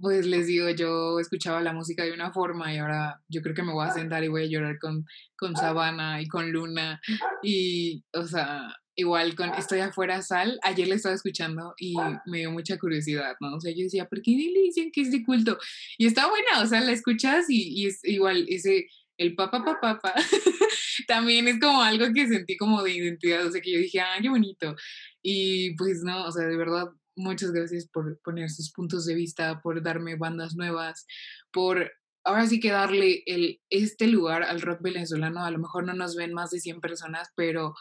[0.00, 3.62] pues les digo, yo escuchaba la música de una forma y ahora yo creo que
[3.62, 5.04] me voy a sentar y voy a llorar con,
[5.36, 7.00] con Sabana y con Luna
[7.42, 11.94] y, o sea, igual con Estoy afuera, Sal, ayer la estaba escuchando y
[12.26, 13.56] me dio mucha curiosidad, ¿no?
[13.56, 15.58] O sea, yo decía, ¿por qué le dicen que es de culto?
[15.98, 18.86] Y está buena, o sea, la escuchas y, y es igual, ese,
[19.18, 20.14] el papá, papá, papá,
[21.06, 24.18] también es como algo que sentí como de identidad, o sea, que yo dije, ah,
[24.20, 24.74] qué bonito.
[25.22, 29.60] Y pues no, o sea, de verdad, muchas gracias por poner sus puntos de vista,
[29.60, 31.06] por darme bandas nuevas,
[31.52, 31.92] por
[32.24, 35.44] ahora sí que darle el, este lugar al rock venezolano.
[35.44, 37.74] A lo mejor no nos ven más de 100 personas, pero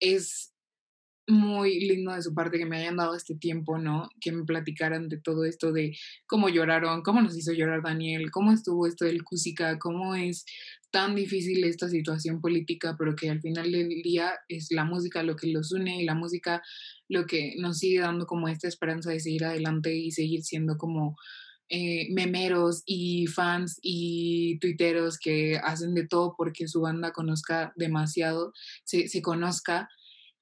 [0.00, 0.52] es
[1.28, 4.08] muy lindo de su parte que me hayan dado este tiempo, ¿no?
[4.20, 5.96] Que me platicaran de todo esto, de
[6.26, 10.44] cómo lloraron, cómo nos hizo llorar Daniel, cómo estuvo esto del Cusica, cómo es
[10.92, 15.34] tan difícil esta situación política, pero que al final del día es la música lo
[15.34, 16.62] que los une y la música
[17.08, 21.16] lo que nos sigue dando como esta esperanza de seguir adelante y seguir siendo como
[21.68, 28.52] eh, memeros y fans y tuiteros que hacen de todo porque su banda conozca demasiado,
[28.84, 29.88] se, se conozca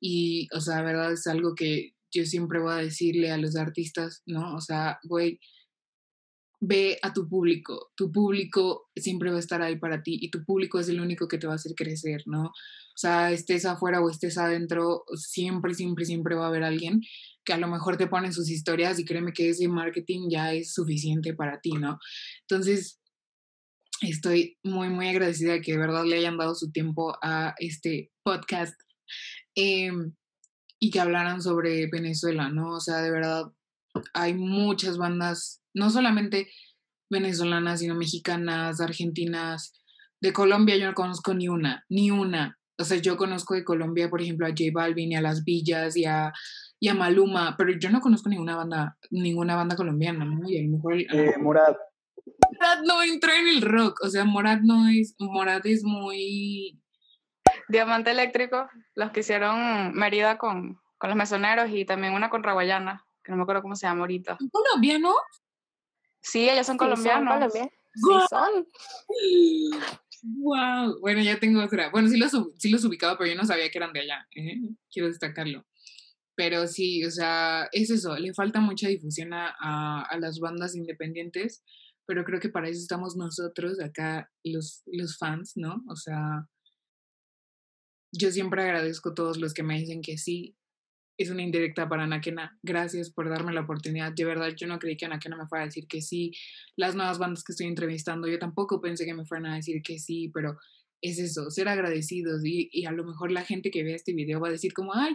[0.01, 3.57] y, o sea, la verdad es algo que yo siempre voy a decirle a los
[3.57, 4.55] artistas, ¿no?
[4.55, 5.41] O sea, güey,
[6.67, 10.45] ve a tu público, tu público siempre va a estar ahí para ti y tu
[10.45, 12.47] público es el único que te va a hacer crecer, ¿no?
[12.47, 17.01] O sea, estés afuera o estés adentro, siempre, siempre, siempre va a haber alguien
[17.45, 20.73] que a lo mejor te pone sus historias y créeme que ese marketing ya es
[20.73, 21.99] suficiente para ti, ¿no?
[22.49, 23.01] Entonces,
[24.01, 28.11] estoy muy, muy agradecida de que de verdad le hayan dado su tiempo a este
[28.23, 28.75] podcast
[29.55, 29.91] eh,
[30.81, 32.77] y que hablaran sobre Venezuela, ¿no?
[32.77, 33.53] O sea, de verdad,
[34.13, 36.49] hay muchas bandas, no solamente
[37.11, 39.73] venezolanas, sino mexicanas, argentinas.
[40.21, 42.59] De Colombia yo no conozco ni una, ni una.
[42.79, 45.97] O sea, yo conozco de Colombia, por ejemplo, a J Balvin y a Las Villas
[45.97, 46.33] y a,
[46.81, 50.49] y a Maluma, pero yo no conozco ninguna banda, ninguna banda colombiana, ¿no?
[50.49, 51.77] Y a lo mejor, lo Eh, mejor Morat,
[52.27, 56.81] Morat no entra en el rock, o sea, Morat no es, Morat es muy,
[57.69, 63.05] Diamante Eléctrico, los que hicieron Mérida con, con los mesoneros y también una con Raguayana,
[63.23, 64.37] que no me acuerdo cómo se llama ahorita.
[64.51, 65.15] colombiano.
[66.25, 67.35] Sí, ellos son Sí, son colombianos.
[67.35, 67.73] colombianos.
[67.95, 68.67] Sí, son.
[70.23, 71.91] Wow, bueno, ya tengo otra.
[71.91, 74.27] Bueno, sí los,ub- sí los ubicaba, pero yo no sabía que eran de allá.
[74.35, 74.57] ¿eh?
[74.91, 75.67] Quiero destacarlo.
[76.35, 80.75] Pero sí, o sea, es eso, le falta mucha difusión a, a- a las bandas
[80.75, 81.63] independientes,
[82.07, 85.85] pero creo que para eso estamos nosotros acá, los, los fans, ¿no?
[85.89, 86.49] O sea,
[88.13, 90.57] yo siempre agradezco a todos los que me dicen que sí.
[91.17, 92.59] Es una indirecta para Anakena.
[92.63, 94.13] Gracias por darme la oportunidad.
[94.13, 96.33] De verdad, yo no creí que Anakena me fuera a decir que sí.
[96.77, 99.99] Las nuevas bandas que estoy entrevistando, yo tampoco pensé que me fueran a decir que
[99.99, 100.57] sí, pero
[101.05, 104.41] es eso, ser agradecidos y, y, a lo mejor la gente que vea este video
[104.41, 105.15] va a decir como, ay,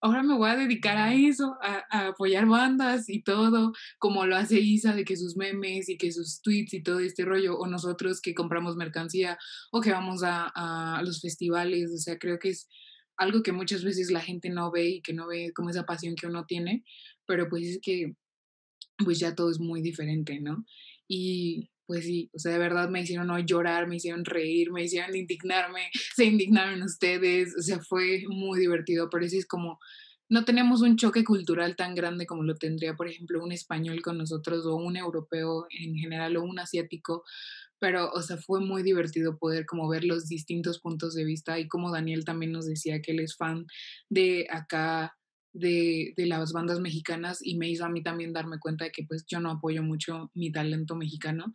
[0.00, 4.36] ahora me voy a dedicar a eso, a, a, apoyar bandas y todo, como lo
[4.36, 7.66] hace Isa de que sus memes y que sus tweets y todo este rollo, o
[7.66, 9.38] nosotros que compramos mercancía
[9.70, 12.66] o que vamos a, a los festivales, o sea, creo que es
[13.18, 16.14] algo que muchas veces la gente no ve y que no ve como esa pasión
[16.14, 16.84] que uno tiene,
[17.26, 18.14] pero pues es que
[19.04, 20.64] pues ya todo es muy diferente, ¿no?
[21.06, 24.84] Y pues sí, o sea, de verdad me hicieron hoy llorar, me hicieron reír, me
[24.84, 29.78] hicieron indignarme, se indignaron ustedes, o sea, fue muy divertido, pero sí es como,
[30.28, 34.18] no tenemos un choque cultural tan grande como lo tendría, por ejemplo, un español con
[34.18, 37.24] nosotros o un europeo en general o un asiático,
[37.78, 41.68] pero, o sea, fue muy divertido poder como ver los distintos puntos de vista y
[41.68, 43.66] como Daniel también nos decía que él es fan
[44.08, 45.14] de acá,
[45.52, 49.04] de, de, las bandas mexicanas y me hizo a mí también darme cuenta de que
[49.04, 51.52] pues yo no apoyo mucho mi talento mexicano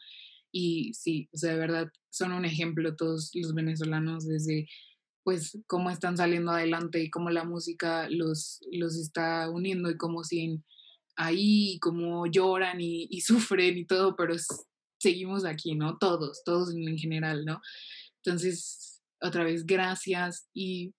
[0.52, 4.68] y sí, o sea, de verdad son un ejemplo todos los venezolanos desde
[5.24, 10.24] pues cómo están saliendo adelante y cómo la música los, los está uniendo y cómo
[10.24, 10.64] siguen
[11.16, 14.48] ahí, y cómo lloran y, y sufren y todo, pero es,
[15.04, 15.98] seguimos aquí, ¿no?
[15.98, 17.62] Todos, todos en general, ¿no?
[18.24, 20.94] Entonces, otra vez, gracias y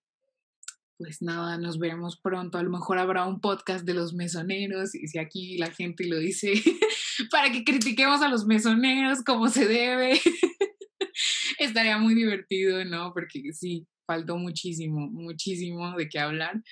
[0.97, 2.59] pues nada, nos veremos pronto.
[2.59, 6.19] A lo mejor habrá un podcast de los mesoneros y si aquí la gente lo
[6.19, 6.53] dice
[7.31, 10.21] para que critiquemos a los mesoneros como se debe.
[11.59, 13.13] Estaría muy divertido, ¿no?
[13.13, 16.63] Porque sí, faltó muchísimo, muchísimo de qué hablar,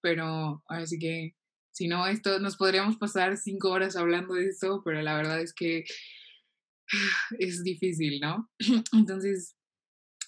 [0.00, 1.34] pero así que
[1.72, 5.52] si no, esto nos podríamos pasar cinco horas hablando de esto, pero la verdad es
[5.52, 5.84] que
[7.38, 8.50] es difícil, ¿no?
[8.92, 9.56] Entonces,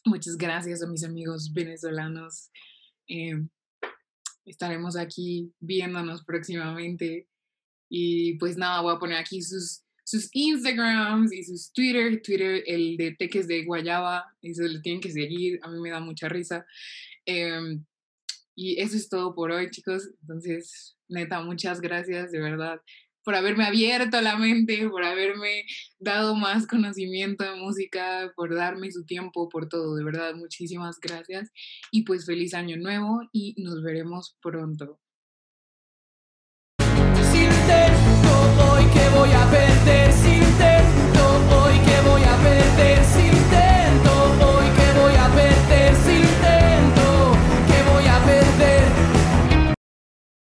[0.04, 2.50] muchas gracias a mis amigos venezolanos.
[3.08, 3.42] Eh,
[4.44, 7.28] estaremos aquí viéndonos próximamente.
[7.88, 12.20] Y pues nada, voy a poner aquí sus, sus Instagrams y sus Twitter.
[12.22, 15.60] Twitter, el de Teques de Guayaba, eso lo tienen que seguir.
[15.62, 16.66] A mí me da mucha risa.
[17.24, 17.78] Eh,
[18.54, 20.10] y eso es todo por hoy, chicos.
[20.22, 22.80] Entonces, neta, muchas gracias, de verdad
[23.26, 25.64] por haberme abierto la mente, por haberme
[25.98, 29.96] dado más conocimiento de música, por darme su tiempo, por todo.
[29.96, 31.50] De verdad, muchísimas gracias.
[31.90, 35.00] Y pues feliz año nuevo y nos veremos pronto.